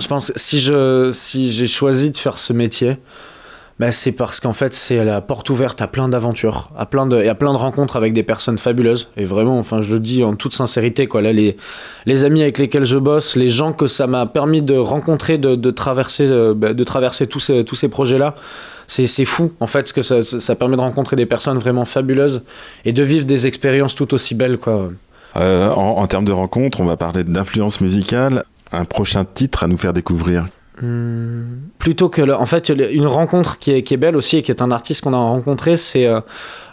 je 0.00 0.06
pense 0.06 0.32
que 0.32 0.38
si 1.12 1.52
j'ai 1.52 1.66
choisi 1.66 2.10
de 2.10 2.16
faire 2.16 2.38
ce 2.38 2.52
métier, 2.52 2.96
bah, 3.78 3.90
c'est 3.90 4.12
parce 4.12 4.38
qu'en 4.40 4.52
fait, 4.52 4.74
c'est 4.74 5.04
la 5.04 5.20
porte 5.20 5.50
ouverte 5.50 5.82
à 5.82 5.86
plein 5.86 6.08
d'aventures, 6.08 6.68
à 6.76 6.86
plein 6.86 7.06
de, 7.06 7.20
et 7.20 7.28
à 7.28 7.34
plein 7.34 7.52
de 7.52 7.58
rencontres 7.58 7.96
avec 7.96 8.12
des 8.12 8.22
personnes 8.22 8.58
fabuleuses. 8.58 9.08
Et 9.16 9.24
vraiment, 9.24 9.58
enfin, 9.58 9.82
je 9.82 9.94
le 9.94 10.00
dis 10.00 10.22
en 10.22 10.34
toute 10.34 10.54
sincérité, 10.54 11.06
quoi. 11.06 11.22
Là, 11.22 11.32
les, 11.32 11.56
les 12.06 12.24
amis 12.24 12.42
avec 12.42 12.58
lesquels 12.58 12.84
je 12.84 12.98
bosse, 12.98 13.36
les 13.36 13.48
gens 13.48 13.72
que 13.72 13.86
ça 13.86 14.06
m'a 14.06 14.26
permis 14.26 14.62
de 14.62 14.76
rencontrer, 14.76 15.38
de, 15.38 15.70
traverser, 15.70 16.30
euh, 16.30 16.54
bah, 16.54 16.74
de 16.74 16.84
traverser 16.84 17.26
tous 17.26 17.40
ces, 17.40 17.64
tous 17.64 17.74
ces 17.74 17.88
projets-là, 17.88 18.34
c'est 18.86 19.24
fou, 19.24 19.52
en 19.58 19.66
fait, 19.66 19.80
parce 19.80 19.92
que 19.92 20.02
ça, 20.02 20.22
ça 20.22 20.54
permet 20.54 20.76
de 20.76 20.82
rencontrer 20.82 21.16
des 21.16 21.26
personnes 21.26 21.58
vraiment 21.58 21.86
fabuleuses 21.86 22.44
et 22.84 22.92
de 22.92 23.02
vivre 23.02 23.24
des 23.24 23.46
expériences 23.46 23.94
tout 23.94 24.12
aussi 24.12 24.34
belles, 24.34 24.58
quoi. 24.58 24.90
Euh, 25.36 25.70
en 25.70 26.06
termes 26.06 26.26
de 26.26 26.32
rencontres, 26.32 26.82
on 26.82 26.84
va 26.84 26.98
parler 26.98 27.24
d'influence 27.24 27.80
musicale. 27.80 28.44
Un 28.70 28.84
prochain 28.84 29.24
titre 29.24 29.64
à 29.64 29.66
nous 29.66 29.78
faire 29.78 29.94
découvrir. 29.94 30.44
Hmm, 30.80 31.68
plutôt 31.78 32.08
que 32.08 32.22
en 32.32 32.46
fait 32.46 32.70
une 32.70 33.06
rencontre 33.06 33.58
qui 33.58 33.72
est, 33.72 33.96
belle 33.98 34.16
aussi 34.16 34.38
et 34.38 34.42
qui 34.42 34.50
est 34.50 34.62
un 34.62 34.70
artiste 34.70 35.02
qu'on 35.02 35.12
a 35.12 35.18
rencontré 35.18 35.76
c'est 35.76 36.06
euh, 36.06 36.20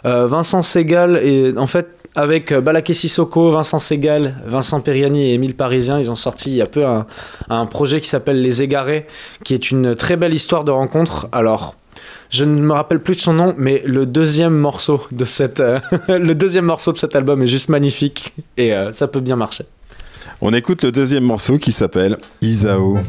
euh, 0.06 0.26
Vincent 0.26 0.62
Segal 0.62 1.18
et 1.22 1.52
en 1.58 1.66
fait 1.66 1.86
avec 2.14 2.50
euh, 2.50 2.62
Balaké 2.62 2.94
Sissoko, 2.94 3.50
Vincent 3.50 3.78
Segal, 3.78 4.36
Vincent 4.46 4.80
Periani 4.80 5.24
et 5.24 5.34
Émile 5.34 5.54
Parisien 5.54 6.00
ils 6.00 6.10
ont 6.10 6.16
sorti 6.16 6.48
il 6.48 6.56
y 6.56 6.62
a 6.62 6.66
peu 6.66 6.86
un, 6.86 7.66
projet 7.66 8.00
qui 8.00 8.08
s'appelle 8.08 8.40
Les 8.40 8.62
Égarés 8.62 9.06
qui 9.44 9.52
est 9.52 9.70
une 9.70 9.94
très 9.94 10.16
belle 10.16 10.32
histoire 10.32 10.64
de 10.64 10.70
rencontre 10.70 11.28
alors 11.30 11.74
je 12.30 12.46
ne 12.46 12.58
me 12.58 12.72
rappelle 12.72 13.00
plus 13.00 13.16
de 13.16 13.20
son 13.20 13.34
nom, 13.34 13.54
mais 13.58 13.82
le 13.84 14.06
deuxième 14.06 14.56
morceau 14.56 15.02
de 15.12 15.26
cette, 15.26 15.62
le 16.08 16.32
deuxième 16.32 16.64
morceau 16.64 16.92
de 16.92 16.96
cet 16.96 17.16
album 17.16 17.42
est 17.42 17.48
juste 17.48 17.68
magnifique 17.68 18.32
et 18.56 18.72
ça 18.92 19.08
peut 19.08 19.20
bien 19.20 19.36
marcher. 19.36 19.64
On 20.40 20.54
écoute 20.54 20.84
le 20.84 20.92
deuxième 20.92 21.24
morceau 21.24 21.58
qui 21.58 21.72
s'appelle 21.72 22.18
Isao. 22.40 23.00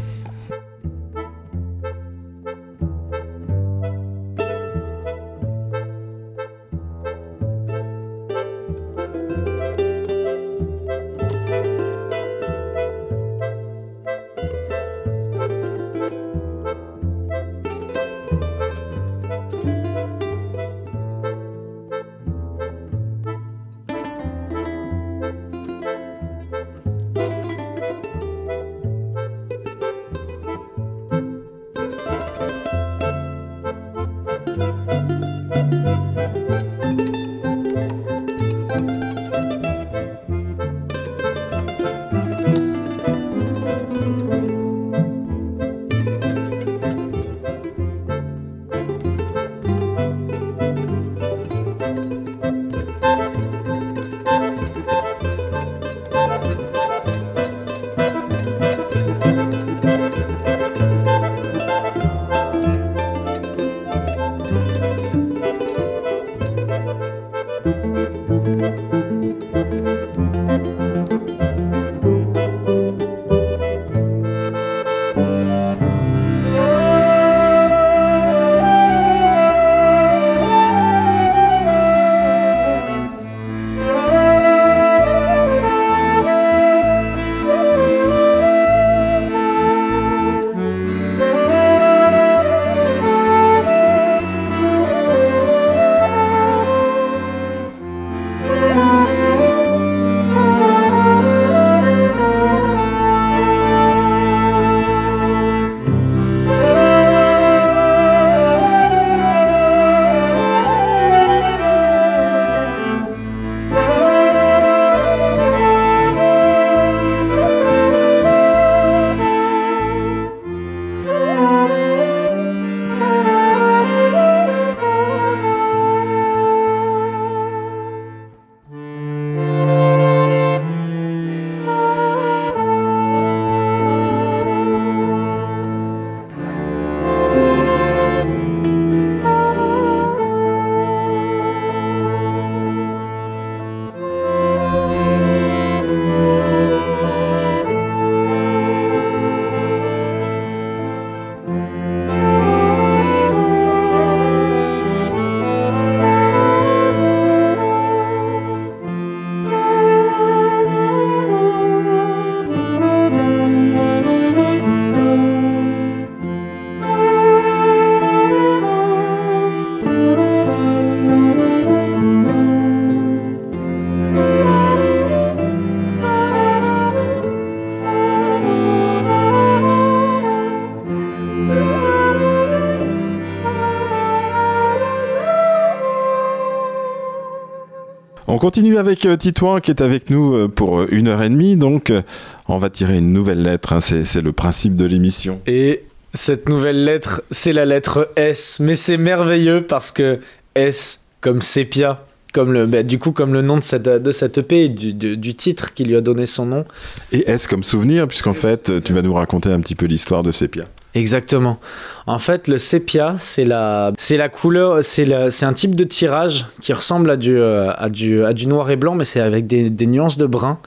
Continue 188.41 188.77
avec 188.79 189.05
euh, 189.05 189.15
Titouan 189.15 189.59
qui 189.61 189.69
est 189.69 189.81
avec 189.81 190.09
nous 190.09 190.33
euh, 190.33 190.47
pour 190.47 190.79
euh, 190.79 190.87
une 190.89 191.07
heure 191.07 191.21
et 191.21 191.29
demie. 191.29 191.55
Donc, 191.57 191.91
euh, 191.91 192.01
on 192.47 192.57
va 192.57 192.71
tirer 192.71 192.97
une 192.97 193.13
nouvelle 193.13 193.43
lettre. 193.43 193.73
hein. 193.73 193.79
C'est 193.81 194.03
c'est 194.03 194.21
le 194.21 194.31
principe 194.31 194.75
de 194.75 194.85
l'émission. 194.85 195.39
Et 195.45 195.83
cette 196.15 196.49
nouvelle 196.49 196.83
lettre, 196.83 197.21
c'est 197.29 197.53
la 197.53 197.65
lettre 197.65 198.09
S. 198.15 198.57
Mais 198.59 198.75
c'est 198.75 198.97
merveilleux 198.97 199.61
parce 199.61 199.91
que 199.91 200.19
S, 200.55 201.01
comme 201.21 201.41
sépia, 201.41 202.03
comme 202.33 202.51
le, 202.51 202.65
bah, 202.65 202.81
du 202.81 202.97
coup, 202.97 203.11
comme 203.11 203.31
le 203.33 203.43
nom 203.43 203.57
de 203.57 203.63
cette, 203.63 203.83
de 203.87 204.11
cette 204.11 204.39
EP 204.39 204.65
et 204.65 204.69
du, 204.69 204.93
du- 204.93 205.17
du 205.17 205.35
titre 205.35 205.73
qui 205.75 205.83
lui 205.83 205.95
a 205.95 206.01
donné 206.01 206.25
son 206.25 206.45
nom. 206.47 206.65
Et 207.11 207.29
est-ce 207.29 207.47
comme 207.47 207.63
souvenir, 207.63 208.07
puisqu'en 208.07 208.33
fait, 208.33 208.83
tu 208.83 208.91
vas 208.93 209.03
nous 209.03 209.13
raconter 209.13 209.49
un 209.49 209.59
petit 209.59 209.75
peu 209.75 209.85
l'histoire 209.85 210.23
de 210.23 210.31
Sépia. 210.31 210.65
Exactement. 210.93 211.57
En 212.05 212.19
fait, 212.19 212.49
le 212.49 212.57
sépia, 212.57 213.15
c'est 213.17 213.45
la, 213.45 213.93
c'est 213.97 214.17
la 214.17 214.27
couleur, 214.27 214.83
c'est 214.83 215.05
la- 215.05 215.31
c'est 215.31 215.45
un 215.45 215.53
type 215.53 215.75
de 215.75 215.85
tirage 215.85 216.45
qui 216.61 216.73
ressemble 216.73 217.09
à 217.09 217.15
du, 217.17 217.37
euh, 217.37 217.71
à 217.77 217.89
du, 217.89 218.25
à 218.25 218.33
du 218.33 218.45
noir 218.47 218.69
et 218.71 218.75
blanc, 218.75 218.95
mais 218.95 219.05
c'est 219.05 219.21
avec 219.21 219.47
des, 219.47 219.69
des 219.69 219.87
nuances 219.87 220.17
de 220.17 220.25
brun. 220.25 220.59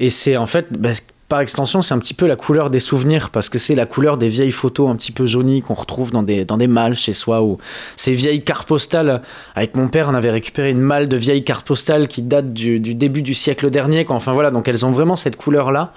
Et 0.00 0.10
c'est 0.10 0.36
en 0.36 0.46
fait, 0.46 0.66
bah, 0.72 0.90
par 1.28 1.40
extension, 1.40 1.80
c'est 1.80 1.94
un 1.94 1.98
petit 2.00 2.12
peu 2.12 2.26
la 2.26 2.34
couleur 2.34 2.70
des 2.70 2.80
souvenirs, 2.80 3.30
parce 3.30 3.48
que 3.48 3.58
c'est 3.58 3.76
la 3.76 3.86
couleur 3.86 4.18
des 4.18 4.28
vieilles 4.28 4.50
photos 4.50 4.90
un 4.90 4.96
petit 4.96 5.12
peu 5.12 5.26
jaunies 5.26 5.62
qu'on 5.62 5.74
retrouve 5.74 6.10
dans 6.10 6.24
des, 6.24 6.44
dans 6.44 6.56
des 6.56 6.66
malles 6.66 6.96
chez 6.96 7.12
soi, 7.12 7.40
ou 7.42 7.58
ces 7.94 8.12
vieilles 8.12 8.42
cartes 8.42 8.66
postales. 8.66 9.22
Avec 9.54 9.76
mon 9.76 9.86
père, 9.86 10.08
on 10.10 10.14
avait 10.14 10.30
récupéré 10.32 10.70
une 10.70 10.80
malle 10.80 11.08
de 11.08 11.16
vieilles 11.16 11.44
cartes 11.44 11.66
postales 11.68 12.08
qui 12.08 12.22
datent 12.22 12.52
du, 12.52 12.80
du 12.80 12.96
début 12.96 13.22
du 13.22 13.32
siècle 13.34 13.70
dernier. 13.70 14.04
Enfin 14.08 14.32
voilà, 14.32 14.50
donc 14.50 14.66
elles 14.66 14.84
ont 14.84 14.90
vraiment 14.90 15.14
cette 15.14 15.36
couleur-là. 15.36 15.92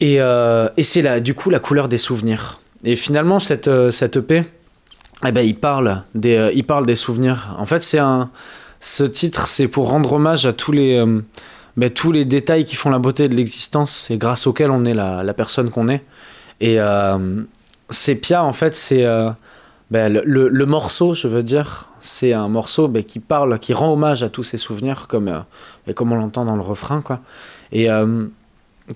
Et, 0.00 0.16
euh, 0.18 0.68
et 0.76 0.82
c'est 0.82 1.02
la, 1.02 1.20
du 1.20 1.34
coup 1.34 1.50
la 1.50 1.60
couleur 1.60 1.88
des 1.88 1.98
souvenirs. 1.98 2.58
Et 2.84 2.96
finalement, 2.96 3.38
cette, 3.38 3.68
euh, 3.68 3.90
cette 3.90 4.16
EP, 4.16 4.44
eh 5.26 5.32
ben, 5.32 5.40
il, 5.40 5.56
parle 5.56 6.02
des, 6.14 6.36
euh, 6.36 6.52
il 6.54 6.64
parle 6.64 6.84
des 6.84 6.96
souvenirs. 6.96 7.54
En 7.58 7.66
fait, 7.66 7.82
c'est 7.82 7.98
un, 7.98 8.30
ce 8.80 9.04
titre, 9.04 9.48
c'est 9.48 9.68
pour 9.68 9.88
rendre 9.88 10.12
hommage 10.12 10.44
à 10.44 10.52
tous 10.52 10.72
les, 10.72 10.98
euh, 10.98 11.20
ben, 11.78 11.88
tous 11.90 12.12
les 12.12 12.24
détails 12.26 12.64
qui 12.64 12.76
font 12.76 12.90
la 12.90 12.98
beauté 12.98 13.28
de 13.28 13.34
l'existence 13.34 14.10
et 14.10 14.18
grâce 14.18 14.46
auxquels 14.46 14.70
on 14.70 14.84
est 14.84 14.92
la, 14.92 15.22
la 15.22 15.34
personne 15.34 15.70
qu'on 15.70 15.88
est. 15.88 16.04
Et 16.60 16.78
euh, 16.78 17.42
Sepia, 17.88 18.44
en 18.44 18.52
fait, 18.52 18.76
c'est 18.76 19.04
ben, 19.90 20.12
le, 20.12 20.48
le- 20.48 20.66
morceau, 20.66 21.14
je 21.14 21.26
veux 21.26 21.42
dire, 21.42 21.88
c'est 22.00 22.32
un 22.32 22.48
morceau 22.48 22.88
ben, 22.88 23.02
qui 23.02 23.18
parle, 23.18 23.58
qui 23.58 23.72
rend 23.72 23.92
hommage 23.92 24.22
à 24.22 24.28
tous 24.28 24.42
ces 24.42 24.58
souvenirs, 24.58 25.06
comme, 25.08 25.44
ben, 25.86 25.94
comme 25.94 26.12
on 26.12 26.16
l'entend 26.16 26.44
dans 26.44 26.56
le 26.56 26.62
refrain. 26.62 27.00
Quoi. 27.00 27.20
Et 27.72 27.88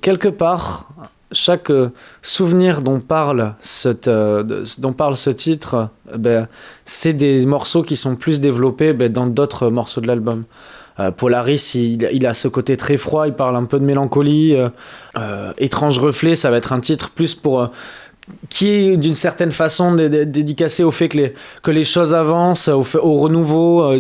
quelque 0.00 0.28
part, 0.28 0.88
chaque 1.32 1.70
euh, 1.70 1.90
souvenir 2.22 2.82
dont 2.82 3.00
parle, 3.00 3.54
cette, 3.60 4.08
euh, 4.08 4.64
dont 4.78 4.92
parle 4.92 5.16
ce 5.16 5.30
titre, 5.30 5.88
euh, 6.12 6.16
ben, 6.16 6.48
c'est 6.84 7.12
des 7.12 7.44
morceaux 7.46 7.82
qui 7.82 7.96
sont 7.96 8.16
plus 8.16 8.40
développés 8.40 8.92
ben, 8.92 9.12
dans 9.12 9.26
d'autres 9.26 9.68
morceaux 9.68 10.00
de 10.00 10.06
l'album. 10.06 10.44
Polaris, 11.16 11.74
il, 11.76 12.26
a 12.26 12.34
ce 12.34 12.48
côté 12.48 12.76
très 12.76 12.96
froid, 12.96 13.28
il 13.28 13.32
parle 13.32 13.54
un 13.54 13.66
peu 13.66 13.78
de 13.78 13.84
mélancolie. 13.84 14.56
Étrange 15.56 16.00
reflet, 16.00 16.34
ça 16.34 16.50
va 16.50 16.56
être 16.56 16.72
un 16.72 16.80
titre 16.80 17.10
plus 17.10 17.36
pour... 17.36 17.70
qui 18.48 18.68
est 18.70 18.96
d'une 18.96 19.14
certaine 19.14 19.52
façon 19.52 19.94
dé- 19.94 20.08
dé- 20.08 20.26
dédicacé 20.26 20.82
au 20.82 20.90
fait 20.90 21.08
que 21.08 21.18
les, 21.18 21.34
que 21.62 21.70
les 21.70 21.84
choses 21.84 22.14
avancent, 22.14 22.66
au, 22.66 22.82
renouveau, 23.20 23.96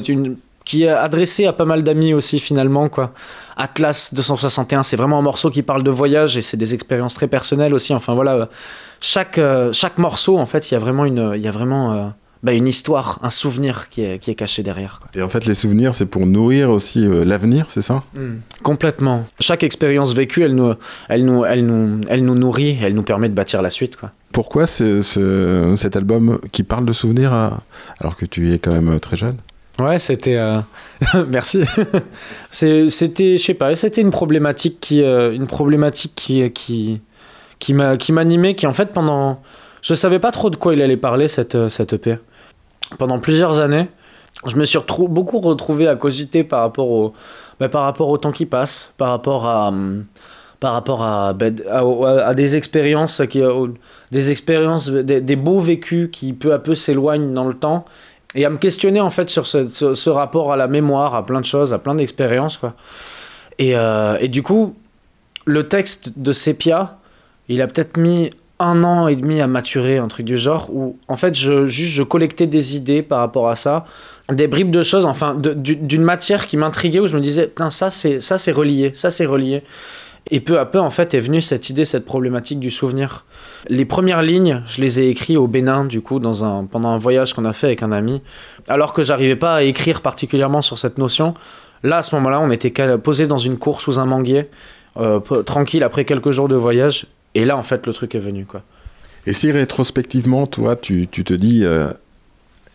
qui 0.68 0.84
est 0.84 0.88
adressé 0.90 1.46
à 1.46 1.52
pas 1.54 1.64
mal 1.64 1.82
d'amis 1.82 2.12
aussi 2.12 2.38
finalement. 2.38 2.88
quoi. 2.90 3.12
Atlas 3.56 4.12
261, 4.14 4.82
c'est 4.82 4.96
vraiment 4.96 5.18
un 5.18 5.22
morceau 5.22 5.48
qui 5.50 5.62
parle 5.62 5.82
de 5.82 5.90
voyage 5.90 6.36
et 6.36 6.42
c'est 6.42 6.58
des 6.58 6.74
expériences 6.74 7.14
très 7.14 7.26
personnelles 7.26 7.72
aussi. 7.74 7.94
Enfin 7.94 8.14
voilà, 8.14 8.34
euh, 8.34 8.46
chaque, 9.00 9.38
euh, 9.38 9.72
chaque 9.72 9.96
morceau, 9.98 10.38
en 10.38 10.46
fait, 10.46 10.70
il 10.70 10.74
y 10.74 10.76
a 10.76 10.80
vraiment 10.80 11.06
une, 11.06 11.32
il 11.34 11.40
y 11.40 11.48
a 11.48 11.50
vraiment, 11.50 11.92
euh, 11.94 12.06
bah, 12.42 12.52
une 12.52 12.68
histoire, 12.68 13.18
un 13.22 13.30
souvenir 13.30 13.88
qui 13.88 14.02
est, 14.04 14.18
qui 14.18 14.30
est 14.30 14.34
caché 14.34 14.62
derrière. 14.62 15.00
quoi. 15.00 15.10
Et 15.14 15.22
en 15.24 15.28
fait, 15.30 15.46
les 15.46 15.54
souvenirs, 15.54 15.94
c'est 15.94 16.06
pour 16.06 16.26
nourrir 16.26 16.68
aussi 16.70 17.04
euh, 17.04 17.24
l'avenir, 17.24 17.64
c'est 17.68 17.82
ça? 17.82 18.02
Complètement. 18.62 19.24
Chaque 19.40 19.62
expérience 19.62 20.12
vécue, 20.14 20.42
elle 20.44 20.54
nous, 20.54 20.74
elle, 21.08 21.24
nous, 21.24 21.44
elle, 21.46 21.64
nous, 21.66 22.00
elle 22.08 22.24
nous 22.24 22.34
nourrit, 22.34 22.78
elle 22.82 22.94
nous 22.94 23.02
permet 23.02 23.28
de 23.28 23.34
bâtir 23.34 23.62
la 23.62 23.70
suite. 23.70 23.96
Quoi. 23.96 24.10
Pourquoi 24.32 24.66
ce- 24.66 25.00
ce- 25.00 25.72
cet 25.76 25.96
album 25.96 26.38
qui 26.52 26.62
parle 26.62 26.84
de 26.84 26.92
souvenirs 26.92 27.32
à- 27.32 27.60
alors 28.00 28.16
que 28.16 28.26
tu 28.26 28.52
es 28.52 28.58
quand 28.58 28.72
même 28.72 29.00
très 29.00 29.16
jeune? 29.16 29.36
Ouais, 29.80 29.98
c'était. 29.98 30.36
euh, 30.36 30.60
Merci. 31.28 31.62
C'était, 32.50 33.36
je 33.36 33.42
sais 33.42 33.54
pas, 33.54 33.74
c'était 33.76 34.00
une 34.00 34.10
problématique 34.10 34.78
qui, 34.80 35.02
euh, 35.02 35.32
une 35.32 35.46
problématique 35.46 36.12
qui, 36.16 36.50
qui, 36.52 37.00
qui 37.58 37.74
m'a, 37.74 37.96
qui 37.96 38.12
m'animait, 38.12 38.54
qui 38.56 38.66
en 38.66 38.72
fait 38.72 38.92
pendant, 38.92 39.40
je 39.82 39.94
savais 39.94 40.18
pas 40.18 40.32
trop 40.32 40.50
de 40.50 40.56
quoi 40.56 40.74
il 40.74 40.82
allait 40.82 40.96
parler 40.96 41.28
cette, 41.28 41.54
euh, 41.54 41.68
cette 41.68 41.92
EP. 41.92 42.18
Pendant 42.98 43.18
plusieurs 43.20 43.60
années, 43.60 43.88
je 44.46 44.56
me 44.56 44.64
suis 44.64 44.78
beaucoup 45.08 45.38
retrouvé 45.38 45.86
à 45.86 45.94
cogiter 45.94 46.42
par 46.42 46.60
rapport 46.62 46.88
au, 46.90 47.12
bah, 47.60 47.68
par 47.68 47.82
rapport 47.84 48.08
au 48.08 48.18
temps 48.18 48.32
qui 48.32 48.46
passe, 48.46 48.92
par 48.96 49.10
rapport 49.10 49.46
à, 49.46 49.68
hum, 49.68 50.06
par 50.58 50.72
rapport 50.72 50.98
bah, 50.98 51.34
à, 51.70 52.28
à- 52.28 52.34
des 52.34 52.56
expériences 52.56 53.22
qui, 53.30 53.40
des 54.10 54.30
expériences, 54.32 54.88
des 54.90 55.36
beaux 55.36 55.60
vécus 55.60 56.08
qui 56.10 56.32
peu 56.32 56.52
à 56.52 56.58
peu 56.58 56.74
s'éloignent 56.74 57.32
dans 57.32 57.44
le 57.46 57.54
temps 57.54 57.84
et 58.34 58.44
à 58.44 58.50
me 58.50 58.58
questionner 58.58 59.00
en 59.00 59.10
fait 59.10 59.30
sur 59.30 59.46
ce, 59.46 60.08
rapport 60.10 60.52
à 60.52 60.56
la 60.56 60.68
mémoire, 60.68 61.14
à 61.14 61.24
plein 61.24 61.40
de 61.40 61.46
choses, 61.46 61.72
à 61.72 61.78
plein 61.78 61.94
d'expériences 61.94 62.56
quoi. 62.56 62.74
Et, 63.58 63.76
euh, 63.76 64.16
et 64.20 64.28
du 64.28 64.42
coup, 64.42 64.76
le 65.44 65.66
texte 65.66 66.12
de 66.16 66.30
Sepia, 66.30 66.98
il 67.48 67.62
a 67.62 67.66
peut-être 67.66 67.96
mis 67.96 68.30
un 68.60 68.82
an 68.84 69.08
et 69.08 69.16
demi 69.16 69.40
à 69.40 69.46
maturer, 69.46 69.98
un 69.98 70.08
truc 70.08 70.26
du 70.26 70.36
genre, 70.36 70.68
où 70.72 70.98
en 71.08 71.16
fait 71.16 71.34
je, 71.34 71.66
juste 71.66 71.92
je 71.92 72.02
collectais 72.02 72.46
des 72.46 72.76
idées 72.76 73.02
par 73.02 73.20
rapport 73.20 73.48
à 73.48 73.56
ça, 73.56 73.84
des 74.30 74.48
bribes 74.48 74.70
de 74.70 74.82
choses, 74.82 75.06
enfin 75.06 75.34
d'une 75.34 76.02
matière 76.02 76.46
qui 76.46 76.56
m'intriguait, 76.56 77.00
où 77.00 77.06
je 77.06 77.16
me 77.16 77.20
disais, 77.20 77.52
ça 77.70 77.90
c'est 77.90 78.20
ça 78.20 78.38
c'est 78.38 78.52
relié, 78.52 78.92
ça 78.94 79.10
c'est 79.10 79.26
relié. 79.26 79.62
Et 80.30 80.40
peu 80.40 80.58
à 80.58 80.66
peu, 80.66 80.78
en 80.78 80.90
fait, 80.90 81.14
est 81.14 81.20
venue 81.20 81.40
cette 81.40 81.70
idée, 81.70 81.84
cette 81.84 82.04
problématique 82.04 82.60
du 82.60 82.70
souvenir. 82.70 83.24
Les 83.68 83.84
premières 83.84 84.22
lignes, 84.22 84.62
je 84.66 84.82
les 84.82 85.00
ai 85.00 85.08
écrites 85.08 85.38
au 85.38 85.46
Bénin, 85.46 85.84
du 85.84 86.02
coup, 86.02 86.18
dans 86.18 86.44
un, 86.44 86.64
pendant 86.64 86.90
un 86.90 86.98
voyage 86.98 87.32
qu'on 87.32 87.46
a 87.46 87.52
fait 87.52 87.68
avec 87.68 87.82
un 87.82 87.92
ami, 87.92 88.20
alors 88.68 88.92
que 88.92 89.02
j'arrivais 89.02 89.36
pas 89.36 89.56
à 89.56 89.62
écrire 89.62 90.02
particulièrement 90.02 90.60
sur 90.60 90.78
cette 90.78 90.98
notion. 90.98 91.34
Là, 91.82 91.98
à 91.98 92.02
ce 92.02 92.14
moment-là, 92.16 92.40
on 92.40 92.50
était 92.50 92.70
posé 92.98 93.26
dans 93.26 93.38
une 93.38 93.56
cour 93.56 93.80
sous 93.80 93.98
un 93.98 94.04
manguier, 94.04 94.50
euh, 94.98 95.20
tranquille 95.20 95.82
après 95.82 96.04
quelques 96.04 96.30
jours 96.30 96.48
de 96.48 96.56
voyage. 96.56 97.06
Et 97.34 97.44
là, 97.44 97.56
en 97.56 97.62
fait, 97.62 97.86
le 97.86 97.94
truc 97.94 98.14
est 98.14 98.20
venu, 98.20 98.44
quoi. 98.44 98.62
Et 99.26 99.32
si 99.32 99.50
rétrospectivement, 99.52 100.46
toi, 100.46 100.76
tu, 100.76 101.06
tu 101.06 101.24
te 101.24 101.34
dis, 101.34 101.64
euh, 101.64 101.88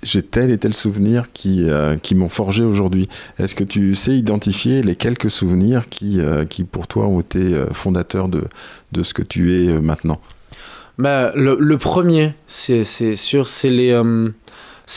j'ai 0.03 0.21
tel 0.21 0.51
et 0.51 0.57
tel 0.57 0.73
souvenir 0.73 1.31
qui, 1.33 1.69
euh, 1.69 1.97
qui 1.97 2.15
m'ont 2.15 2.29
forgé 2.29 2.63
aujourd'hui, 2.63 3.09
est-ce 3.39 3.55
que 3.55 3.63
tu 3.63 3.95
sais 3.95 4.15
identifier 4.15 4.83
les 4.83 4.95
quelques 4.95 5.31
souvenirs 5.31 5.89
qui, 5.89 6.19
euh, 6.19 6.45
qui 6.45 6.63
pour 6.63 6.87
toi, 6.87 7.07
ont 7.07 7.19
été 7.19 7.39
euh, 7.39 7.67
fondateurs 7.71 8.27
de, 8.27 8.43
de 8.91 9.03
ce 9.03 9.13
que 9.13 9.21
tu 9.21 9.53
es 9.55 9.79
maintenant? 9.79 10.19
Bah, 10.97 11.31
le, 11.35 11.75
premier, 11.77 12.33
c'est 12.47 12.83
sûr, 12.83 13.47
c'est 13.47 13.71
les, 13.71 13.99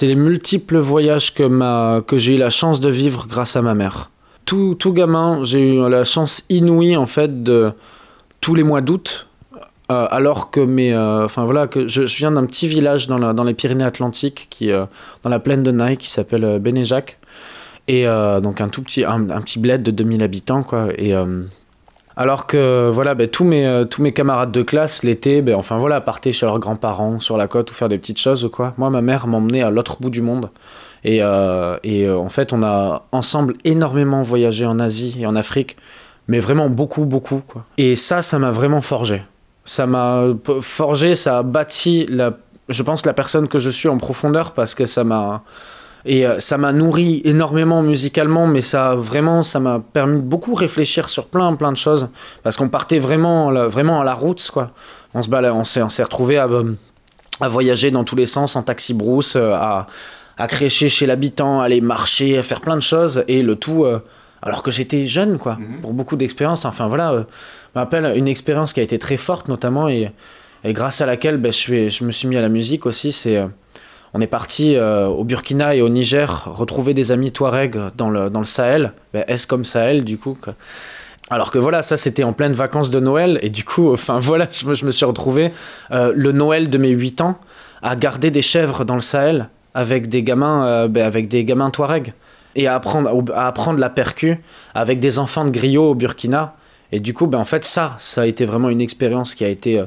les 0.02 0.14
multiples 0.14 0.76
voyages 0.76 1.32
que, 1.32 2.00
que 2.00 2.18
j'ai 2.18 2.34
eu 2.34 2.38
la 2.38 2.50
chance 2.50 2.80
de 2.80 2.90
vivre 2.90 3.26
grâce 3.26 3.56
à 3.56 3.62
ma 3.62 3.74
mère. 3.74 4.10
Tout, 4.44 4.74
tout 4.78 4.92
gamin, 4.92 5.42
j'ai 5.42 5.74
eu 5.74 5.88
la 5.88 6.04
chance 6.04 6.44
inouïe, 6.50 6.96
en 6.96 7.06
fait, 7.06 7.42
de 7.42 7.72
tous 8.42 8.54
les 8.54 8.62
mois 8.62 8.82
d'août, 8.82 9.25
euh, 9.90 10.06
alors 10.10 10.50
que 10.50 10.60
mes, 10.60 10.92
euh, 10.92 11.24
enfin 11.24 11.44
voilà, 11.44 11.68
que 11.68 11.86
je, 11.86 12.02
viens 12.02 12.32
d'un 12.32 12.44
petit 12.44 12.66
village 12.66 13.06
dans, 13.06 13.18
la- 13.18 13.32
dans 13.32 13.44
les 13.44 13.54
Pyrénées-Atlantiques, 13.54 14.48
qui, 14.50 14.72
euh, 14.72 14.84
dans 15.22 15.30
la 15.30 15.38
plaine 15.38 15.62
de 15.62 15.70
Naï, 15.70 15.96
qui 15.96 16.10
s'appelle 16.10 16.58
Bénéjac, 16.58 17.18
et 17.88 18.04
donc 18.42 18.60
un 18.60 18.68
tout 18.68 18.82
petit, 18.82 19.04
un, 19.04 19.20
petit 19.22 19.60
bled 19.60 19.84
de 19.84 19.92
2000 19.92 20.20
habitants, 20.24 20.64
quoi, 20.64 20.88
et 20.98 21.14
alors 22.16 22.48
que 22.48 22.90
voilà, 22.92 23.14
ben, 23.14 23.28
tous, 23.28 23.44
mes, 23.44 23.84
tous 23.88 24.02
mes 24.02 24.12
camarades 24.12 24.50
de 24.50 24.62
classe 24.62 25.04
l'été, 25.04 25.40
ben, 25.40 25.54
enfin 25.54 25.78
voilà, 25.78 26.00
partaient 26.00 26.32
chez 26.32 26.46
leurs 26.46 26.58
grands-parents 26.58 27.20
sur 27.20 27.36
la 27.36 27.46
côte 27.46 27.70
ou 27.70 27.74
faire 27.74 27.88
des 27.88 27.98
petites 27.98 28.18
choses 28.18 28.50
quoi. 28.52 28.74
Moi, 28.76 28.90
ma 28.90 29.02
mère 29.02 29.28
m'emmenait 29.28 29.62
à 29.62 29.70
l'autre 29.70 29.98
bout 30.00 30.10
du 30.10 30.20
monde. 30.20 30.50
Et, 31.04 31.18
et 31.84 32.10
en 32.10 32.28
fait, 32.28 32.52
on 32.52 32.64
a 32.64 33.04
ensemble 33.12 33.54
énormément 33.62 34.22
voyagé 34.22 34.66
en 34.66 34.80
Asie 34.80 35.16
et 35.20 35.26
en 35.26 35.36
Afrique, 35.36 35.76
mais 36.26 36.40
vraiment 36.40 36.68
beaucoup, 36.68 37.04
beaucoup. 37.04 37.40
Quoi. 37.46 37.64
Et 37.78 37.94
ça, 37.94 38.20
ça 38.20 38.40
m'a 38.40 38.50
vraiment 38.50 38.80
forgé. 38.80 39.22
Ça 39.66 39.86
m'a 39.86 40.24
forgé, 40.62 41.14
ça 41.14 41.38
a 41.38 41.42
bâti, 41.42 42.06
la, 42.08 42.32
je 42.68 42.82
pense, 42.82 43.04
la 43.04 43.12
personne 43.12 43.48
que 43.48 43.58
je 43.58 43.68
suis 43.68 43.88
en 43.88 43.98
profondeur 43.98 44.52
parce 44.52 44.74
que 44.74 44.86
ça 44.86 45.04
m'a. 45.04 45.42
Et 46.08 46.24
euh, 46.24 46.38
ça 46.38 46.56
m'a 46.56 46.70
nourri 46.70 47.20
énormément 47.24 47.82
musicalement, 47.82 48.46
mais 48.46 48.62
ça 48.62 48.94
vraiment, 48.94 49.42
ça 49.42 49.58
m'a 49.58 49.80
permis 49.80 50.18
de 50.18 50.24
beaucoup 50.24 50.54
réfléchir 50.54 51.08
sur 51.08 51.26
plein, 51.26 51.52
plein 51.56 51.72
de 51.72 51.76
choses. 51.76 52.08
Parce 52.44 52.56
qu'on 52.56 52.68
partait 52.68 53.00
vraiment, 53.00 53.52
vraiment 53.68 54.00
à 54.00 54.04
la 54.04 54.14
route, 54.14 54.48
quoi. 54.52 54.70
On 55.14 55.22
se 55.22 55.28
balade, 55.28 55.52
on 55.52 55.64
s'est, 55.64 55.82
on 55.82 55.88
retrouvé 55.88 56.38
à, 56.38 56.46
euh, 56.46 56.74
à 57.40 57.48
voyager 57.48 57.90
dans 57.90 58.04
tous 58.04 58.14
les 58.14 58.26
sens 58.26 58.54
en 58.54 58.62
taxi 58.62 58.94
brousse, 58.94 59.34
euh, 59.34 59.52
à, 59.54 59.88
à 60.38 60.46
crécher 60.46 60.88
chez 60.88 61.06
l'habitant, 61.06 61.60
aller 61.60 61.80
marcher, 61.80 62.38
à 62.38 62.44
faire 62.44 62.60
plein 62.60 62.76
de 62.76 62.82
choses, 62.82 63.24
et 63.26 63.42
le 63.42 63.56
tout, 63.56 63.84
alors 64.46 64.62
que 64.62 64.70
j'étais 64.70 65.06
jeune, 65.06 65.38
quoi, 65.38 65.58
pour 65.82 65.92
beaucoup 65.92 66.16
d'expériences. 66.16 66.64
Enfin 66.64 66.86
voilà, 66.88 67.12
euh, 67.12 67.22
je 67.74 67.78
me 67.78 67.84
rappelle 67.84 68.16
une 68.16 68.28
expérience 68.28 68.72
qui 68.72 68.80
a 68.80 68.82
été 68.82 68.98
très 68.98 69.16
forte, 69.16 69.48
notamment, 69.48 69.88
et, 69.88 70.10
et 70.64 70.72
grâce 70.72 71.00
à 71.00 71.06
laquelle 71.06 71.36
ben, 71.36 71.52
je, 71.52 71.56
suis- 71.58 71.90
je 71.90 72.04
me 72.04 72.12
suis 72.12 72.28
mis 72.28 72.36
à 72.36 72.40
la 72.40 72.48
musique 72.48 72.86
aussi, 72.86 73.12
c'est. 73.12 73.36
euh, 73.36 73.46
on 74.14 74.20
est 74.20 74.26
parti 74.28 74.76
euh, 74.76 75.08
au 75.08 75.24
Burkina 75.24 75.74
et 75.74 75.82
au 75.82 75.90
Niger 75.90 76.44
retrouver 76.46 76.94
des 76.94 77.12
amis 77.12 77.32
Touareg 77.32 77.76
dans 77.98 78.08
le, 78.08 78.30
dans 78.30 78.40
le 78.40 78.46
Sahel, 78.46 78.92
ben, 79.12 79.24
est-ce 79.28 79.46
comme 79.46 79.64
Sahel 79.64 80.04
du 80.04 80.16
coup 80.16 80.38
Alors 81.28 81.50
que 81.50 81.58
voilà, 81.58 81.82
ça 81.82 81.96
c'était 81.98 82.22
en 82.24 82.32
pleine 82.32 82.52
vacances 82.54 82.90
de 82.90 82.98
Noël 83.00 83.38
et 83.42 83.50
du 83.50 83.64
coup, 83.64 83.92
enfin 83.92 84.18
voilà, 84.18 84.46
je 84.50 84.64
me, 84.66 84.74
je 84.74 84.86
me 84.86 84.90
suis 84.90 85.04
retrouvé 85.04 85.52
euh, 85.90 86.12
le 86.16 86.32
Noël 86.32 86.70
de 86.70 86.78
mes 86.78 86.90
8 86.90 87.20
ans 87.20 87.38
à 87.82 87.94
garder 87.94 88.30
des 88.30 88.42
chèvres 88.42 88.84
dans 88.84 88.94
le 88.94 89.00
Sahel 89.02 89.50
avec 89.74 90.08
des 90.08 90.22
gamins, 90.22 90.64
euh, 90.66 90.88
ben, 90.88 91.04
avec 91.04 91.28
des 91.28 91.44
gamins 91.44 91.68
Touareg 91.70 92.14
et 92.56 92.66
à 92.66 92.74
apprendre, 92.74 93.32
à 93.34 93.46
apprendre 93.46 93.78
la 93.78 93.90
percu 93.90 94.38
avec 94.74 94.98
des 94.98 95.18
enfants 95.18 95.44
de 95.44 95.50
griots 95.50 95.90
au 95.90 95.94
Burkina. 95.94 96.56
Et 96.90 97.00
du 97.00 97.14
coup, 97.14 97.26
ben, 97.26 97.38
en 97.38 97.44
fait, 97.44 97.64
ça, 97.64 97.94
ça 97.98 98.22
a 98.22 98.26
été 98.26 98.44
vraiment 98.44 98.70
une 98.70 98.80
expérience 98.80 99.34
qui 99.34 99.44
a 99.44 99.48
été 99.48 99.78
euh, 99.78 99.86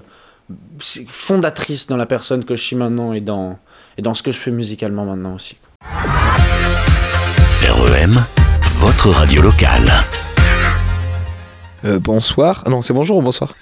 fondatrice 1.07 1.87
dans 1.87 1.97
la 1.97 2.05
personne 2.05 2.45
que 2.45 2.55
je 2.55 2.61
suis 2.61 2.75
maintenant 2.75 3.13
et 3.13 3.21
dans, 3.21 3.57
et 3.97 4.01
dans 4.01 4.13
ce 4.13 4.23
que 4.23 4.31
je 4.31 4.39
fais 4.39 4.51
musicalement 4.51 5.05
maintenant 5.05 5.35
aussi. 5.35 5.57
REM, 7.63 8.13
votre 8.79 9.09
radio 9.09 9.41
locale. 9.41 9.89
Euh, 11.85 11.99
bonsoir. 11.99 12.63
Ah 12.65 12.69
non, 12.69 12.81
c'est 12.81 12.93
bonjour 12.93 13.17
ou 13.17 13.21
bonsoir. 13.21 13.55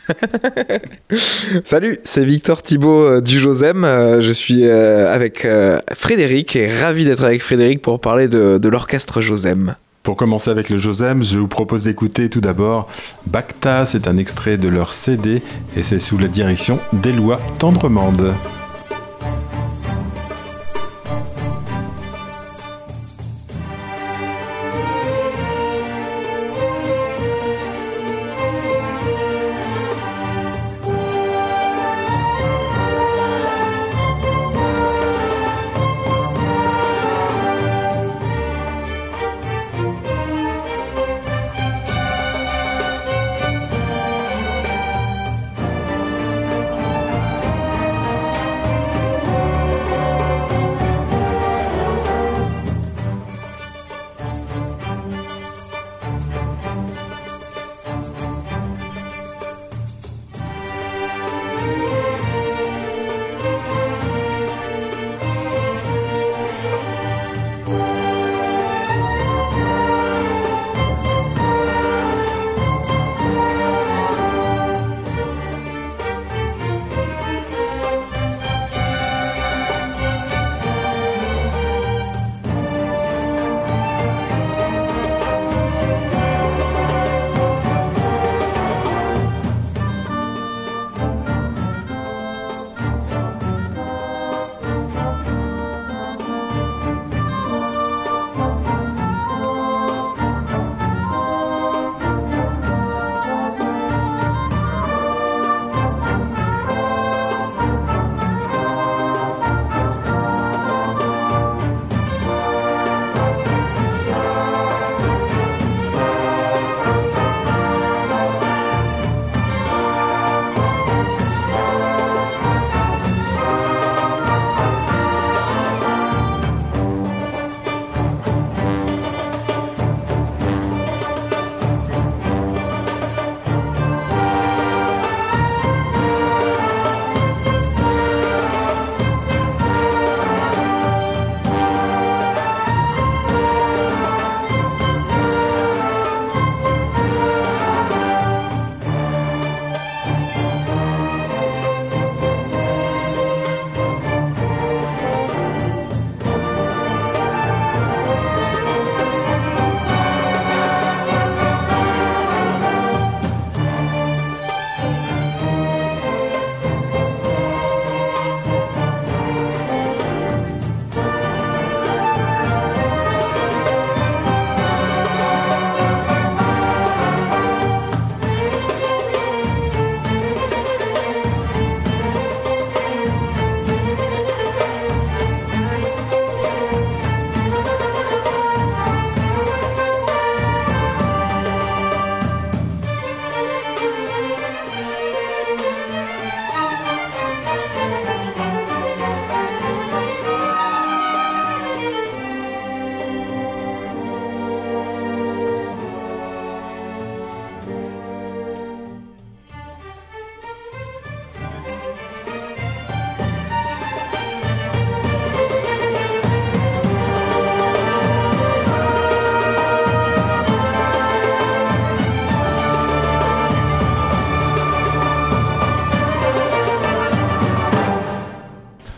Salut, 1.64 2.00
c'est 2.04 2.26
Victor 2.26 2.62
Thibault 2.62 3.06
euh, 3.06 3.22
du 3.22 3.40
Josem. 3.40 3.84
Euh, 3.84 4.22
je 4.22 4.32
suis 4.32 4.68
avec 4.68 5.48
Frédéric 5.96 6.56
et 6.56 6.68
ravi 6.68 7.06
d'être 7.06 7.24
avec 7.24 7.42
Frédéric 7.42 7.82
pour 7.82 8.00
parler 8.00 8.28
de, 8.28 8.68
l'orchestre 8.68 9.22
Josem. 9.22 9.76
Pour 10.04 10.16
commencer 10.16 10.50
avec 10.50 10.70
le 10.70 10.78
Josem, 10.78 11.22
je 11.22 11.38
vous 11.38 11.48
propose 11.48 11.84
d'écouter 11.84 12.30
tout 12.30 12.42
d'abord 12.42 12.90
Bacta, 13.28 13.86
c'est 13.86 14.08
un 14.08 14.18
extrait 14.18 14.58
de 14.58 14.70
leur 14.70 14.94
CD 14.94 15.42
et 15.76 15.84
c'est 15.84 16.00
sous 16.00 16.18
la 16.18 16.28
direction 16.28 16.80
d'Éloi 16.94 17.40
Tendremande. 17.60 18.34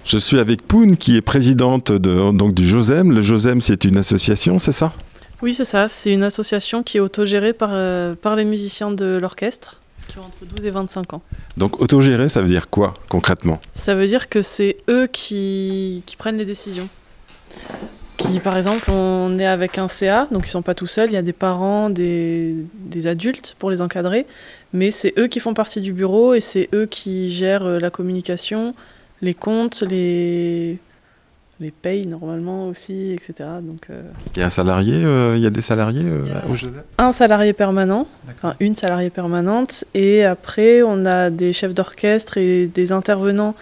Je 0.09 0.17
suis 0.17 0.39
avec 0.39 0.63
Poun 0.63 0.97
qui 0.97 1.17
est 1.17 1.21
présidente 1.21 1.91
de, 1.91 2.35
donc 2.35 2.55
du 2.55 2.67
Josem. 2.67 3.11
Le 3.11 3.21
Josem, 3.21 3.61
c'est 3.61 3.85
une 3.85 3.95
association, 3.95 4.57
c'est 4.57 4.71
ça? 4.71 4.91
Oui, 5.43 5.53
c'est 5.53 5.65
ça. 5.65 5.87
C'est 5.87 6.11
une 6.11 6.23
association 6.23 6.81
qui 6.81 6.97
est 6.97 6.99
autogérée 6.99 7.53
par, 7.53 7.69
euh, 7.73 8.15
par 8.15 8.35
les 8.35 8.43
musiciens 8.43 8.89
de 8.89 9.17
l'orchestre, 9.17 9.81
qui 10.07 10.17
ont 10.17 10.23
entre 10.23 10.51
12 10.55 10.65
et 10.65 10.71
25 10.71 11.13
ans. 11.13 11.21
Donc 11.57 11.79
autogéré, 11.79 12.27
ça 12.27 12.41
veut 12.41 12.47
dire 12.47 12.71
quoi 12.71 12.95
concrètement? 13.07 13.61
Ça 13.75 13.93
veut 13.93 14.07
dire 14.07 14.29
que 14.29 14.41
c'est 14.41 14.77
eux 14.89 15.05
qui, 15.05 16.01
qui 16.07 16.15
prennent 16.15 16.37
les 16.37 16.45
décisions. 16.45 16.89
Qui, 18.17 18.39
par 18.39 18.57
exemple, 18.57 18.89
on 18.89 19.37
est 19.37 19.45
avec 19.45 19.77
un 19.77 19.87
CA, 19.87 20.27
donc 20.31 20.47
ils 20.47 20.49
sont 20.49 20.63
pas 20.63 20.73
tout 20.73 20.87
seuls, 20.87 21.11
il 21.11 21.13
y 21.13 21.17
a 21.17 21.21
des 21.21 21.33
parents, 21.33 21.91
des, 21.91 22.55
des 22.79 23.05
adultes 23.05 23.55
pour 23.59 23.69
les 23.69 23.79
encadrer, 23.83 24.25
mais 24.73 24.89
c'est 24.89 25.13
eux 25.19 25.27
qui 25.27 25.39
font 25.39 25.53
partie 25.53 25.81
du 25.81 25.93
bureau 25.93 26.33
et 26.33 26.39
c'est 26.39 26.67
eux 26.73 26.87
qui 26.87 27.31
gèrent 27.31 27.65
euh, 27.65 27.79
la 27.79 27.91
communication, 27.91 28.73
les 29.21 29.33
comptes, 29.33 29.81
les, 29.81 30.77
les 31.59 31.71
payent 31.71 32.07
normalement 32.07 32.67
aussi, 32.67 33.11
etc. 33.11 33.49
Donc, 33.61 33.81
euh, 33.89 34.01
Il 34.35 34.39
y 34.39 34.43
a 34.43 34.47
un 34.47 34.49
salarié, 34.49 34.93
euh, 35.03 35.35
il 35.35 35.43
y 35.43 35.45
a 35.45 35.49
des 35.49 35.61
salariés 35.61 36.05
euh, 36.05 36.25
au 36.49 36.53
Joseph 36.55 36.83
un 36.97 37.11
salarié 37.11 37.53
permanent, 37.53 38.07
enfin 38.29 38.55
une 38.59 38.75
salariée 38.75 39.09
permanente, 39.09 39.83
et 39.93 40.23
après 40.23 40.81
on 40.83 41.05
a 41.05 41.29
des 41.29 41.53
chefs 41.53 41.73
d'orchestre 41.73 42.37
et 42.37 42.67
des 42.67 42.91
intervenants, 42.91 43.55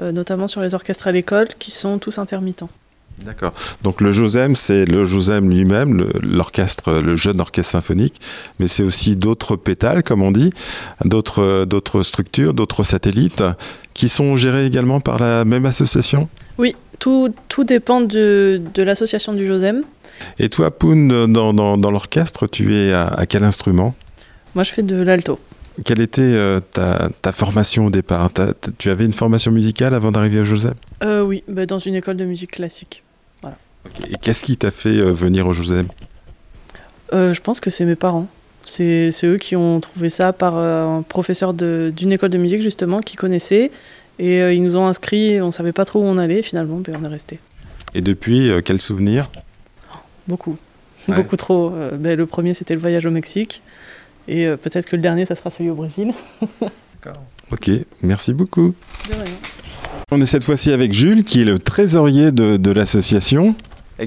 euh, 0.00 0.12
notamment 0.12 0.48
sur 0.48 0.62
les 0.62 0.74
orchestres 0.74 1.06
à 1.08 1.12
l'école, 1.12 1.48
qui 1.58 1.70
sont 1.70 1.98
tous 1.98 2.18
intermittents. 2.18 2.70
D'accord. 3.24 3.52
Donc 3.82 4.00
le 4.00 4.12
Josem, 4.12 4.56
c'est 4.56 4.84
le 4.84 5.04
Josem 5.04 5.50
lui-même, 5.50 6.08
l'orchestre, 6.22 7.00
le 7.00 7.16
jeune 7.16 7.40
orchestre 7.40 7.72
symphonique, 7.72 8.20
mais 8.58 8.66
c'est 8.66 8.82
aussi 8.82 9.16
d'autres 9.16 9.56
pétales, 9.56 10.02
comme 10.02 10.22
on 10.22 10.32
dit, 10.32 10.52
d'autres 11.04 11.64
d'autres 11.64 12.02
structures, 12.02 12.54
d'autres 12.54 12.82
satellites, 12.82 13.44
qui 13.94 14.08
sont 14.08 14.36
gérés 14.36 14.66
également 14.66 15.00
par 15.00 15.18
la 15.18 15.44
même 15.44 15.66
association? 15.66 16.28
Oui, 16.58 16.74
tout, 16.98 17.34
tout 17.48 17.64
dépend 17.64 18.00
de, 18.00 18.60
de 18.74 18.82
l'association 18.82 19.34
du 19.34 19.46
Josem. 19.46 19.82
Et 20.38 20.48
toi, 20.48 20.70
Poun, 20.70 21.08
dans, 21.32 21.52
dans, 21.52 21.76
dans 21.76 21.90
l'orchestre, 21.90 22.46
tu 22.46 22.74
es 22.74 22.92
à, 22.92 23.06
à 23.08 23.26
quel 23.26 23.44
instrument? 23.44 23.94
Moi 24.54 24.64
je 24.64 24.72
fais 24.72 24.82
de 24.82 25.00
l'alto. 25.00 25.38
Quelle 25.86 26.02
était 26.02 26.20
euh, 26.20 26.60
ta, 26.60 27.08
ta 27.22 27.32
formation 27.32 27.86
au 27.86 27.90
départ? 27.90 28.30
Tu 28.76 28.90
avais 28.90 29.06
une 29.06 29.14
formation 29.14 29.50
musicale 29.50 29.94
avant 29.94 30.12
d'arriver 30.12 30.40
au 30.40 30.44
Josem? 30.44 30.74
Euh, 31.02 31.22
oui, 31.22 31.42
bah, 31.48 31.64
dans 31.64 31.78
une 31.78 31.94
école 31.94 32.16
de 32.16 32.26
musique 32.26 32.50
classique. 32.50 33.02
Et 34.08 34.16
qu'est-ce 34.20 34.44
qui 34.44 34.56
t'a 34.56 34.70
fait 34.70 34.98
euh, 34.98 35.12
venir 35.12 35.46
au 35.46 35.52
Josem? 35.52 35.88
Euh, 37.12 37.34
je 37.34 37.40
pense 37.40 37.60
que 37.60 37.70
c'est 37.70 37.84
mes 37.84 37.96
parents. 37.96 38.28
C'est 38.64 39.10
eux 39.24 39.38
qui 39.38 39.56
ont 39.56 39.80
trouvé 39.80 40.08
ça 40.08 40.32
par 40.32 40.56
euh, 40.56 40.98
un 40.98 41.02
professeur 41.02 41.52
d'une 41.52 42.12
école 42.12 42.30
de 42.30 42.38
musique 42.38 42.62
justement 42.62 43.00
qui 43.00 43.16
connaissait. 43.16 43.70
Et 44.18 44.40
euh, 44.40 44.52
ils 44.52 44.62
nous 44.62 44.76
ont 44.76 44.86
inscrits, 44.86 45.40
on 45.40 45.50
savait 45.50 45.72
pas 45.72 45.84
trop 45.84 46.00
où 46.00 46.04
on 46.04 46.18
allait, 46.18 46.42
finalement, 46.42 46.78
ben, 46.78 46.96
on 47.00 47.04
est 47.04 47.08
resté. 47.08 47.40
Et 47.94 48.02
depuis, 48.02 48.50
euh, 48.50 48.60
quel 48.64 48.80
souvenir? 48.80 49.30
Beaucoup. 50.28 50.56
Ouais. 51.08 51.16
Beaucoup 51.16 51.36
trop. 51.36 51.72
Euh, 51.74 51.96
ben, 51.96 52.16
le 52.16 52.26
premier, 52.26 52.54
c'était 52.54 52.74
le 52.74 52.80
voyage 52.80 53.06
au 53.06 53.10
Mexique. 53.10 53.62
Et 54.28 54.46
euh, 54.46 54.56
peut-être 54.56 54.86
que 54.86 54.96
le 54.96 55.02
dernier, 55.02 55.26
ça 55.26 55.34
sera 55.34 55.50
celui 55.50 55.70
au 55.70 55.74
Brésil. 55.74 56.12
Ok, 57.50 57.68
merci 58.00 58.32
beaucoup. 58.32 58.74
De 59.08 59.14
rien. 59.14 59.24
On 60.12 60.20
est 60.20 60.26
cette 60.26 60.44
fois-ci 60.44 60.72
avec 60.72 60.92
Jules, 60.92 61.24
qui 61.24 61.40
est 61.40 61.44
le 61.44 61.58
trésorier 61.58 62.30
de, 62.30 62.56
de 62.56 62.70
l'association. 62.70 63.56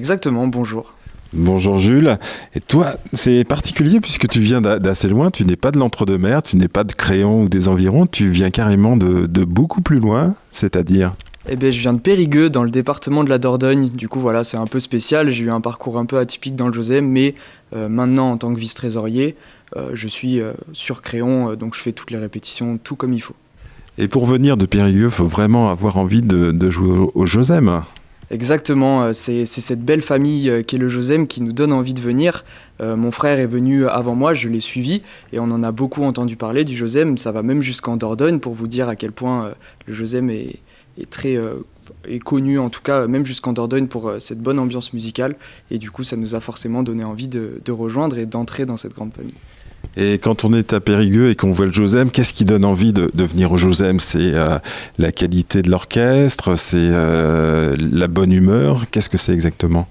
Exactement, 0.00 0.46
bonjour. 0.46 0.92
Bonjour 1.32 1.78
Jules. 1.78 2.18
Et 2.54 2.60
toi, 2.60 2.96
c'est 3.14 3.44
particulier 3.44 3.98
puisque 4.00 4.28
tu 4.28 4.40
viens 4.40 4.60
d'a- 4.60 4.78
d'assez 4.78 5.08
loin, 5.08 5.30
tu 5.30 5.46
n'es 5.46 5.56
pas 5.56 5.70
de 5.70 5.78
l'entre-deux-mer, 5.78 6.42
tu 6.42 6.56
n'es 6.58 6.68
pas 6.68 6.84
de 6.84 6.92
Créon 6.92 7.44
ou 7.44 7.48
des 7.48 7.66
environs, 7.68 8.06
tu 8.06 8.28
viens 8.28 8.50
carrément 8.50 8.98
de, 8.98 9.24
de 9.26 9.44
beaucoup 9.44 9.80
plus 9.80 9.98
loin, 9.98 10.34
c'est-à-dire 10.52 11.14
Eh 11.48 11.56
bien, 11.56 11.70
je 11.70 11.80
viens 11.80 11.92
de 11.92 11.98
Périgueux, 11.98 12.50
dans 12.50 12.62
le 12.62 12.70
département 12.70 13.24
de 13.24 13.30
la 13.30 13.38
Dordogne. 13.38 13.88
Du 13.88 14.06
coup, 14.06 14.20
voilà, 14.20 14.44
c'est 14.44 14.58
un 14.58 14.66
peu 14.66 14.80
spécial. 14.80 15.30
J'ai 15.30 15.44
eu 15.44 15.50
un 15.50 15.62
parcours 15.62 15.96
un 15.98 16.04
peu 16.04 16.18
atypique 16.18 16.56
dans 16.56 16.66
le 16.68 16.74
Josem, 16.74 17.06
mais 17.08 17.34
euh, 17.74 17.88
maintenant, 17.88 18.32
en 18.32 18.36
tant 18.36 18.52
que 18.54 18.60
vice-trésorier, 18.60 19.34
euh, 19.78 19.92
je 19.94 20.08
suis 20.08 20.40
euh, 20.42 20.52
sur 20.74 21.00
Créon, 21.00 21.54
donc 21.54 21.74
je 21.74 21.80
fais 21.80 21.92
toutes 21.92 22.10
les 22.10 22.18
répétitions, 22.18 22.78
tout 22.82 22.96
comme 22.96 23.14
il 23.14 23.20
faut. 23.20 23.34
Et 23.96 24.08
pour 24.08 24.26
venir 24.26 24.58
de 24.58 24.66
Périgueux, 24.66 25.08
faut 25.08 25.24
vraiment 25.24 25.70
avoir 25.70 25.96
envie 25.96 26.20
de, 26.20 26.52
de 26.52 26.70
jouer 26.70 26.98
au, 26.98 27.12
au 27.14 27.24
Josem. 27.24 27.82
Exactement, 28.30 29.04
euh, 29.04 29.12
c'est 29.12 29.46
cette 29.46 29.84
belle 29.84 30.02
famille 30.02 30.50
euh, 30.50 30.62
qu'est 30.64 30.78
le 30.78 30.88
Josem 30.88 31.28
qui 31.28 31.42
nous 31.42 31.52
donne 31.52 31.72
envie 31.72 31.94
de 31.94 32.00
venir. 32.00 32.44
Euh, 32.80 32.96
mon 32.96 33.12
frère 33.12 33.38
est 33.38 33.46
venu 33.46 33.86
avant 33.86 34.16
moi, 34.16 34.34
je 34.34 34.48
l'ai 34.48 34.60
suivi 34.60 35.02
et 35.32 35.38
on 35.38 35.44
en 35.44 35.62
a 35.62 35.70
beaucoup 35.70 36.02
entendu 36.02 36.36
parler 36.36 36.64
du 36.64 36.76
Josem. 36.76 37.18
Ça 37.18 37.30
va 37.30 37.42
même 37.42 37.62
jusqu'en 37.62 37.96
Dordogne 37.96 38.40
pour 38.40 38.54
vous 38.54 38.66
dire 38.66 38.88
à 38.88 38.96
quel 38.96 39.12
point 39.12 39.54
le 39.86 39.94
Josem 39.94 40.28
est, 40.30 40.58
très 41.08 41.38
est 42.08 42.18
connu, 42.18 42.58
en 42.58 42.68
tout 42.68 42.82
cas 42.82 43.06
même 43.06 43.24
jusqu'en 43.24 43.52
Dordogne 43.52 43.86
pour 43.86 44.12
cette 44.18 44.40
bonne 44.40 44.58
ambiance 44.58 44.92
musicale. 44.92 45.36
Et 45.70 45.78
du 45.78 45.90
coup, 45.92 46.02
ça 46.02 46.16
nous 46.16 46.34
a 46.34 46.40
forcément 46.40 46.82
donné 46.82 47.04
envie 47.04 47.28
de 47.28 47.72
rejoindre 47.72 48.18
et 48.18 48.26
d'entrer 48.26 48.66
dans 48.66 48.76
cette 48.76 48.94
grande 48.94 49.14
famille. 49.14 49.34
Et 49.96 50.18
quand 50.18 50.44
on 50.44 50.52
est 50.52 50.74
à 50.74 50.80
Périgueux 50.80 51.30
et 51.30 51.34
qu'on 51.34 51.52
voit 51.52 51.66
le 51.66 51.72
Josem, 51.72 52.10
qu'est-ce 52.10 52.34
qui 52.34 52.44
donne 52.44 52.66
envie 52.66 52.92
de, 52.92 53.10
venir 53.14 53.50
au 53.50 53.56
Josem? 53.56 53.98
C'est 53.98 54.34
euh, 54.34 54.58
la 54.98 55.10
qualité 55.10 55.62
de 55.62 55.70
l'orchestre, 55.70 56.54
c'est 56.54 56.76
euh, 56.78 57.76
la 57.78 58.06
bonne 58.06 58.30
humeur, 58.30 58.84
qu'est-ce 58.90 59.08
que 59.08 59.16
c'est 59.16 59.32
exactement? 59.32 59.88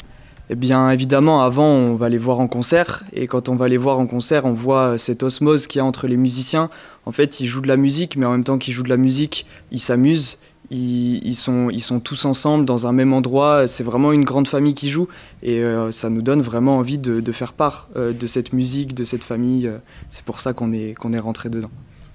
Eh 0.52 0.56
bien, 0.56 0.92
évidemment, 0.92 1.42
avant, 1.42 1.70
on 1.70 1.96
va 1.96 2.08
les 2.08 2.20
voir 2.20 2.40
en 2.40 2.48
concert. 2.48 3.04
Et 3.14 3.26
quand 3.26 3.50
on 3.50 3.56
va 3.56 3.68
les 3.68 3.78
voir 3.78 3.98
en 3.98 4.06
concert, 4.06 4.46
on 4.46 4.54
voit 4.54 4.90
euh, 4.90 4.98
cette 5.00 5.24
osmose 5.24 5.66
qu'il 5.66 5.80
y 5.80 5.82
a 5.82 5.86
entre 5.86 6.08
les 6.08 6.18
musiciens. 6.18 6.70
En 7.08 7.12
fait, 7.12 7.40
ils 7.40 7.48
jouent 7.48 7.62
de 7.62 7.68
la 7.68 7.78
musique, 7.78 8.16
mais 8.16 8.28
en 8.28 8.32
même 8.32 8.44
temps 8.44 8.60
qu'ils 8.60 8.76
jouent 8.76 8.84
de 8.84 8.90
la 8.90 8.98
musique, 8.98 9.48
ils 9.72 9.80
s'amusent. 9.80 10.38
Ils, 10.76 11.22
ils 11.32 11.36
sont, 11.46 11.70
ils 11.72 11.86
sont 11.90 12.00
tous 12.10 12.26
ensemble 12.26 12.66
dans 12.66 12.82
un 12.90 12.94
même 13.00 13.14
endroit. 13.14 13.68
C'est 13.68 13.86
vraiment 13.92 14.12
une 14.12 14.26
grande 14.32 14.48
famille 14.56 14.76
qui 14.82 14.90
joue. 14.96 15.08
Et 15.42 15.60
euh, 15.64 15.92
ça 15.92 16.10
nous 16.10 16.22
donne 16.30 16.42
vraiment 16.52 16.78
envie 16.82 16.98
de, 17.08 17.22
de 17.22 17.32
faire 17.32 17.54
part 17.54 17.78
euh, 17.96 18.12
de 18.14 18.28
cette 18.28 18.52
musique, 18.60 18.94
de 18.94 19.06
cette 19.12 19.24
famille. 19.24 19.68
Euh, 19.68 19.78
C'est 20.10 20.26
pour 20.26 20.40
ça 20.44 20.54
qu'on 20.54 20.72
est, 20.74 20.94
qu'on 21.00 21.14
est 21.14 21.24
rentré 21.30 21.50
dedans. 21.50 21.72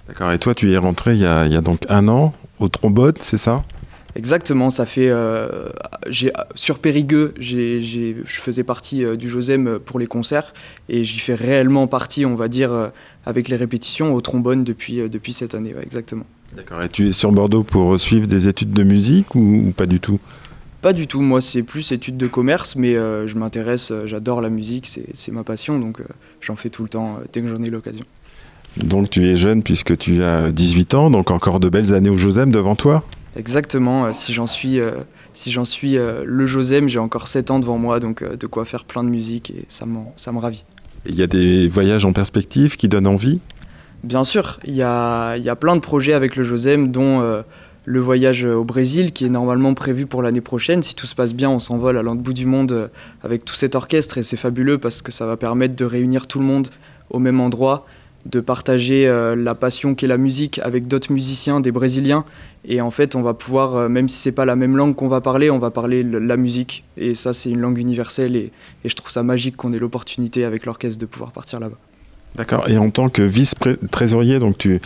D'accord, 0.07 0.31
et 0.31 0.39
toi 0.39 0.53
tu 0.53 0.69
y 0.69 0.73
es 0.73 0.77
rentré 0.77 1.13
il 1.13 1.21
y 1.21 1.25
a, 1.25 1.45
il 1.45 1.53
y 1.53 1.55
a 1.55 1.61
donc 1.61 1.79
un 1.87 2.07
an 2.07 2.33
au 2.59 2.67
trombone, 2.67 3.13
c'est 3.19 3.37
ça? 3.37 3.63
Exactement, 4.15 4.69
ça 4.69 4.85
fait. 4.85 5.09
euh, 5.09 5.69
sur 6.55 6.79
Périgueux, 6.79 7.33
je 7.39 8.13
faisais 8.27 8.65
partie 8.65 9.05
euh, 9.05 9.15
du 9.15 9.29
Josem 9.29 9.79
pour 9.79 9.99
les 9.99 10.07
concerts 10.07 10.53
et 10.89 11.05
j'y 11.05 11.19
fais 11.19 11.35
réellement 11.35 11.87
partie, 11.87 12.25
on 12.25 12.35
va 12.35 12.47
dire, 12.49 12.71
euh, 12.73 12.89
avec 13.25 13.47
les 13.47 13.55
répétitions 13.55 14.13
au 14.13 14.21
trombone 14.21 14.63
depuis, 14.65 15.09
depuis 15.09 15.33
cette 15.33 15.55
année, 15.55 15.73
ouais, 15.73 15.83
exactement. 15.83 16.25
D'accord, 16.55 16.81
et 16.83 16.89
tu 16.89 17.07
es 17.07 17.11
sur 17.11 17.31
Bordeaux 17.31 17.63
pour 17.63 17.99
suivre 17.99 18.27
des 18.27 18.47
études 18.47 18.71
de 18.71 18.83
musique 18.83 19.35
ou, 19.35 19.67
ou 19.67 19.71
pas 19.71 19.85
du 19.85 19.99
tout? 19.99 20.19
Pas 20.81 20.93
du 20.93 21.07
tout, 21.07 21.21
moi 21.21 21.41
c'est 21.41 21.63
plus 21.63 21.91
études 21.91 22.17
de 22.17 22.27
commerce, 22.27 22.75
mais 22.75 22.95
euh, 22.95 23.27
je 23.27 23.37
m'intéresse, 23.37 23.91
euh, 23.91 24.07
j'adore 24.07 24.41
la 24.41 24.49
musique, 24.49 24.87
c'est 24.87 25.31
ma 25.31 25.43
passion, 25.43 25.79
donc 25.79 25.99
euh, 26.01 26.05
j'en 26.41 26.55
fais 26.55 26.69
tout 26.69 26.83
le 26.83 26.89
temps 26.89 27.19
dès 27.31 27.41
que 27.41 27.47
j'en 27.47 27.61
ai 27.61 27.69
l'occasion. 27.69 28.05
Donc 28.77 29.09
tu 29.09 29.25
es 29.25 29.35
jeune 29.35 29.63
puisque 29.63 29.97
tu 29.97 30.23
as 30.23 30.51
18 30.51 30.93
ans, 30.93 31.09
donc 31.11 31.29
encore 31.29 31.59
de 31.59 31.69
belles 31.69 31.93
années 31.93 32.09
au 32.09 32.17
Josem 32.17 32.51
devant 32.51 32.75
toi? 32.75 33.03
Exactement, 33.35 34.05
euh, 34.05 34.09
si 34.13 34.33
j'en 34.33 34.47
suis, 34.47 34.79
euh, 34.79 34.91
si 35.33 35.51
j'en 35.51 35.65
suis 35.65 35.97
euh, 35.97 36.23
le 36.25 36.47
Josem, 36.47 36.87
j'ai 36.89 36.99
encore 36.99 37.27
7 37.27 37.51
ans 37.51 37.59
devant 37.59 37.77
moi, 37.77 37.99
donc 37.99 38.23
de 38.23 38.47
quoi 38.47 38.65
faire 38.65 38.85
plein 38.85 39.03
de 39.03 39.09
musique 39.09 39.51
et 39.51 39.65
ça, 39.69 39.85
ça 40.17 40.31
me 40.31 40.39
ravit. 40.39 40.63
Il 41.05 41.15
y 41.15 41.23
a 41.23 41.27
des 41.27 41.67
voyages 41.67 42.05
en 42.05 42.13
perspective 42.13 42.75
qui 42.77 42.87
donnent 42.87 43.07
envie? 43.07 43.39
Bien 44.03 44.23
sûr, 44.23 44.59
il 44.65 44.73
y 44.73 44.81
a, 44.81 45.55
plein 45.59 45.75
de 45.75 45.81
projets 45.81 46.13
avec 46.13 46.35
le 46.35 46.43
Josem, 46.43 46.91
dont 46.91 47.21
euh, 47.21 47.43
le 47.85 47.99
voyage 47.99 48.45
au 48.45 48.63
Brésil, 48.63 49.11
qui 49.11 49.25
est 49.25 49.29
normalement 49.29 49.75
prévu 49.75 50.07
pour 50.07 50.23
l'année 50.23 50.41
prochaine. 50.41 50.81
Si 50.81 50.95
tout 50.95 51.05
se 51.05 51.13
passe 51.13 51.35
bien, 51.35 51.51
on 51.51 51.59
s'envole 51.59 51.97
à 51.97 52.01
l'autre 52.01 52.19
bout 52.19 52.33
du 52.33 52.47
monde 52.47 52.71
euh, 52.71 52.87
avec 53.23 53.45
tout 53.45 53.53
cet 53.53 53.75
orchestre, 53.75 54.17
et 54.17 54.23
c'est 54.23 54.37
fabuleux 54.37 54.79
parce 54.79 55.03
que 55.03 55.11
ça 55.11 55.27
va 55.27 55.37
permettre 55.37 55.75
de 55.75 55.85
réunir 55.85 56.25
tout 56.25 56.39
le 56.39 56.45
monde 56.45 56.69
au 57.11 57.19
même 57.19 57.39
endroit, 57.39 57.85
de 58.25 58.39
partager 58.39 59.07
euh, 59.07 59.35
la 59.35 59.53
passion 59.53 59.93
qu'est 59.93 60.07
la 60.07 60.17
musique 60.17 60.59
avec 60.63 60.87
d'autres 60.87 61.11
musiciens, 61.11 61.59
des 61.59 61.71
Brésiliens. 61.71 62.25
Et 62.65 62.81
en 62.81 62.89
fait, 62.89 63.15
on 63.15 63.21
va 63.21 63.35
pouvoir, 63.35 63.87
même 63.87 64.09
si 64.09 64.17
c'est 64.17 64.31
pas 64.31 64.45
la 64.45 64.55
même 64.55 64.77
langue 64.77 64.95
qu'on 64.95 65.09
va 65.09 65.21
parler, 65.21 65.51
on 65.51 65.59
va 65.59 65.69
parler 65.69 66.01
le- 66.01 66.17
la 66.19 66.37
musique. 66.37 66.85
Et 66.97 67.13
ça, 67.13 67.33
c'est 67.33 67.51
une 67.51 67.59
langue 67.59 67.77
universelle, 67.77 68.35
et 68.35 68.51
je 68.83 68.95
trouve 68.95 69.11
ça 69.11 69.21
magique 69.21 69.57
qu'on 69.57 69.73
ait 69.73 69.79
l'opportunité 69.79 70.43
avec 70.43 70.65
l'orchestre 70.65 70.99
de 70.99 71.05
pouvoir 71.05 71.31
partir 71.33 71.59
là-bas. 71.59 71.77
D'accord. 72.35 72.69
Et 72.69 72.77
en 72.77 72.89
tant 72.89 73.09
que 73.09 73.21
vice-trésorier, 73.21 74.39
donc 74.39 74.57
tu, 74.57 74.79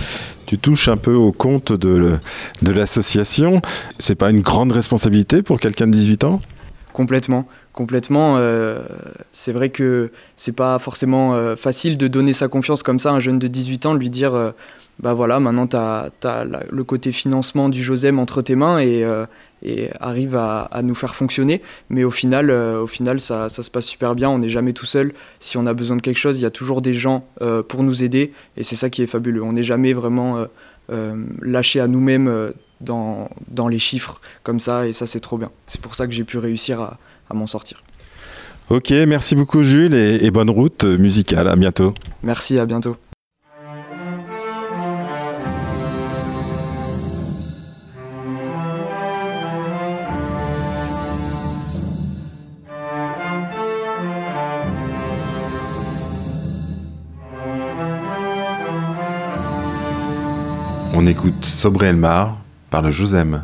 touches 0.62 0.88
un 0.88 0.98
peu 0.98 1.14
au 1.14 1.32
compte 1.32 1.72
de, 1.72 2.18
de 2.62 2.72
l'association. 2.72 3.62
C'est 4.00 4.16
pas 4.16 4.32
une 4.32 4.42
grande 4.42 4.72
responsabilité 4.72 5.44
pour 5.44 5.60
quelqu'un 5.60 5.88
de 5.88 5.92
18 5.92 6.24
ans? 6.24 6.42
Complètement, 6.94 7.46
complètement. 7.74 8.38
euh, 8.38 8.82
c'est 9.34 9.52
vrai 9.52 9.70
que 9.70 10.12
c'est 10.38 10.56
pas 10.56 10.80
forcément 10.80 11.36
euh, 11.36 11.56
facile 11.58 11.98
de 11.98 12.08
donner 12.08 12.32
sa 12.32 12.48
confiance 12.48 12.84
comme 12.84 13.00
ça 13.00 13.10
à 13.10 13.14
un 13.14 13.20
jeune 13.20 13.38
de 13.38 13.48
18 13.48 13.86
ans, 13.86 13.94
de 13.94 14.00
lui 14.00 14.10
dire 14.10 14.34
euh, 14.34 14.52
bah 15.00 15.14
voilà, 15.14 15.40
maintenant 15.40 15.68
tu 15.68 15.76
as, 15.76 16.12
le 16.70 16.84
côté 16.84 17.12
financement 17.12 17.70
du 17.70 17.84
Josem 17.84 18.18
entre 18.18 18.42
tes 18.42 18.56
mains 18.56 18.80
et, 18.80 19.04
euh, 19.04 19.26
et 19.64 19.90
arrive 20.00 20.36
à, 20.36 20.64
à 20.64 20.82
nous 20.82 20.96
faire 20.96 21.16
fonctionner. 21.16 21.62
Mais 21.90 22.04
au 22.04 22.12
final, 22.12 22.50
euh, 22.50 22.82
au 22.82 22.88
final 22.88 23.20
ça, 23.20 23.50
ça 23.50 23.64
se 23.64 23.72
passe 23.72 23.86
super 23.86 24.16
bien, 24.16 24.30
on 24.30 24.40
n'est 24.40 24.50
jamais 24.50 24.74
tout 24.74 24.86
seul. 24.86 25.14
Si 25.40 25.58
on 25.58 25.66
a 25.66 25.74
besoin 25.74 25.98
de 25.98 26.02
quelque 26.02 26.18
chose, 26.20 26.40
il 26.40 26.42
y 26.42 26.46
a 26.46 26.52
toujours 26.52 26.82
des 26.82 26.94
gens 26.94 27.26
euh, 27.42 27.64
pour 27.64 27.84
nous 27.84 28.04
aider 28.04 28.34
et 28.58 28.64
c'est 28.64 28.76
ça 28.76 28.90
qui 28.90 29.02
est 29.02 29.08
fabuleux. 29.08 29.44
On 29.44 29.54
n'est 29.54 29.64
jamais 29.64 29.94
vraiment 29.94 30.38
euh, 30.38 30.46
euh, 30.92 31.26
lâché 31.42 31.80
à 31.80 31.88
nous-mêmes. 31.88 32.54
dans, 32.82 33.30
dans 33.48 33.70
les 33.70 33.80
chiffres 33.80 34.20
comme 34.44 34.60
ça 34.60 34.86
et 34.86 34.94
ça 34.94 35.08
c'est 35.08 35.22
trop 35.22 35.38
bien. 35.38 35.50
C'est 35.66 35.80
pour 35.80 35.96
ça 35.96 36.08
que 36.08 36.14
j'ai 36.14 36.26
pu 36.26 36.38
réussir 36.38 36.82
à, 36.82 36.98
à 37.30 37.34
m'en 37.34 37.48
sortir. 37.48 37.82
Ok, 38.70 38.92
merci 39.08 39.36
beaucoup 39.36 39.64
Jules 39.64 39.94
et, 39.94 40.26
et 40.26 40.30
bonne 40.30 40.50
route 40.50 40.84
musicale. 40.84 41.48
À 41.48 41.56
bientôt. 41.56 41.94
Merci, 42.22 42.60
à 42.60 42.66
bientôt. 42.66 42.98
On 61.06 61.08
écoute 61.08 61.46
Sobre 61.46 61.84
Elmar 61.84 62.36
par 62.72 62.82
le 62.82 62.90
Josem. 62.90 63.44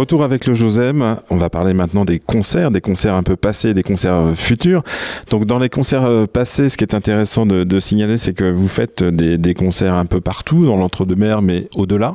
Retour 0.00 0.24
avec 0.24 0.46
le 0.46 0.54
Josem. 0.54 1.18
On 1.28 1.36
va 1.36 1.50
parler 1.50 1.74
maintenant 1.74 2.06
des 2.06 2.20
concerts, 2.20 2.70
des 2.70 2.80
concerts 2.80 3.12
un 3.12 3.22
peu 3.22 3.36
passés, 3.36 3.74
des 3.74 3.82
concerts 3.82 4.14
euh, 4.14 4.34
futurs. 4.34 4.82
Donc, 5.28 5.44
dans 5.44 5.58
les 5.58 5.68
concerts 5.68 6.06
euh, 6.06 6.24
passés, 6.24 6.70
ce 6.70 6.78
qui 6.78 6.84
est 6.84 6.94
intéressant 6.94 7.44
de, 7.44 7.80
signaler, 7.80 8.16
c'est 8.16 8.32
que 8.32 8.50
vous 8.50 8.66
faites 8.66 9.04
des, 9.04 9.36
des 9.36 9.52
concerts 9.52 9.92
un 9.92 10.06
peu 10.06 10.22
partout, 10.22 10.64
dans 10.64 10.78
l'entre-deux-mer, 10.78 11.42
mais 11.42 11.68
au-delà. 11.74 12.14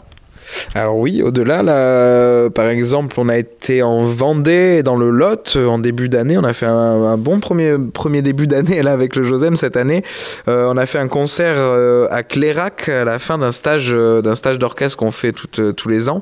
Alors 0.73 0.97
oui, 0.97 1.21
au-delà, 1.21 1.63
là, 1.63 1.75
euh, 1.75 2.49
par 2.49 2.67
exemple, 2.67 3.15
on 3.19 3.29
a 3.29 3.37
été 3.37 3.81
en 3.81 4.05
Vendée, 4.05 4.83
dans 4.83 4.95
le 4.95 5.09
Lot, 5.09 5.53
euh, 5.55 5.67
en 5.67 5.79
début 5.79 6.09
d'année. 6.09 6.37
On 6.37 6.43
a 6.43 6.53
fait 6.53 6.65
un, 6.65 7.17
bon 7.17 7.39
premier, 7.39 7.75
premier 7.93 8.21
début 8.21 8.47
d'année 8.47 8.81
là 8.83 8.91
avec 8.91 9.15
le 9.15 9.23
Josem 9.23 9.55
cette 9.55 9.77
année. 9.77 10.03
Euh, 10.47 10.69
on 10.71 10.77
a 10.77 10.85
fait 10.85 10.99
un 10.99 11.07
concert 11.07 11.55
à 12.11 12.23
Clérac 12.23 12.89
à 12.89 13.03
la 13.03 13.19
fin 13.19 13.37
d'un 13.37 13.51
stage, 13.51 13.91
d'un 13.91 14.35
stage 14.35 14.59
d'orchestre 14.59 14.97
qu'on 14.97 15.11
fait 15.11 15.33
tous 15.33 15.89
les 15.89 16.09
ans 16.09 16.21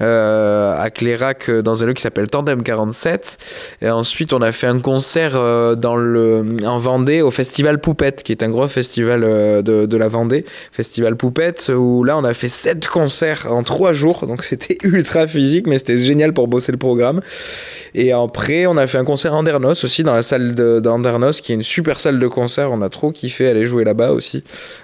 à 0.00 0.88
Clérac 0.94 1.50
dans 1.50 1.82
un 1.82 1.86
lieu 1.86 1.94
qui 1.94 2.02
s'appelle 2.02 2.28
Tandem 2.28 2.62
47. 2.62 3.38
Et 3.82 3.90
ensuite, 3.90 4.32
on 4.32 4.42
a 4.42 4.52
fait 4.52 4.66
un 4.66 4.80
concert 4.80 5.32
dans 5.76 5.96
le, 5.96 6.56
en 6.64 6.78
Vendée 6.78 7.22
au 7.22 7.30
Festival 7.30 7.80
Poupette, 7.80 8.22
qui 8.22 8.32
est 8.32 8.42
un 8.42 8.50
gros 8.50 8.68
festival 8.68 9.20
de, 9.20 9.86
de 9.86 9.96
la 9.96 10.08
Vendée, 10.08 10.44
Festival 10.72 11.16
Poupette, 11.16 11.72
où 11.76 12.04
là, 12.04 12.16
on 12.16 12.24
a 12.24 12.34
fait 12.34 12.48
sept 12.48 12.86
concerts 12.86 13.46
en 13.50 13.63
trois 13.64 13.92
jours. 13.92 14.26
Donc, 14.26 14.44
c'était 14.44 14.78
ultra 14.84 15.26
physique, 15.26 15.66
mais 15.66 15.78
c'était 15.78 15.98
génial 15.98 16.32
pour 16.32 16.46
bosser 16.48 16.72
le 16.72 16.78
programme. 16.78 17.20
Et 17.96 18.12
après, 18.12 18.66
on 18.66 18.76
a 18.76 18.86
fait 18.86 18.98
un 18.98 19.04
concert 19.04 19.34
à 19.34 19.36
Andernos 19.36 19.84
aussi, 19.84 20.02
dans 20.02 20.14
la 20.14 20.22
salle 20.22 20.54
de- 20.54 20.80
d'Andernos, 20.80 21.40
qui 21.40 21.52
est 21.52 21.54
une 21.54 21.62
super 21.62 22.00
salle 22.00 22.18
de 22.18 22.26
concert. 22.28 22.70
On 22.72 22.82
a 22.82 22.88
trop 22.88 23.12
kiffé 23.12 23.46
aller 23.48 23.66
jouer 23.66 23.84
là-bas 23.84 24.10
aussi. 24.12 24.42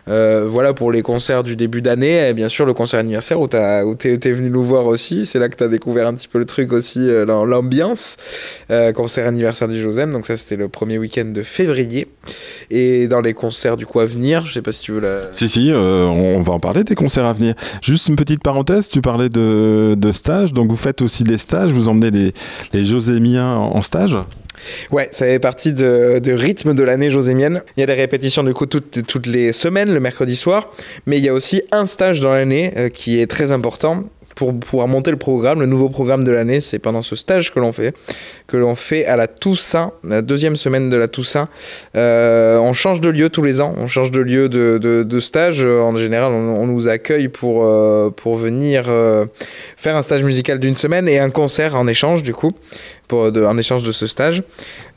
Euh, 0.09 0.47
voilà 0.49 0.73
pour 0.75 0.93
les 0.93 1.03
concerts 1.03 1.43
du 1.43 1.57
début 1.57 1.83
d'année. 1.83 2.29
Et 2.29 2.33
bien 2.35 2.49
sûr, 2.49 2.67
le 2.67 2.75
concert 2.75 3.01
anniversaire 3.01 3.41
où 3.41 3.47
t'es 3.49 4.17
venu 4.33 4.49
nous 4.51 4.65
voir 4.65 4.87
aussi. 4.87 5.27
C'est 5.27 5.39
là 5.39 5.49
que 5.49 5.57
t'as 5.57 5.69
découvert 5.69 6.07
un 6.07 6.15
petit 6.15 6.29
peu 6.29 6.39
le 6.39 6.45
truc 6.47 6.73
aussi, 6.73 7.01
euh, 7.01 7.25
l'am- 7.27 7.49
l'ambiance. 7.49 8.17
Euh, 8.71 8.93
concert 8.93 9.27
anniversaire 9.27 9.67
du 9.67 9.81
Josem. 9.81 10.13
Donc 10.13 10.27
ça, 10.27 10.37
c'était 10.37 10.57
le 10.57 10.69
premier 10.69 10.99
week-end 10.99 11.25
de 11.27 11.43
février. 11.43 12.07
Et 12.71 13.09
dans 13.09 13.21
les 13.21 13.35
concerts 13.35 13.77
du 13.77 13.87
coup 13.87 13.99
à 14.01 14.07
venir, 14.07 14.47
je 14.47 14.53
sais 14.55 14.63
pas 14.63 14.71
si 14.73 14.83
tu 14.83 14.93
veux 14.93 15.01
la... 15.01 15.23
Si, 15.33 15.49
si, 15.49 15.73
on 15.75 16.41
va 16.43 16.53
en 16.53 16.61
parler 16.61 16.85
des 16.85 16.95
concerts 16.95 17.25
à 17.25 17.33
venir. 17.33 17.55
Juste 17.83 18.09
une 18.09 18.17
petite 18.17 18.43
parenthèse, 18.43 18.70
tu 18.91 19.01
parlais 19.01 19.29
de, 19.29 19.95
de 19.97 20.13
stages, 20.13 20.53
donc 20.53 20.71
vous 20.71 20.77
faites 20.77 21.03
aussi 21.03 21.25
des 21.25 21.39
stages, 21.39 21.71
vous 21.71 21.89
emmenez 21.89 22.33
les, 22.73 22.85
Josémiens 22.85 23.55
en, 23.55 23.81
stage 23.83 24.17
Ouais, 24.91 25.09
ça 25.13 25.27
fait 25.27 25.39
partie 25.39 25.73
de, 25.73 26.33
rythme 26.33 26.75
de 26.75 26.83
l'année 26.83 27.11
josémienne. 27.11 27.63
Il 27.77 27.81
y 27.81 27.83
a 27.83 27.87
des 27.87 27.95
répétitions 27.95 28.45
du 28.45 28.53
coup 28.55 28.67
toutes, 28.67 29.07
toutes 29.07 29.27
les 29.27 29.53
semaines, 29.53 29.93
le 29.93 30.01
mercredi 30.01 30.37
soir, 30.37 30.71
mais 31.07 31.19
il 31.19 31.25
y 31.25 31.29
a 31.29 31.35
aussi 31.35 31.63
un 31.73 31.87
stage 31.87 32.21
dans 32.21 32.31
l'année 32.31 32.73
euh, 32.77 32.89
qui 32.89 33.19
est 33.19 33.27
très 33.27 33.51
important 33.51 34.05
pour 34.41 34.59
pouvoir 34.59 34.89
monter 34.89 35.11
le 35.11 35.19
programme. 35.19 35.61
Le 35.61 35.67
nouveau 35.67 35.91
programme 35.91 36.25
de 36.25 36.31
l'année, 36.31 36.63
c'est 36.63 36.79
pendant 36.79 37.03
ce 37.03 37.15
stage 37.15 37.53
que 37.53 37.61
l'on 37.61 37.73
fait, 37.73 37.95
que 38.47 38.57
l'on 38.57 38.75
fait 38.75 39.05
à 39.05 39.17
la 39.17 39.27
Toussaint, 39.27 39.93
la 40.03 40.23
deuxième 40.23 40.57
semaine 40.57 40.89
de 40.89 40.97
la 40.97 41.09
Toussaint. 41.09 41.51
Euh, 41.95 42.57
on 42.57 42.73
change 42.73 43.03
de 43.03 43.11
lieu 43.11 43.29
tous 43.29 43.43
les 43.43 43.61
ans, 43.61 43.75
on 43.77 43.87
change 43.87 44.11
de 44.11 44.21
lieu 44.23 44.49
de, 44.49 45.21
stage. 45.21 45.63
Euh, 45.63 45.83
En 45.83 45.95
général, 45.95 46.33
on, 46.33 46.67
nous 46.67 46.89
accueille 46.89 47.29
pour, 47.29 47.67
euh, 47.67 48.09
pour 48.09 48.37
venir 48.37 48.85
faire 49.77 49.97
un 49.97 50.03
stage 50.03 50.23
musical 50.23 50.59
d'une 50.59 50.75
semaine 50.75 51.07
et 51.07 51.19
un 51.19 51.29
concert 51.29 51.75
en 51.77 51.87
échange 51.87 52.23
du 52.23 52.33
coup. 52.33 52.53
En 53.13 53.59
échange 53.59 53.83
de 53.83 53.93
ce 53.93 54.07
stage. 54.07 54.43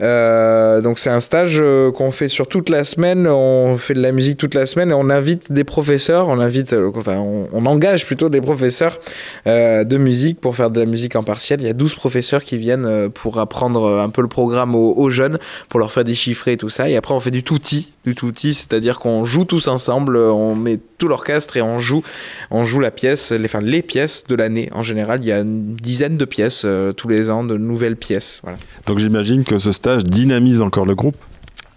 Euh, 0.01 0.81
donc 0.81 0.99
c'est 0.99 1.09
un 1.09 1.19
stage 1.19 1.57
euh, 1.59 1.91
qu'on 1.91 2.11
fait 2.11 2.27
sur 2.27 2.47
toute 2.47 2.69
la 2.69 2.83
semaine, 2.83 3.27
on 3.27 3.77
fait 3.77 3.93
de 3.93 4.01
la 4.01 4.11
musique 4.11 4.37
toute 4.37 4.53
la 4.53 4.65
semaine 4.65 4.91
et 4.91 4.93
on 4.93 5.09
invite 5.09 5.51
des 5.51 5.63
professeurs, 5.63 6.27
on 6.27 6.39
invite, 6.39 6.73
euh, 6.73 6.91
enfin 6.95 7.17
on, 7.17 7.65
engage 7.65 8.05
plutôt 8.05 8.27
des 8.27 8.41
professeurs 8.41 8.99
de 9.45 9.97
musique 9.97 10.41
pour 10.41 10.55
faire 10.55 10.69
de 10.69 10.81
la 10.81 10.85
musique 10.85 11.15
en 11.15 11.23
partiel. 11.23 11.61
Il 11.61 11.65
y 11.65 11.69
a 11.69 11.73
12 11.73 11.95
professeurs 11.95 12.43
qui 12.43 12.57
viennent 12.57 13.09
pour 13.09 13.39
apprendre 13.39 13.99
un 13.99 14.09
peu 14.09 14.21
le 14.21 14.27
programme 14.27 14.75
aux, 14.75 14.93
aux 14.97 15.09
jeunes, 15.09 15.39
pour 15.69 15.79
leur 15.79 15.91
faire 15.91 16.03
déchiffrer 16.03 16.53
et 16.53 16.57
tout 16.57 16.69
ça. 16.69 16.89
Et 16.89 16.97
après 16.97 17.13
on 17.13 17.21
fait 17.21 17.31
du 17.31 17.43
touti, 17.43 17.92
du 18.05 18.15
touti, 18.15 18.53
c'est-à-dire 18.53 18.99
qu'on 18.99 19.23
joue 19.23 19.45
tous 19.45 19.67
ensemble, 19.67 20.17
on 20.17 20.55
met 20.55 20.79
tout 20.97 21.07
l'orchestre 21.07 21.57
et 21.57 21.61
on 21.61 21.79
joue, 21.79 22.03
on 22.51 22.63
joue 22.63 22.79
la 22.79 22.91
pièce, 22.91 23.31
les, 23.31 23.45
enfin 23.45 23.61
les 23.61 23.81
pièces 23.81 24.25
de 24.27 24.35
l'année. 24.35 24.69
En 24.73 24.83
général, 24.83 25.19
il 25.21 25.27
y 25.27 25.31
a 25.31 25.39
une 25.39 25.75
dizaine 25.75 26.17
de 26.17 26.25
pièces 26.25 26.63
euh, 26.65 26.91
tous 26.93 27.07
les 27.07 27.29
ans, 27.29 27.43
de 27.43 27.55
nouvelles 27.57 27.97
pièces. 27.97 28.39
Voilà. 28.43 28.57
Donc 28.85 28.99
j'imagine 28.99 29.43
que 29.43 29.59
ce 29.59 29.71
stage 29.71 30.03
dynamise 30.03 30.61
encore 30.61 30.85
le 30.85 30.95
groupe? 30.95 31.17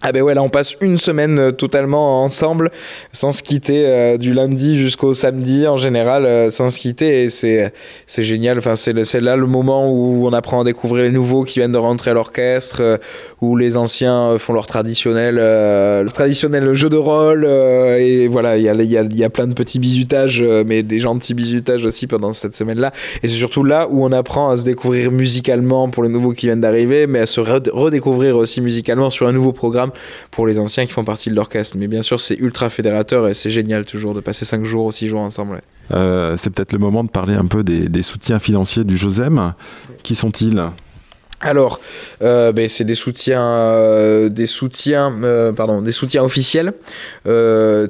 Ah 0.03 0.11
ben 0.11 0.21
ouais, 0.21 0.35
là 0.35 0.43
on 0.43 0.49
passe 0.49 0.75
une 0.79 0.97
semaine 0.97 1.39
euh, 1.39 1.51
totalement 1.51 2.21
ensemble, 2.23 2.69
sans 3.13 3.31
se 3.31 3.41
quitter 3.41 3.87
euh, 3.87 4.17
du 4.17 4.31
lundi 4.31 4.77
jusqu'au 4.77 5.15
samedi 5.15 5.65
en 5.65 5.77
général, 5.77 6.27
euh, 6.27 6.51
sans 6.51 6.69
se 6.69 6.79
quitter 6.79 7.23
et 7.23 7.29
c'est 7.31 7.71
génial. 8.19 8.59
Enfin 8.59 8.75
c'est 8.75 8.93
là 9.21 9.35
le 9.35 9.47
moment 9.47 9.91
où 9.91 10.27
on 10.27 10.33
apprend 10.33 10.61
à 10.61 10.63
découvrir 10.63 11.03
les 11.03 11.09
nouveaux 11.09 11.43
qui 11.43 11.57
viennent 11.59 11.71
de 11.71 11.79
rentrer 11.79 12.11
à 12.11 12.13
l'orchestre, 12.13 12.99
où 13.41 13.57
les 13.57 13.75
anciens 13.75 14.37
font 14.37 14.53
leur 14.53 14.67
traditionnel 14.67 15.41
traditionnel 16.13 16.75
jeu 16.75 16.89
de 16.89 16.97
rôle 16.97 17.45
et 17.45 18.27
voilà 18.27 18.57
il 18.57 18.63
y 18.63 18.69
a 18.69 18.75
il 18.75 18.91
y 18.91 18.97
a 18.97 19.03
y 19.03 19.23
a 19.23 19.29
plein 19.31 19.47
de 19.47 19.55
petits 19.55 19.79
bisutages, 19.79 20.43
mais 20.67 20.83
des 20.83 20.99
gentils 20.99 21.33
bisutages 21.33 21.85
aussi 21.87 22.05
pendant 22.05 22.33
cette 22.33 22.55
semaine 22.55 22.79
là. 22.79 22.93
Et 23.23 23.27
c'est 23.27 23.33
surtout 23.33 23.63
là 23.63 23.87
où 23.89 24.05
on 24.05 24.11
apprend 24.11 24.49
à 24.51 24.57
se 24.57 24.63
découvrir 24.63 25.11
musicalement 25.11 25.89
pour 25.89 26.03
les 26.03 26.09
nouveaux 26.09 26.33
qui 26.33 26.45
viennent 26.45 26.61
d'arriver, 26.61 27.07
mais 27.07 27.19
à 27.19 27.25
se 27.25 27.41
red- 27.41 27.71
redécouvrir 27.73 28.37
aussi 28.37 28.61
musicalement 28.61 29.09
sur 29.09 29.27
un 29.27 29.31
nouveau 29.31 29.53
programme 29.53 29.86
pour 30.31 30.47
les 30.47 30.59
anciens 30.59 30.85
qui 30.85 30.91
font 30.91 31.03
partie 31.03 31.29
de 31.29 31.35
l'orchestre. 31.35 31.77
Mais 31.77 31.87
bien 31.87 32.01
sûr, 32.01 32.19
c'est 32.21 32.35
ultra 32.35 32.69
fédérateur 32.69 33.27
et 33.27 33.33
c'est 33.33 33.49
génial 33.49 33.85
toujours 33.85 34.13
de 34.13 34.19
passer 34.19 34.45
5 34.45 34.65
jours 34.65 34.85
ou 34.85 34.91
6 34.91 35.07
jours 35.07 35.21
ensemble. 35.21 35.55
ouais. 35.55 35.61
Euh, 35.93 36.35
c'est 36.37 36.49
peut-être 36.49 36.73
le 36.73 36.79
moment 36.79 37.03
de 37.03 37.09
parler 37.09 37.33
un 37.33 37.45
peu 37.45 37.63
des, 37.63 37.87
des 37.87 38.03
soutiens 38.03 38.39
financiers 38.39 38.83
du 38.83 38.97
Josem. 38.97 39.53
Qui 40.03 40.15
sont-ils? 40.15 40.61
Alors, 41.39 41.79
euh, 42.23 42.51
ben, 42.51 42.67
c'est 42.67 42.83
des 42.83 42.95
soutiens, 42.95 43.45
euh, 43.45 44.27
des 44.27 44.47
soutiens, 44.47 45.13
euh, 45.21 45.51
pardon, 45.51 45.83
des 45.83 45.91
soutiens 45.91 46.23
officiels, 46.23 46.73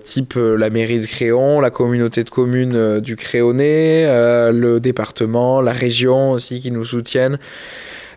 type 0.03 0.33
la 0.35 0.69
mairie 0.69 0.99
de 0.99 1.05
Créon, 1.05 1.61
la 1.61 1.69
communauté 1.69 2.25
de 2.25 2.29
communes 2.29 2.99
du 2.99 3.15
Créonais, 3.15 4.05
le 4.51 4.79
département, 4.79 5.61
la 5.61 5.71
région 5.71 6.31
aussi 6.31 6.59
qui 6.59 6.71
nous 6.71 6.83
soutiennent. 6.83 7.39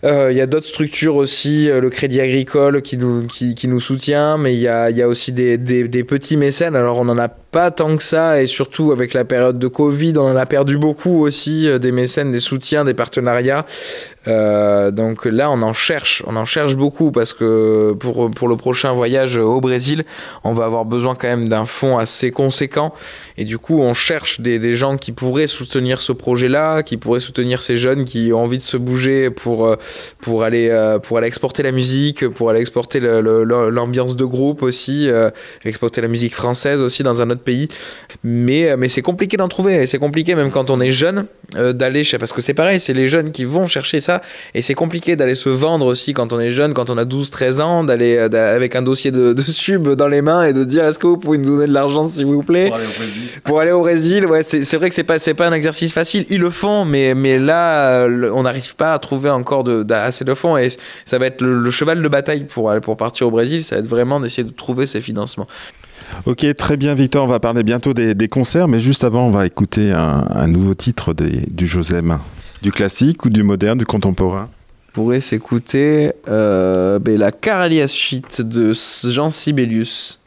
Euh, 0.02 0.32
Il 0.32 0.36
y 0.36 0.40
a 0.40 0.47
d'autres 0.47 0.66
structures 0.66 1.16
aussi, 1.16 1.68
euh, 1.68 1.81
le 1.81 1.90
Crédit 1.90 2.20
Agricole 2.22 2.81
qui 2.81 2.97
nous, 2.97 3.27
qui, 3.27 3.55
qui 3.55 3.68
nous 3.68 3.81
soutient, 3.81 4.39
mais 4.39 4.55
il 4.55 4.60
y 4.60 4.68
a, 4.68 4.90
y 4.90 5.02
a 5.02 5.09
aussi 5.09 5.31
des, 5.32 5.59
des, 5.59 5.89
des 5.89 6.05
petits 6.05 6.39
mécènes. 6.39 6.74
Alors 6.74 6.98
on 6.98 7.05
n'en 7.05 7.18
a 7.18 7.28
pas 7.51 7.70
tant 7.72 7.97
que 7.97 8.02
ça, 8.02 8.40
et 8.40 8.47
surtout 8.47 8.93
avec 8.93 9.12
la 9.12 9.24
période 9.24 9.59
de 9.59 9.66
Covid, 9.66 10.14
on 10.16 10.27
en 10.27 10.36
a 10.36 10.47
perdu 10.47 10.78
beaucoup 10.78 11.24
aussi, 11.24 11.68
euh, 11.68 11.78
des 11.78 11.90
mécènes, 11.90 12.31
des 12.31 12.40
soutiens, 12.40 12.85
des 12.85 12.94
partenariats. 12.94 13.66
Euh, 14.28 14.90
donc 14.90 15.24
là, 15.24 15.51
on 15.51 15.62
en 15.62 15.72
cherche, 15.72 16.22
on 16.27 16.36
en 16.36 16.44
cherche 16.44 16.77
beaucoup 16.77 17.10
parce 17.10 17.32
que 17.32 17.94
pour, 17.98 18.31
pour 18.31 18.48
le 18.48 18.56
prochain 18.56 18.93
voyage 18.93 19.36
au 19.39 19.60
Brésil, 19.60 20.05
on 20.44 20.52
va 20.52 20.66
avoir 20.66 20.85
besoin 20.85 21.14
quand 21.14 21.27
même 21.27 21.48
d'un 21.48 21.64
fonds 21.64 21.98
assez 21.98 22.31
conséquent. 22.31 22.94
Et 23.36 23.44
du 23.44 23.59
coup, 23.59 23.81
on 23.81 23.94
cherche 23.94 24.40
des, 24.40 24.59
des 24.59 24.74
gens 24.74 24.97
qui 24.97 25.12
pourraient 25.12 25.47
soutenir 25.47 26.01
ce 26.01 26.12
projet-là, 26.12 26.82
qui 26.82 26.98
pourraient 26.98 27.20
soutenir 27.20 27.62
ces 27.62 27.78
jeunes 27.78 28.05
qui 28.05 28.32
ont 28.32 28.44
envie 28.44 28.59
de 28.59 28.62
se 28.62 28.77
bouger 28.77 29.31
pour, 29.31 29.66
euh, 29.66 29.77
pour, 30.20 30.44
aller, 30.44 30.70
pour 31.02 31.18
aller 31.18 31.27
exporter 31.27 31.62
la 31.62 31.72
musique, 31.72 32.28
pour 32.28 32.51
aller 32.51 32.60
exporter 32.60 33.01
l'ambiance 33.01 34.16
de 34.16 34.24
groupe 34.24 34.62
aussi, 34.62 35.09
exporter 35.64 36.01
la 36.01 36.09
musique 36.09 36.35
française 36.35 36.82
aussi 36.82 37.02
dans 37.02 37.22
un 37.22 37.31
autre 37.31 37.40
pays. 37.41 37.69
Mais, 38.25 38.71
euh, 38.71 38.77
mais 38.79 38.89
c'est 38.89 39.03
compliqué 39.03 39.37
d'en 39.37 39.49
trouver. 39.49 39.83
Et 39.83 39.87
c'est 39.87 39.99
compliqué 39.99 40.35
même 40.35 40.51
quand 40.51 40.71
on 40.71 40.81
est 40.81 40.93
jeune 40.93 41.27
euh, 41.57 41.73
d'aller 41.73 42.05
chez... 42.05 42.19
Parce 42.19 42.33
que 42.33 42.41
c'est 42.41 42.55
pareil, 42.55 42.79
c'est 42.81 42.93
les 42.93 43.09
jeunes 43.09 43.33
qui 43.33 43.45
vont 43.45 43.67
chercher 43.67 44.01
ça. 44.01 44.21
Et 44.55 44.62
c'est 44.62 44.75
compliqué 44.75 45.17
d'aller 45.17 45.35
se 45.35 45.49
vendre 45.49 45.87
aussi 45.87 46.12
quand 46.12 46.33
on 46.33 46.41
est 46.41 46.51
jeune, 46.53 46.75
quand 46.75 46.91
on 46.91 46.99
a 46.99 47.05
12-13 47.05 47.61
ans, 47.61 47.85
d'aller 47.85 48.17
euh, 48.17 48.57
avec 48.57 48.77
un 48.77 48.83
dossier 48.83 49.11
de, 49.11 49.33
de 49.33 49.43
sub 49.43 49.89
dans 49.95 50.09
les 50.09 50.23
mains 50.23 50.45
et 50.45 50.53
de 50.53 50.65
dire 50.65 50.85
est-ce 50.85 50.99
que 50.99 51.07
vous 51.07 51.17
pouvez 51.17 51.39
nous 51.39 51.47
donner 51.57 51.67
de 51.67 51.73
l'argent 51.73 52.07
s'il 52.07 52.27
vous 52.27 52.43
plaît? 52.43 52.71
Pour 53.45 53.61
aller 53.61 53.73
au 53.73 53.81
Brésil, 53.81 54.27
ouais, 54.27 54.43
c'est 54.43 54.65
c'est 54.65 54.77
vrai 54.77 54.89
que 54.89 54.95
c'est 54.95 55.05
pas 55.05 55.19
pas 55.37 55.49
un 55.49 55.53
exercice 55.53 55.93
facile. 55.93 56.27
Ils 56.29 56.41
le 56.41 56.51
font, 56.51 56.85
mais 56.85 57.15
mais 57.15 57.39
là, 57.39 58.07
on 58.33 58.43
n'arrive 58.43 58.75
pas 58.75 58.93
à 58.95 58.99
trouver 58.99 59.31
encore 59.31 59.65
de, 59.65 59.83
d'a- 59.83 60.03
assez 60.05 60.25
de 60.25 60.35
fonds 60.35 60.57
et 60.57 60.69
ça 61.05 61.19
va 61.19 61.27
être 61.27 61.41
le, 61.41 61.59
le 61.59 61.71
cheval 61.71 62.03
de 62.03 62.09
bataille 62.09 62.45
pour 62.45 62.71
aller- 62.71 62.81
pour 62.81 62.97
partir 62.97 63.27
au 63.29 63.31
Brésil. 63.31 63.65
Ça 63.65 63.77
va 63.77 63.81
être 63.81 63.87
vraiment 63.89 64.21
d'essayer 64.21 64.45
de 64.45 64.53
trouver 64.53 64.87
ces 64.87 65.01
financements. 65.01 65.47
Ok, 66.27 66.47
très 66.57 66.77
bien 66.77 66.95
Victor, 66.95 67.24
on 67.24 67.28
va 67.28 67.41
parler 67.41 67.62
bientôt 67.62 67.95
des, 67.95 68.28
concerts, 68.28 68.69
mais 68.69 68.81
juste 68.81 69.05
avant, 69.05 69.27
on 69.27 69.31
va 69.31 69.47
écouter 69.47 69.93
un, 69.93 70.47
nouveau 70.47 70.74
titre 70.74 71.15
du 71.15 71.66
Josem. 71.66 72.19
Du 72.62 72.73
classique 72.73 73.24
ou 73.24 73.31
du 73.31 73.43
moderne, 73.43 73.78
du 73.78 73.87
contemporain? 73.87 74.51
Pourrait 74.93 75.20
s'écouter 75.20 76.12
euh, 76.28 76.99
ben, 76.99 77.19
la 77.19 77.32
Caralia 77.32 77.87
Suite 77.87 78.43
de 78.43 78.73
Jean 78.73 79.31
Sibelius. 79.31 80.20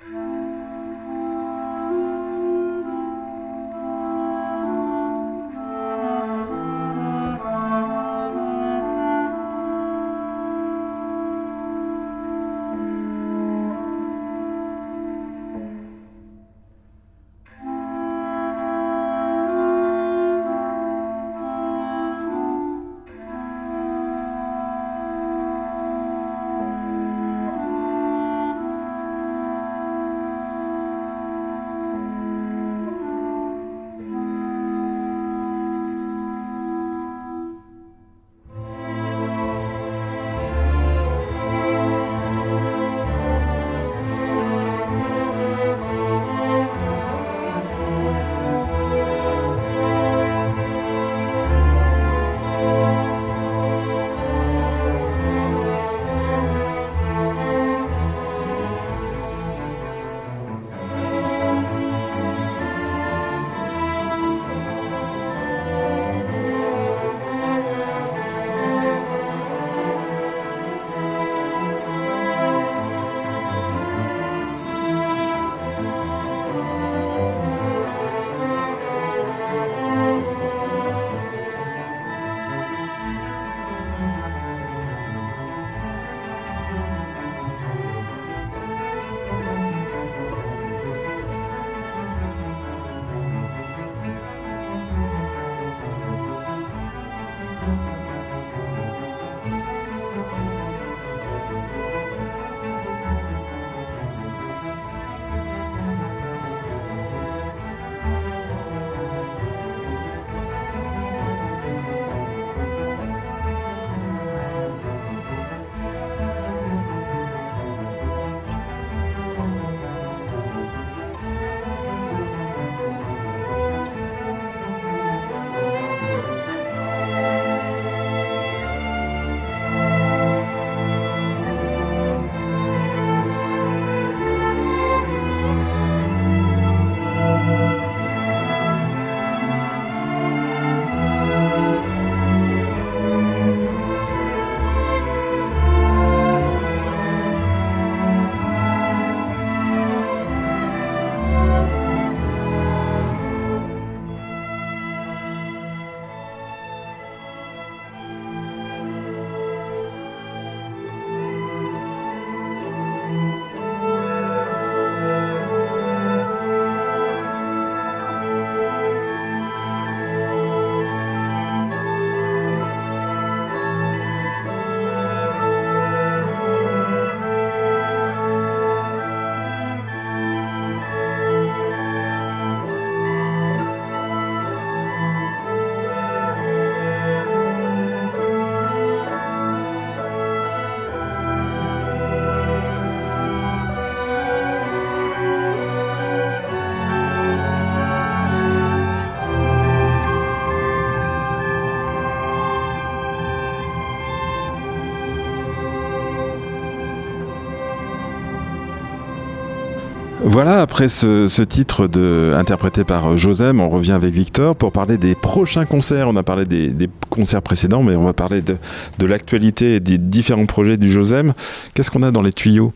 Voilà, 210.34 210.62
après 210.62 210.90
ce, 210.90 211.44
titre 211.44 211.86
de, 211.86 212.34
interprété 212.36 212.84
par 212.84 213.20
Josem, 213.20 213.62
on 213.62 213.70
revient 213.70 213.92
avec 213.92 214.16
Victor 214.16 214.56
pour 214.56 214.72
parler 214.72 214.98
des 214.98 215.14
prochains 215.14 215.66
concerts. 215.66 216.10
On 216.10 216.16
a 216.16 216.24
parlé 216.24 216.46
des, 216.46 216.70
des 216.70 216.90
concerts 217.12 217.44
précédents, 217.44 217.84
mais 217.84 217.96
on 217.96 218.04
va 218.04 218.14
parler 218.14 218.42
de, 218.42 218.58
de 218.98 219.06
l'actualité 219.06 219.76
et 219.76 219.80
des 219.80 220.00
différents 220.00 220.48
projets 220.48 220.78
du 220.78 220.92
Josem. 220.92 221.36
Qu'est-ce 221.76 221.92
qu'on 221.92 222.02
a 222.02 222.10
dans 222.10 222.24
les 222.24 222.34
tuyaux? 222.34 222.74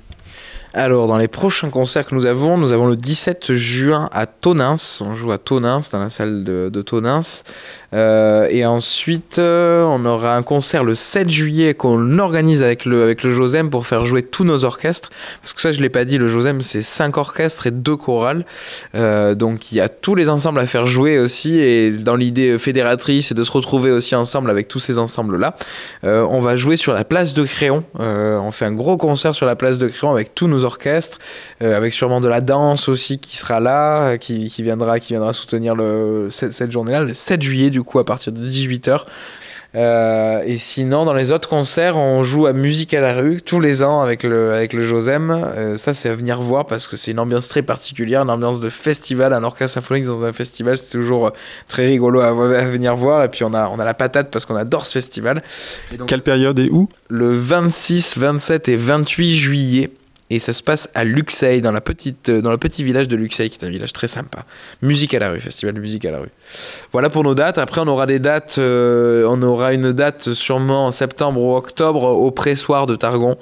Alors, 0.73 1.07
dans 1.07 1.17
les 1.17 1.29
prochains 1.29 1.69
concerts 1.69 2.05
que 2.05 2.13
nous 2.13 2.25
avons, 2.25 2.57
nous 2.57 2.73
avons 2.73 2.87
le 2.87 2.97
17 2.97 3.53
juin 3.53 4.09
à 4.11 4.25
Tonins. 4.25 4.75
On 4.99 5.13
joue 5.13 5.31
à 5.31 5.37
Tonins, 5.37 5.79
dans 5.93 5.99
la 5.99 6.09
salle 6.09 6.43
de, 6.43 6.69
de 6.71 6.81
Tonins. 6.81 7.21
Euh, 7.93 8.47
et 8.49 8.65
ensuite, 8.65 9.39
euh, 9.39 9.83
on 9.85 10.03
aura 10.05 10.35
un 10.35 10.43
concert 10.43 10.83
le 10.83 10.93
7 10.93 11.29
juillet 11.29 11.73
qu'on 11.73 12.19
organise 12.19 12.61
avec 12.61 12.83
le, 12.83 13.03
avec 13.03 13.23
le 13.23 13.31
Josem 13.31 13.69
pour 13.69 13.87
faire 13.87 14.03
jouer 14.03 14.23
tous 14.23 14.43
nos 14.43 14.65
orchestres. 14.65 15.09
Parce 15.41 15.53
que 15.53 15.61
ça, 15.61 15.71
je 15.71 15.77
ne 15.77 15.83
l'ai 15.83 15.89
pas 15.89 16.03
dit, 16.03 16.17
le 16.17 16.27
Josem, 16.27 16.61
c'est 16.61 16.81
5 16.81 17.15
orchestres 17.17 17.67
et 17.67 17.71
2 17.71 17.95
chorales. 17.95 18.45
Euh, 18.93 19.35
donc, 19.35 19.71
il 19.71 19.75
y 19.75 19.81
a 19.81 19.87
tous 19.87 20.15
les 20.15 20.27
ensembles 20.27 20.59
à 20.59 20.65
faire 20.65 20.85
jouer 20.85 21.17
aussi. 21.17 21.59
Et 21.59 21.91
dans 21.91 22.17
l'idée 22.17 22.57
fédératrice, 22.57 23.29
c'est 23.29 23.35
de 23.35 23.43
se 23.43 23.51
retrouver 23.51 23.91
aussi 23.91 24.15
ensemble 24.15 24.49
avec 24.49 24.67
tous 24.67 24.79
ces 24.79 24.97
ensembles-là. 24.97 25.55
On 26.03 26.41
va 26.41 26.57
jouer 26.57 26.77
sur 26.77 26.93
la 26.93 27.05
place 27.05 27.33
de 27.33 27.43
Créon. 27.43 27.83
On 27.95 28.51
fait 28.51 28.65
un 28.65 28.73
gros 28.73 28.97
concert 28.97 29.33
sur 29.33 29.45
la 29.45 29.55
place 29.55 29.77
de 29.79 29.87
Créon 29.87 30.11
avec 30.11 30.35
tous 30.35 30.47
nos 30.47 30.65
orchestres, 30.67 31.17
euh, 31.63 31.75
avec 31.75 31.93
sûrement 31.93 32.21
de 32.21 32.27
la 32.27 32.41
danse 32.41 32.87
aussi 32.87 33.17
qui 33.17 33.37
sera 33.37 33.59
là, 33.59 34.09
euh, 34.09 34.17
qui, 34.17 34.49
qui 34.51 34.61
viendra, 34.61 34.99
qui 34.99 35.13
viendra 35.13 35.33
soutenir 35.33 35.75
le, 35.75 36.27
cette, 36.29 36.53
cette 36.53 36.71
journée-là, 36.71 37.01
le 37.01 37.15
7 37.15 37.41
juillet 37.41 37.71
du 37.71 37.81
coup 37.81 37.97
à 37.97 38.05
partir 38.05 38.31
de 38.31 38.39
18h. 38.39 39.01
Euh, 39.75 40.41
et 40.45 40.57
sinon, 40.57 41.05
dans 41.05 41.13
les 41.13 41.31
autres 41.31 41.49
concerts, 41.49 41.97
on 41.97 42.23
joue 42.23 42.47
à 42.47 42.53
Musique 42.53 42.93
à 42.93 43.01
la 43.01 43.13
rue 43.13 43.41
tous 43.41 43.59
les 43.59 43.83
ans 43.83 44.01
avec 44.01 44.23
le, 44.23 44.53
avec 44.53 44.73
le 44.73 44.87
Josem. 44.87 45.29
Euh, 45.29 45.77
ça, 45.77 45.93
c'est 45.93 46.09
à 46.09 46.15
venir 46.15 46.41
voir 46.41 46.65
parce 46.65 46.87
que 46.87 46.95
c'est 46.95 47.11
une 47.11 47.19
ambiance 47.19 47.47
très 47.47 47.61
particulière, 47.61 48.21
une 48.21 48.29
ambiance 48.29 48.61
de 48.61 48.69
festival. 48.69 49.33
Un 49.33 49.43
orchestre 49.43 49.75
symphonique 49.75 50.05
dans 50.05 50.23
un 50.23 50.33
festival, 50.33 50.77
c'est 50.77 50.97
toujours 50.97 51.31
très 51.67 51.85
rigolo 51.85 52.21
à, 52.21 52.29
à 52.29 52.67
venir 52.67 52.95
voir. 52.95 53.23
Et 53.23 53.29
puis, 53.29 53.43
on 53.43 53.53
a, 53.53 53.67
on 53.67 53.79
a 53.79 53.85
la 53.85 53.93
patate 53.93 54.31
parce 54.31 54.45
qu'on 54.45 54.55
adore 54.55 54.85
ce 54.85 54.93
festival. 54.93 55.43
Et 55.93 55.97
donc, 55.97 56.07
Quelle 56.07 56.23
période 56.23 56.57
et 56.59 56.69
où? 56.69 56.89
Le 57.09 57.31
26, 57.37 58.17
27 58.17 58.69
et 58.69 58.75
28 58.75 59.35
juillet. 59.35 59.91
Et 60.29 60.39
ça 60.39 60.51
se 60.51 60.61
passe 60.61 60.89
à 60.93 61.05
Luxeuil, 61.05 61.61
dans, 61.61 61.73
petite, 61.79 62.29
dans 62.29 62.51
le 62.51 62.57
petit 62.57 62.83
village 62.83 63.07
de 63.07 63.15
Luxeuil, 63.15 63.49
qui 63.49 63.57
est 63.59 63.65
un 63.65 63.69
village 63.69 63.93
très 63.93 64.07
sympa. 64.07 64.39
Musique 64.81 65.13
à 65.13 65.19
la 65.19 65.31
rue, 65.31 65.39
festival 65.39 65.73
de 65.73 65.79
musique 65.79 66.03
à 66.03 66.11
la 66.11 66.19
rue. 66.19 66.29
Voilà 66.91 67.09
pour 67.09 67.23
nos 67.23 67.33
dates. 67.33 67.57
Après, 67.57 67.79
on 67.79 67.87
aura 67.87 68.05
des 68.07 68.19
dates. 68.19 68.57
euh, 68.57 69.25
on 69.29 69.41
aura 69.41 69.73
une 69.73 69.93
date 69.93 70.33
sûrement 70.33 70.87
en 70.87 70.91
septembre 70.91 71.41
ou 71.41 71.55
octobre 71.55 72.03
au 72.03 72.31
pressoir 72.31 72.87
de 72.87 72.95
Targon. 72.95 73.37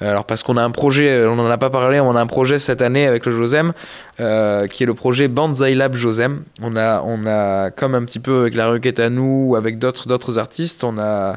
Alors, 0.00 0.26
parce 0.26 0.42
qu'on 0.42 0.58
a 0.58 0.62
un 0.62 0.72
projet, 0.72 1.24
on 1.24 1.36
n'en 1.36 1.46
a 1.46 1.56
pas 1.56 1.70
parlé, 1.70 2.00
on 2.00 2.14
a 2.14 2.20
un 2.20 2.26
projet 2.26 2.58
cette 2.58 2.82
année 2.82 3.06
avec 3.06 3.24
le 3.24 3.32
Josem, 3.32 3.72
euh, 4.20 4.66
qui 4.66 4.82
est 4.82 4.86
le 4.86 4.92
projet 4.92 5.28
Banzai 5.28 5.74
Lab 5.74 5.94
Josem. 5.94 6.42
On 6.60 6.76
a, 6.76 7.00
on 7.02 7.26
a, 7.26 7.70
comme 7.70 7.94
un 7.94 8.04
petit 8.04 8.18
peu 8.18 8.42
avec 8.42 8.56
la 8.56 8.68
requête 8.68 9.00
à 9.00 9.08
nous, 9.08 9.46
ou 9.48 9.56
avec 9.56 9.78
d'autres 9.78 10.36
artistes, 10.36 10.84
on 10.84 10.98
a 10.98 11.36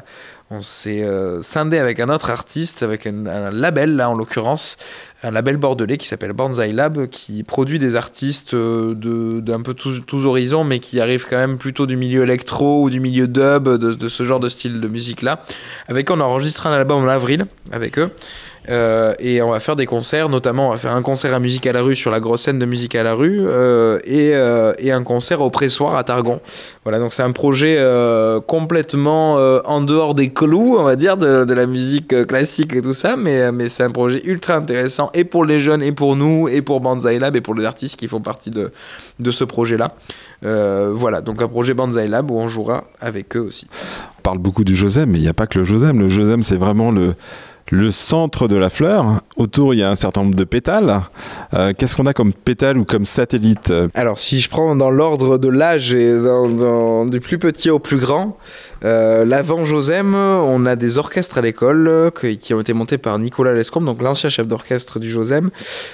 on 0.52 0.62
s'est 0.62 1.04
euh, 1.04 1.42
scindé 1.42 1.78
avec 1.78 2.00
un 2.00 2.08
autre 2.08 2.28
artiste, 2.28 2.82
avec 2.82 3.06
un, 3.06 3.50
label 3.52 3.94
là 3.94 4.10
en 4.10 4.14
l'occurrence, 4.14 4.78
un 5.22 5.30
label 5.30 5.56
bordelais 5.56 5.96
qui 5.96 6.08
s'appelle 6.08 6.32
Banzai 6.32 6.72
Lab, 6.72 7.06
qui 7.06 7.44
produit 7.44 7.78
des 7.78 7.94
artistes 7.94 8.54
euh, 8.54 9.40
d'un 9.40 9.60
peu 9.60 9.74
tous, 9.74 10.24
horizons, 10.24 10.64
mais 10.64 10.80
qui 10.80 11.00
arrivent 11.00 11.26
quand 11.30 11.36
même 11.36 11.56
plutôt 11.56 11.86
du 11.86 11.96
milieu 11.96 12.24
électro 12.24 12.82
ou 12.82 12.90
du 12.90 12.98
milieu 12.98 13.28
dub, 13.28 13.68
de, 13.68 14.08
ce 14.08 14.24
genre 14.24 14.40
de 14.40 14.48
style 14.48 14.80
de 14.80 14.88
musique 14.88 15.22
là. 15.22 15.40
Avec 15.86 16.10
on 16.10 16.20
a 16.20 16.24
enregistré 16.24 16.68
un 16.68 16.72
album 16.72 17.04
en 17.04 17.08
avril 17.08 17.46
avec 17.70 17.96
eux. 18.00 18.10
Euh, 18.68 19.14
et 19.18 19.40
on 19.40 19.50
va 19.50 19.60
faire 19.60 19.76
des 19.76 19.86
concerts, 19.86 20.28
notamment 20.28 20.68
on 20.68 20.70
va 20.72 20.76
faire 20.76 20.94
un 20.94 21.02
concert 21.02 21.34
à 21.34 21.40
Musique 21.40 21.66
à 21.66 21.72
la 21.72 21.82
rue 21.82 21.96
sur 21.96 22.10
la 22.10 22.20
grosse 22.20 22.42
scène 22.42 22.58
de 22.58 22.66
Musique 22.66 22.94
à 22.94 23.02
la 23.02 23.14
rue 23.14 23.40
euh, 23.40 23.98
et, 24.04 24.32
euh, 24.34 24.74
et 24.78 24.92
un 24.92 25.02
concert 25.02 25.40
au 25.40 25.50
pressoir 25.50 25.96
à 25.96 26.04
Targon. 26.04 26.40
Voilà, 26.84 26.98
donc 26.98 27.14
c'est 27.14 27.22
un 27.22 27.32
projet 27.32 27.78
complètement 28.46 29.36
en 29.64 29.80
dehors 29.80 30.14
des 30.14 30.30
clous, 30.30 30.76
on 30.78 30.82
va 30.82 30.96
dire, 30.96 31.16
de, 31.16 31.44
de 31.44 31.54
la 31.54 31.66
musique 31.66 32.26
classique 32.26 32.74
et 32.74 32.82
tout 32.82 32.92
ça, 32.92 33.16
mais, 33.16 33.52
mais 33.52 33.68
c'est 33.68 33.82
un 33.82 33.90
projet 33.90 34.20
ultra 34.24 34.54
intéressant 34.54 35.10
et 35.14 35.24
pour 35.24 35.44
les 35.44 35.60
jeunes 35.60 35.82
et 35.82 35.92
pour 35.92 36.16
nous 36.16 36.48
et 36.48 36.62
pour 36.62 36.80
Banzai 36.80 37.18
Lab 37.18 37.36
et 37.36 37.40
pour 37.40 37.54
les 37.54 37.64
artistes 37.64 37.96
qui 37.96 38.08
font 38.08 38.20
partie 38.20 38.50
de, 38.50 38.72
de 39.18 39.30
ce 39.30 39.44
projet-là. 39.44 39.94
Voilà, 40.42 41.20
donc 41.20 41.42
un 41.42 41.48
projet 41.48 41.74
Banzai 41.74 42.08
Lab 42.08 42.30
où 42.30 42.38
on 42.38 42.48
jouera 42.48 42.84
avec 43.00 43.36
eux 43.36 43.40
aussi. 43.40 43.66
On 44.18 44.22
parle 44.22 44.38
beaucoup 44.38 44.64
du 44.64 44.74
Josem, 44.74 45.10
mais 45.10 45.18
il 45.18 45.22
n'y 45.22 45.28
a 45.28 45.34
pas 45.34 45.46
que 45.46 45.58
le 45.58 45.64
Josem. 45.64 45.98
Le 45.98 46.08
Josem, 46.08 46.42
c'est 46.42 46.56
vraiment 46.56 46.90
le, 46.90 47.14
le 47.70 47.90
centre 47.90 48.48
de 48.48 48.56
la 48.56 48.68
fleur. 48.70 49.20
Autour, 49.36 49.74
il 49.74 49.78
y 49.78 49.82
a 49.82 49.88
un 49.88 49.94
certain 49.94 50.22
nombre 50.22 50.34
de 50.34 50.44
pétales. 50.44 51.00
Euh, 51.54 51.72
Qu'est-ce 51.76 51.96
qu'on 51.96 52.06
a 52.06 52.12
comme 52.12 52.32
pétales 52.32 52.78
ou 52.78 52.84
comme 52.84 53.06
satellite 53.06 53.72
Alors, 53.94 54.18
si 54.18 54.40
je 54.40 54.50
prends 54.50 54.76
dans 54.76 54.90
l'ordre 54.90 55.38
de 55.38 55.48
l'âge 55.48 55.90
du 55.90 57.20
plus 57.20 57.38
petit 57.38 57.70
au 57.70 57.78
plus 57.78 57.98
grand, 57.98 58.36
euh, 58.84 59.24
l'avant 59.24 59.64
Josem, 59.64 60.14
on 60.14 60.64
a 60.66 60.76
des 60.76 60.98
orchestres 60.98 61.38
à 61.38 61.40
l'école 61.42 61.86
euh, 61.88 62.10
qui 62.10 62.54
ont 62.54 62.60
été 62.60 62.72
montés 62.72 62.98
par 62.98 63.18
Nicolas 63.18 63.52
Lescombe, 63.52 63.84
donc 63.84 64.00
l'ancien 64.02 64.28
chef 64.30 64.46
d'orchestre 64.46 64.98
du 64.98 65.10
Josem, 65.10 65.50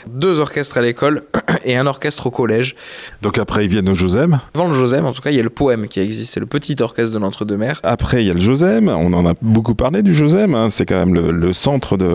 deux 0.06 0.38
orchestres 0.40 0.78
à 0.78 0.82
l'école 0.82 1.24
et 1.64 1.76
un 1.76 1.86
orchestre 1.86 2.26
au 2.26 2.30
collège. 2.30 2.76
Donc 3.22 3.38
après, 3.38 3.64
ils 3.64 3.70
viennent 3.70 3.88
au 3.88 3.94
Josem. 3.94 4.38
Avant 4.54 4.68
le 4.68 4.74
Josem, 4.74 5.04
en 5.04 5.12
tout 5.12 5.22
cas, 5.22 5.30
il 5.30 5.36
y 5.36 5.40
a 5.40 5.42
le 5.42 5.50
poème 5.50 5.88
qui 5.88 6.00
existe, 6.00 6.34
c'est 6.34 6.40
le 6.40 6.46
petit 6.46 6.76
orchestre 6.80 7.12
de 7.14 7.18
l'entre-deux-mers. 7.20 7.80
Après, 7.82 8.22
il 8.22 8.26
y 8.28 8.30
a 8.30 8.34
le 8.34 8.40
Josem. 8.40 8.88
On 8.88 9.12
en 9.12 9.26
a 9.26 9.34
beaucoup 9.42 9.74
parlé 9.74 10.02
du 10.02 10.14
Josem. 10.14 10.54
hein. 10.54 10.68
C'est 10.70 10.86
quand 10.86 10.98
même 10.98 11.14
le, 11.14 11.30
le 11.32 11.52
centre 11.52 11.96
de, 11.96 12.14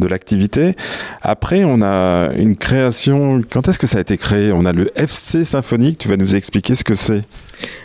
de 0.00 0.06
l'activité. 0.06 0.74
Après, 1.22 1.62
on 1.64 1.80
a 1.82 2.30
une 2.36 2.56
création. 2.56 3.42
Quand 3.50 3.68
est-ce 3.68 3.78
que 3.78 3.86
ça 3.86 3.98
a 3.98 4.00
été 4.00 4.16
créé? 4.16 4.52
On 4.52 4.64
a 4.64 4.72
le 4.72 4.90
FC 4.98 5.44
Symphonique. 5.44 5.98
Tu 5.98 6.08
vas 6.08 6.16
nous 6.16 6.34
expliquer 6.34 6.74
ce 6.74 6.84
que 6.84 6.94
c'est. 6.94 7.22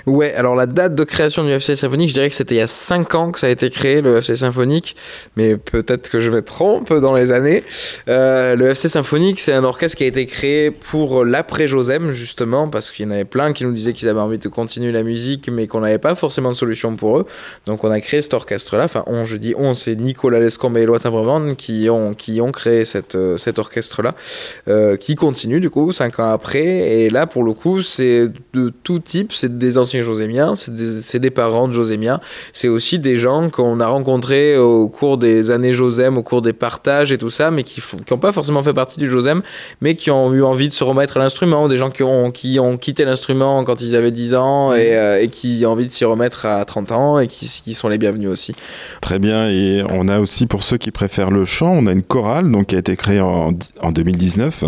Ouais, 0.06 0.34
alors 0.34 0.56
la 0.56 0.66
date 0.66 0.96
de 0.96 1.04
création 1.06 1.46
du 1.46 1.52
FC 1.52 1.78
Symphonique, 1.78 2.10
je 2.10 2.14
dirais 2.14 2.28
que 2.28 2.36
c'était 2.36 2.56
il 2.56 2.58
y 2.58 2.62
a 2.62 2.68
5 2.68 3.16
ans 3.16 3.32
que 3.32 3.40
ça 3.40 3.48
a 3.48 3.50
été 3.50 3.70
créé, 3.70 4.02
le 4.02 4.18
FC 4.18 4.36
Symphonique, 4.36 4.98
mais 5.38 5.56
peut-être 5.56 6.10
que 6.10 6.20
je 6.20 6.30
me 6.30 6.42
trompe 6.42 6.92
dans 6.92 7.14
les 7.14 7.32
années. 7.32 7.64
Euh, 8.10 8.58
le 8.58 8.72
FC 8.72 8.90
Symphonique, 8.90 9.40
c'est 9.40 9.54
un 9.54 9.64
orchestre 9.64 9.98
qui 9.98 10.04
a 10.04 10.08
été 10.08 10.26
créé 10.26 10.72
pour 10.72 11.24
l'après-Josem, 11.24 12.12
justement, 12.12 12.68
parce 12.68 12.92
qu'il 12.92 13.06
y 13.06 13.08
en 13.08 13.12
avait 13.12 13.24
plein 13.24 13.54
qui 13.54 13.64
nous 13.64 13.72
disaient 13.72 13.94
qu'ils 13.94 14.10
avaient 14.10 14.20
envie 14.20 14.40
de 14.40 14.50
continuer 14.50 14.92
la 14.92 15.04
musique, 15.04 15.50
mais 15.50 15.68
qu'on 15.68 15.80
n'avait 15.80 16.00
pas 16.00 16.16
forcément 16.16 16.50
de 16.50 16.56
solution 16.56 16.98
pour 16.98 17.20
eux. 17.20 17.26
Donc 17.66 17.86
on 17.86 17.92
a 17.92 18.02
créé 18.02 18.22
cet 18.22 18.34
orchestre-là, 18.34 18.84
enfin 18.84 19.06
on, 19.08 19.24
je 19.24 19.38
dis 19.38 19.56
on, 19.58 19.74
c'est 19.74 19.96
Nicolas 19.96 20.42
Lescombe 20.42 20.78
et 20.78 20.82
Éloi 20.82 21.00
Timbrevande 21.00 21.56
qui 21.56 21.90
ont, 21.90 22.14
qui 22.14 22.42
ont 22.42 22.52
créé 22.52 22.84
cette, 22.84 23.16
euh, 23.16 23.38
cet 23.38 23.58
orchestre-là, 23.58 24.16
euh, 24.68 24.98
qui 24.98 25.16
continue 25.16 25.62
du 25.62 25.70
coup 25.70 25.94
5 25.94 26.20
ans 26.20 26.32
après, 26.32 26.66
et 26.66 27.10
là 27.10 27.26
pour 27.26 27.44
le 27.44 27.54
coup 27.54 27.82
c'est 27.82 28.30
de 28.54 28.74
tout 28.84 29.00
type, 29.00 29.32
c'est 29.32 29.58
des 29.58 29.78
anciens 29.78 29.93
josémiens, 30.02 30.54
c'est 30.56 31.20
des, 31.20 31.32
parents 31.32 31.68
de 31.68 31.74
josémiens, 31.74 32.20
c'est 32.52 32.68
aussi 32.68 33.00
des 33.00 33.16
gens 33.16 33.50
qu'on 33.50 33.80
a 33.80 33.88
rencontrés 33.88 34.58
au 34.58 34.88
cours 34.88 35.18
des 35.18 35.52
années 35.52 35.74
Josem, 35.74 36.18
au 36.18 36.24
cours 36.24 36.42
des 36.42 36.54
partages 36.54 37.12
et 37.12 37.18
tout 37.18 37.30
ça, 37.30 37.52
mais 37.52 37.64
qui 37.64 37.82
n'ont 38.10 38.18
pas 38.18 38.32
forcément 38.32 38.64
fait 38.64 38.74
partie 38.74 39.00
du 39.00 39.10
Josem, 39.10 39.42
mais 39.82 39.96
qui 39.96 40.12
ont 40.12 40.34
eu 40.34 40.44
envie 40.44 40.68
de 40.68 40.74
se 40.74 40.84
remettre 40.84 41.18
à 41.18 41.20
l'instrument, 41.20 41.68
des 41.68 41.78
gens 41.78 41.90
qui 41.90 42.04
ont, 42.04 42.32
qui 42.32 42.60
ont 42.60 42.78
quitté 42.78 43.06
l'instrument 43.06 43.64
quand 43.64 43.82
ils 43.82 43.96
avaient 43.96 44.12
10 44.12 44.36
ans 44.36 44.74
et, 44.74 44.96
euh, 44.96 45.22
et 45.22 45.30
qui 45.30 45.64
ont 45.66 45.72
envie 45.72 45.88
de 45.88 45.92
s'y 45.92 46.06
remettre 46.06 46.46
à 46.46 46.64
30 46.66 46.92
ans 46.92 47.20
et 47.20 47.28
qui, 47.28 47.48
qui 47.64 47.74
sont 47.74 47.90
les 47.90 47.98
bienvenus 47.98 48.30
aussi. 48.30 48.56
Très 49.02 49.20
bien. 49.20 49.50
Et 49.50 49.84
on 49.90 50.08
a 50.08 50.20
aussi, 50.20 50.46
pour 50.46 50.64
ceux 50.64 50.78
qui 50.78 50.92
préfèrent 50.92 51.32
le 51.32 51.46
chant, 51.46 51.72
on 51.72 51.88
a 51.88 51.92
une 51.92 52.04
chorale 52.04 52.52
donc, 52.52 52.68
qui 52.68 52.76
a 52.76 52.80
été 52.80 52.96
créée 52.96 53.22
en, 53.22 53.54
en 53.82 53.92
2019. 53.92 54.64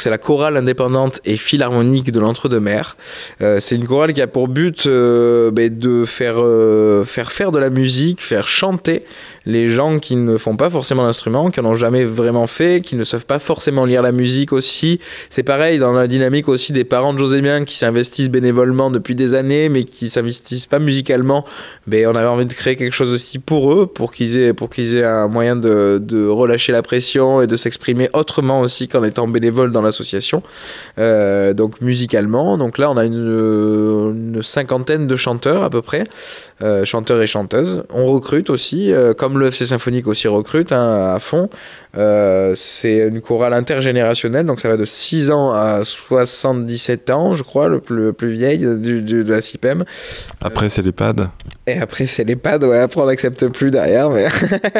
C'est 0.00 0.10
la 0.10 0.18
chorale 0.18 0.56
indépendante 0.56 1.20
et 1.24 1.36
philharmonique 1.36 2.10
de 2.10 2.20
l'Entre-deux-Mers. 2.20 2.96
Euh, 3.42 3.60
c'est 3.60 3.76
une 3.76 3.86
chorale 3.86 4.12
qui 4.12 4.22
a 4.22 4.26
pour 4.26 4.48
but 4.48 4.86
euh, 4.86 5.50
ben, 5.50 5.76
de 5.76 6.04
euh, 6.20 7.04
faire 7.04 7.32
faire 7.32 7.52
de 7.52 7.58
la 7.58 7.70
musique, 7.70 8.22
faire 8.22 8.48
chanter 8.48 9.04
les 9.46 9.68
gens 9.70 9.98
qui 9.98 10.16
ne 10.16 10.36
font 10.36 10.56
pas 10.56 10.70
forcément 10.70 11.04
d'instrument, 11.04 11.50
qui 11.50 11.60
n'en 11.60 11.70
ont 11.70 11.74
jamais 11.74 12.04
vraiment 12.04 12.46
fait, 12.46 12.80
qui 12.80 12.96
ne 12.96 13.04
savent 13.04 13.26
pas 13.26 13.38
forcément 13.38 13.84
lire 13.84 14.02
la 14.02 14.12
musique 14.12 14.52
aussi. 14.52 15.00
C'est 15.30 15.42
pareil 15.42 15.78
dans 15.78 15.92
la 15.92 16.06
dynamique 16.06 16.48
aussi 16.48 16.72
des 16.72 16.84
parents 16.84 17.12
de 17.12 17.18
Josémien 17.18 17.64
qui 17.64 17.76
s'investissent 17.76 18.30
bénévolement 18.30 18.90
depuis 18.90 19.14
des 19.14 19.34
années, 19.34 19.68
mais 19.68 19.84
qui 19.84 20.10
s'investissent 20.10 20.66
pas 20.66 20.78
musicalement. 20.78 21.44
Ben, 21.86 22.06
on 22.06 22.14
avait 22.14 22.26
envie 22.26 22.46
de 22.46 22.54
créer 22.54 22.76
quelque 22.76 22.94
chose 22.94 23.12
aussi 23.12 23.38
pour 23.38 23.72
eux, 23.72 23.86
pour 23.86 24.12
qu'ils 24.12 24.36
aient, 24.36 24.52
pour 24.52 24.70
qu'ils 24.70 24.96
aient 24.96 25.04
un 25.04 25.28
moyen 25.28 25.56
de, 25.56 26.00
de 26.02 26.26
relâcher 26.26 26.72
la 26.72 26.82
pression 26.82 27.40
et 27.40 27.46
de 27.46 27.56
s'exprimer 27.56 28.10
autrement 28.12 28.60
aussi 28.60 28.88
qu'en 28.88 29.04
étant 29.04 29.26
bénévole 29.28 29.72
dans 29.72 29.82
l'association. 29.82 30.42
Euh, 30.98 31.54
donc 31.54 31.80
musicalement, 31.80 32.58
donc 32.58 32.78
là 32.78 32.90
on 32.90 32.96
a 32.96 33.04
une, 33.04 33.14
une 33.14 34.42
cinquantaine 34.42 35.06
de 35.06 35.16
chanteurs 35.16 35.62
à 35.62 35.70
peu 35.70 35.82
près, 35.82 36.04
euh, 36.62 36.84
chanteurs 36.84 37.22
et 37.22 37.26
chanteuses. 37.26 37.84
On 37.90 38.06
recrute 38.06 38.50
aussi, 38.50 38.92
euh, 38.92 39.14
comme 39.14 39.29
le 39.38 39.46
FC 39.48 39.66
Symphonique 39.66 40.06
aussi 40.06 40.28
recrute 40.28 40.72
hein, 40.72 41.12
à 41.14 41.18
fond. 41.18 41.48
Euh, 41.96 42.52
c'est 42.54 42.98
une 43.08 43.20
chorale 43.20 43.52
intergénérationnelle, 43.52 44.46
donc 44.46 44.60
ça 44.60 44.68
va 44.68 44.76
de 44.76 44.84
6 44.84 45.30
ans 45.32 45.50
à 45.50 45.82
77 45.84 47.10
ans, 47.10 47.34
je 47.34 47.42
crois, 47.42 47.68
le 47.68 47.80
plus, 47.80 47.96
le 47.96 48.12
plus 48.12 48.30
vieil 48.30 48.58
du, 48.58 49.02
du- 49.02 49.24
de 49.24 49.32
la 49.32 49.40
CIPEM. 49.40 49.84
Après, 50.40 50.70
c'est 50.70 50.82
l'EHPAD. 50.82 51.28
Et 51.66 51.78
après, 51.78 52.06
c'est 52.06 52.22
l'EHPAD. 52.22 52.62
Ouais, 52.64 52.78
après, 52.78 53.00
on 53.00 53.06
n'accepte 53.06 53.48
plus 53.48 53.72
derrière. 53.72 54.08
Mais... 54.10 54.26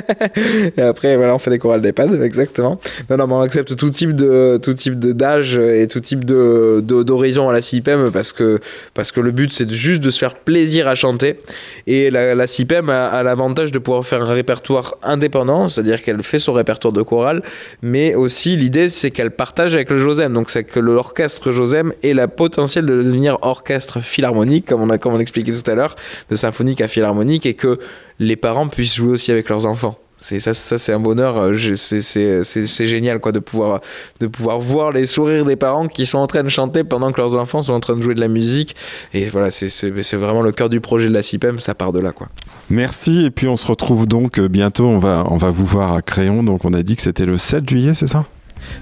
et 0.77 0.83
après, 0.83 1.17
voilà, 1.17 1.35
on 1.35 1.39
fait 1.39 1.51
des 1.51 1.59
chorales 1.59 1.83
d'EHPAD, 1.83 2.23
exactement. 2.23 2.81
Non, 3.09 3.17
non, 3.17 3.27
mais 3.27 3.35
on 3.35 3.41
accepte 3.41 3.75
tout 3.77 3.91
type 3.91 4.15
de 4.15 4.59
tout 4.63 4.75
type 4.75 4.99
de- 4.99 5.13
d'âge 5.13 5.57
et 5.59 5.87
tout 5.89 6.01
type 6.01 6.25
de 6.25 6.81
d'horizon 6.81 7.49
à 7.49 7.53
la 7.53 7.61
CIPEM 7.61 8.11
parce 8.13 8.33
que 8.33 8.61
parce 8.95 9.11
que 9.13 9.21
le 9.21 9.31
but 9.33 9.53
c'est 9.53 9.71
juste 9.71 10.01
de 10.03 10.11
se 10.11 10.19
faire 10.19 10.35
plaisir 10.37 10.87
à 10.89 10.95
chanter. 10.95 11.41
Et 11.87 12.11
la, 12.11 12.35
la 12.35 12.47
CIPEM 12.47 12.89
a, 12.91 13.09
a 13.09 13.23
l'avantage 13.23 13.73
de 13.73 13.79
pouvoir 13.79 14.05
faire 14.05 14.23
un 14.23 14.27
répertoire 14.41 14.95
indépendant, 15.03 15.69
c'est-à-dire 15.69 16.03
qu'elle 16.03 16.23
fait 16.23 16.39
son 16.39 16.53
répertoire 16.53 16.93
de 16.93 17.03
chorale, 17.03 17.43
mais 17.83 18.15
aussi 18.15 18.57
l'idée 18.57 18.89
c'est 18.89 19.11
qu'elle 19.11 19.31
partage 19.31 19.75
avec 19.75 19.91
le 19.91 19.99
Josem. 19.99 20.33
Donc 20.33 20.51
c'est 20.51 20.65
que 20.65 20.81
l'orchestre 20.81 21.53
Josem 21.53 21.93
ait 22.03 22.15
la 22.15 22.29
potentiel 22.29 22.87
de 22.87 23.03
devenir 23.03 23.37
orchestre 23.43 24.01
philharmonique, 24.01 24.67
comme 24.67 24.83
on 24.83 24.91
a 24.91 24.99
comme 24.99 25.15
on 25.15 25.21
tout 25.63 25.71
à 25.71 25.75
l'heure, 25.75 25.97
de 26.31 26.37
symphonique 26.37 26.81
à 26.81 26.89
philharmonique, 26.89 27.47
et 27.47 27.55
que 27.55 27.79
les 28.19 28.37
parents 28.37 28.69
puissent 28.69 28.97
jouer 28.97 29.13
aussi 29.13 29.31
avec 29.31 29.49
leurs 29.49 29.67
enfants. 29.67 29.99
C'est 30.23 30.39
ça, 30.39 30.53
ça 30.53 30.77
c'est 30.79 30.93
un 30.93 31.01
bonheur. 31.01 31.37
euh, 31.39 31.55
je- 31.55 31.75
C'est 31.75 32.87
génial 32.87 33.21
quoi 33.21 33.33
de 33.33 33.39
pouvoir 33.39 33.81
de 34.21 34.27
pouvoir 34.27 34.61
voir 34.61 34.93
les 34.93 35.07
sourires 35.07 35.45
des 35.47 35.57
parents 35.57 35.87
qui 35.89 36.05
sont 36.05 36.19
en 36.19 36.27
train 36.27 36.43
de 36.43 36.49
chanter 36.51 36.85
pendant 36.85 37.11
que 37.11 37.21
leurs 37.21 37.37
enfants 37.37 37.63
sont 37.63 37.73
en 37.73 37.81
train 37.81 37.97
de 37.97 38.03
jouer 38.03 38.15
de 38.15 38.21
la 38.21 38.29
musique. 38.29 38.77
Et 39.15 39.25
voilà, 39.31 39.51
c'est 39.51 40.15
vraiment 40.17 40.43
le 40.43 40.53
cœur 40.53 40.69
du 40.69 40.81
projet 40.81 41.09
de 41.09 41.15
la 41.15 41.23
CIPEM. 41.23 41.59
Ça 41.59 41.75
part 41.75 41.93
de 41.93 42.01
là 42.01 42.13
quoi. 42.13 42.29
Merci, 42.69 43.25
et 43.25 43.31
puis 43.31 43.49
on 43.49 43.57
se 43.57 43.67
retrouve 43.67 44.07
donc 44.07 44.39
euh, 44.39 44.49
bientôt, 44.49 44.87
on 44.87 44.99
va, 44.99 45.25
on 45.29 45.37
va 45.37 45.49
vous 45.51 45.65
voir 45.67 45.95
à 45.95 46.03
Crayon, 46.03 46.43
donc 46.43 46.65
on 46.65 46.73
a 46.75 46.83
dit 46.83 46.97
que 46.97 47.03
c'était 47.03 47.27
le 47.27 47.39
7 47.39 47.69
juillet, 47.69 47.95
c'est 47.95 48.07
ça? 48.07 48.27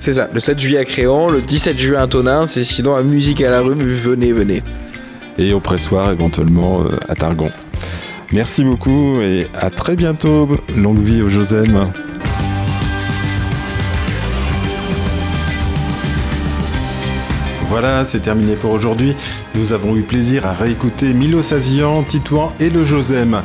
C'est 0.01 0.15
ça. 0.15 0.29
Le 0.33 0.41
7 0.41 0.59
juillet 0.59 0.79
à 0.79 0.85
Créon, 0.85 1.31
le 1.31 1.41
17 1.41 1.79
juin 1.79 2.03
à 2.03 2.07
Tonins, 2.09 2.45
et 2.45 2.65
sinon 2.65 2.97
à 2.97 3.03
Musique 3.03 3.41
à 3.43 3.51
la 3.51 3.61
rue, 3.61 3.75
venez, 3.77 4.33
venez. 4.33 4.63
Et 5.39 5.53
au 5.53 5.61
pressoir 5.61 6.11
éventuellement 6.11 6.83
euh, 6.83 6.97
à 7.09 7.15
Targon. 7.15 7.51
Merci 8.33 8.63
beaucoup 8.63 9.23
et 9.23 9.47
à 9.55 9.71
très 9.71 9.97
bientôt, 9.97 10.49
longue 10.77 11.01
vie 11.01 11.23
au 11.23 11.31
Josem. 11.31 11.87
Voilà, 17.71 18.05
c'est 18.05 18.21
terminé 18.21 18.55
pour 18.55 18.73
aujourd'hui. 18.73 19.15
Nous 19.55 19.73
avons 19.73 19.97
eu 19.97 20.03
plaisir 20.03 20.47
à 20.47 20.53
réécouter 20.53 21.15
Milo 21.15 21.43
Sazian, 21.43 22.03
Titouan 22.03 22.53
et 22.61 22.69
le 22.69 22.85
Josem. 22.85 23.43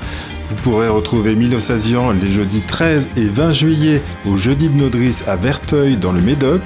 Vous 0.50 0.56
pourrez 0.56 0.90
retrouver 0.90 1.36
Milo 1.36 1.60
Sazian 1.60 2.12
les 2.12 2.32
jeudis 2.32 2.62
13 2.62 3.10
et 3.18 3.26
20 3.26 3.52
juillet 3.52 4.02
au 4.30 4.38
jeudi 4.38 4.70
de 4.70 4.76
Nodris 4.76 5.18
à 5.26 5.36
Verteuil 5.36 5.96
dans 5.96 6.12
le 6.12 6.22
Médoc 6.22 6.62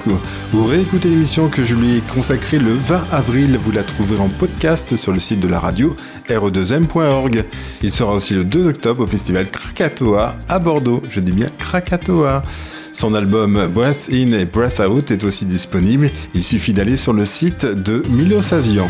ou 0.52 0.64
réécouter 0.64 1.08
l'émission 1.08 1.48
que 1.48 1.64
je 1.64 1.74
lui 1.74 1.96
ai 1.96 2.00
consacrée 2.00 2.58
le 2.58 2.72
20 2.72 3.00
avril. 3.12 3.58
Vous 3.62 3.70
la 3.70 3.82
trouverez 3.84 4.20
en 4.20 4.28
podcast 4.28 4.96
sur 4.96 5.12
le 5.12 5.18
site 5.18 5.40
de 5.40 5.48
la 5.48 5.60
radio 5.60 5.96
re2m.org. 6.28 7.44
Il 7.82 7.92
sera 7.92 8.14
aussi 8.14 8.34
le 8.34 8.44
2 8.44 8.68
octobre 8.68 9.04
au 9.04 9.06
festival 9.06 9.50
Krakatoa 9.50 10.36
à 10.48 10.58
Bordeaux. 10.58 11.02
Je 11.08 11.20
dis 11.20 11.32
bien 11.32 11.48
Krakatoa. 11.58 12.42
Son 12.92 13.14
album 13.14 13.68
Breath 13.72 14.08
In 14.12 14.32
et 14.32 14.44
Breath 14.44 14.80
Out 14.80 15.12
est 15.12 15.22
aussi 15.22 15.46
disponible. 15.46 16.10
Il 16.34 16.42
suffit 16.42 16.72
d'aller 16.72 16.96
sur 16.96 17.12
le 17.12 17.24
site 17.24 17.64
de 17.64 18.02
Milo 18.10 18.42
Sazian. 18.42 18.88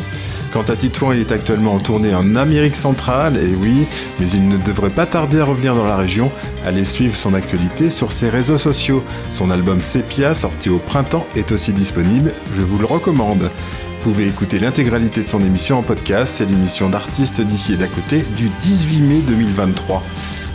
Quant 0.52 0.62
à 0.62 0.76
Titouan, 0.76 1.12
il 1.12 1.20
est 1.20 1.32
actuellement 1.32 1.74
en 1.74 1.78
tournée 1.78 2.14
en 2.14 2.34
Amérique 2.34 2.76
centrale, 2.76 3.36
et 3.36 3.54
oui, 3.54 3.86
mais 4.18 4.30
il 4.30 4.48
ne 4.48 4.56
devrait 4.56 4.88
pas 4.88 5.04
tarder 5.04 5.40
à 5.40 5.44
revenir 5.44 5.74
dans 5.74 5.84
la 5.84 5.96
région. 5.96 6.32
Allez 6.64 6.86
suivre 6.86 7.16
son 7.16 7.34
actualité 7.34 7.90
sur 7.90 8.12
ses 8.12 8.30
réseaux 8.30 8.56
sociaux. 8.56 9.04
Son 9.30 9.50
album 9.50 9.82
Sepia, 9.82 10.32
sorti 10.32 10.70
au 10.70 10.78
printemps, 10.78 11.26
est 11.36 11.52
aussi 11.52 11.72
disponible, 11.72 12.32
je 12.56 12.62
vous 12.62 12.78
le 12.78 12.86
recommande. 12.86 13.42
Vous 13.42 14.12
pouvez 14.12 14.26
écouter 14.26 14.58
l'intégralité 14.58 15.22
de 15.22 15.28
son 15.28 15.40
émission 15.40 15.78
en 15.78 15.82
podcast, 15.82 16.36
c'est 16.38 16.46
l'émission 16.46 16.88
d'artistes 16.88 17.42
d'ici 17.42 17.74
et 17.74 17.76
d'à 17.76 17.88
côté 17.88 18.24
du 18.36 18.48
18 18.62 19.00
mai 19.00 19.20
2023. 19.26 20.02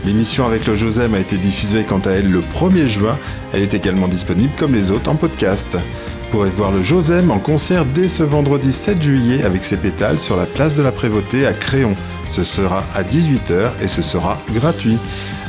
L'émission 0.06 0.46
avec 0.46 0.66
le 0.66 0.76
Josem 0.76 1.14
a 1.14 1.20
été 1.20 1.38
diffusée 1.38 1.84
quant 1.84 2.00
à 2.00 2.12
elle 2.12 2.30
le 2.30 2.42
1er 2.42 2.88
juin. 2.88 3.18
Elle 3.54 3.62
est 3.62 3.74
également 3.74 4.08
disponible 4.08 4.54
comme 4.58 4.74
les 4.74 4.92
autres 4.92 5.10
en 5.10 5.16
podcast. 5.16 5.78
Vous 6.34 6.40
pourrez 6.40 6.50
voir 6.50 6.72
le 6.72 6.82
Josem 6.82 7.30
en 7.30 7.38
concert 7.38 7.86
dès 7.86 8.10
ce 8.10 8.24
vendredi 8.24 8.74
7 8.74 9.00
juillet 9.00 9.44
avec 9.44 9.64
ses 9.64 9.78
pétales 9.78 10.20
sur 10.20 10.36
la 10.36 10.48
place 10.48 10.74
de 10.74 10.82
la 10.82 10.92
Prévôté 10.92 11.46
à 11.46 11.54
Créon. 11.54 11.94
Ce 12.26 12.44
sera 12.44 12.84
à 12.96 13.04
18h 13.04 13.70
et 13.84 13.88
ce 13.88 14.02
sera 14.02 14.40
gratuit. 14.52 14.98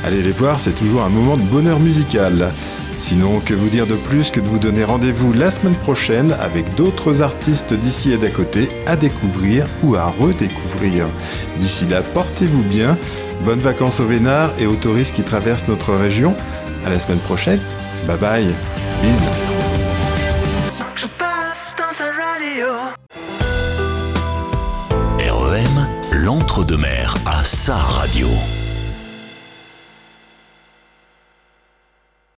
Allez 0.05 0.21
les 0.21 0.31
voir, 0.31 0.59
c'est 0.59 0.75
toujours 0.75 1.01
un 1.01 1.09
moment 1.09 1.37
de 1.37 1.41
bonheur 1.41 1.79
musical. 1.79 2.51
Sinon, 2.99 3.39
que 3.39 3.55
vous 3.55 3.69
dire 3.69 3.87
de 3.87 3.95
plus 3.95 4.29
que 4.29 4.39
de 4.39 4.47
vous 4.47 4.59
donner 4.59 4.83
rendez-vous 4.83 5.33
la 5.33 5.49
semaine 5.49 5.73
prochaine 5.73 6.35
avec 6.39 6.75
d'autres 6.75 7.23
artistes 7.23 7.73
d'ici 7.73 8.13
et 8.13 8.17
d'à 8.17 8.29
côté 8.29 8.69
à 8.85 8.95
découvrir 8.95 9.65
ou 9.81 9.95
à 9.95 10.13
redécouvrir. 10.19 11.07
D'ici 11.57 11.87
là, 11.87 12.03
portez-vous 12.03 12.61
bien, 12.61 12.95
bonnes 13.43 13.57
vacances 13.57 14.01
au 14.01 14.05
Vénard 14.05 14.51
et 14.59 14.67
aux 14.67 14.75
touristes 14.75 15.15
qui 15.15 15.23
traversent 15.23 15.67
notre 15.67 15.95
région. 15.95 16.35
À 16.85 16.91
la 16.91 16.99
semaine 16.99 17.17
prochaine, 17.17 17.59
bye 18.05 18.17
bye, 18.17 18.45
bisous. 19.01 19.25
REM, 26.55 26.61
l'entre-deux-mer 26.61 27.15
à 27.25 27.43
sa 27.43 27.75
radio. 27.75 28.29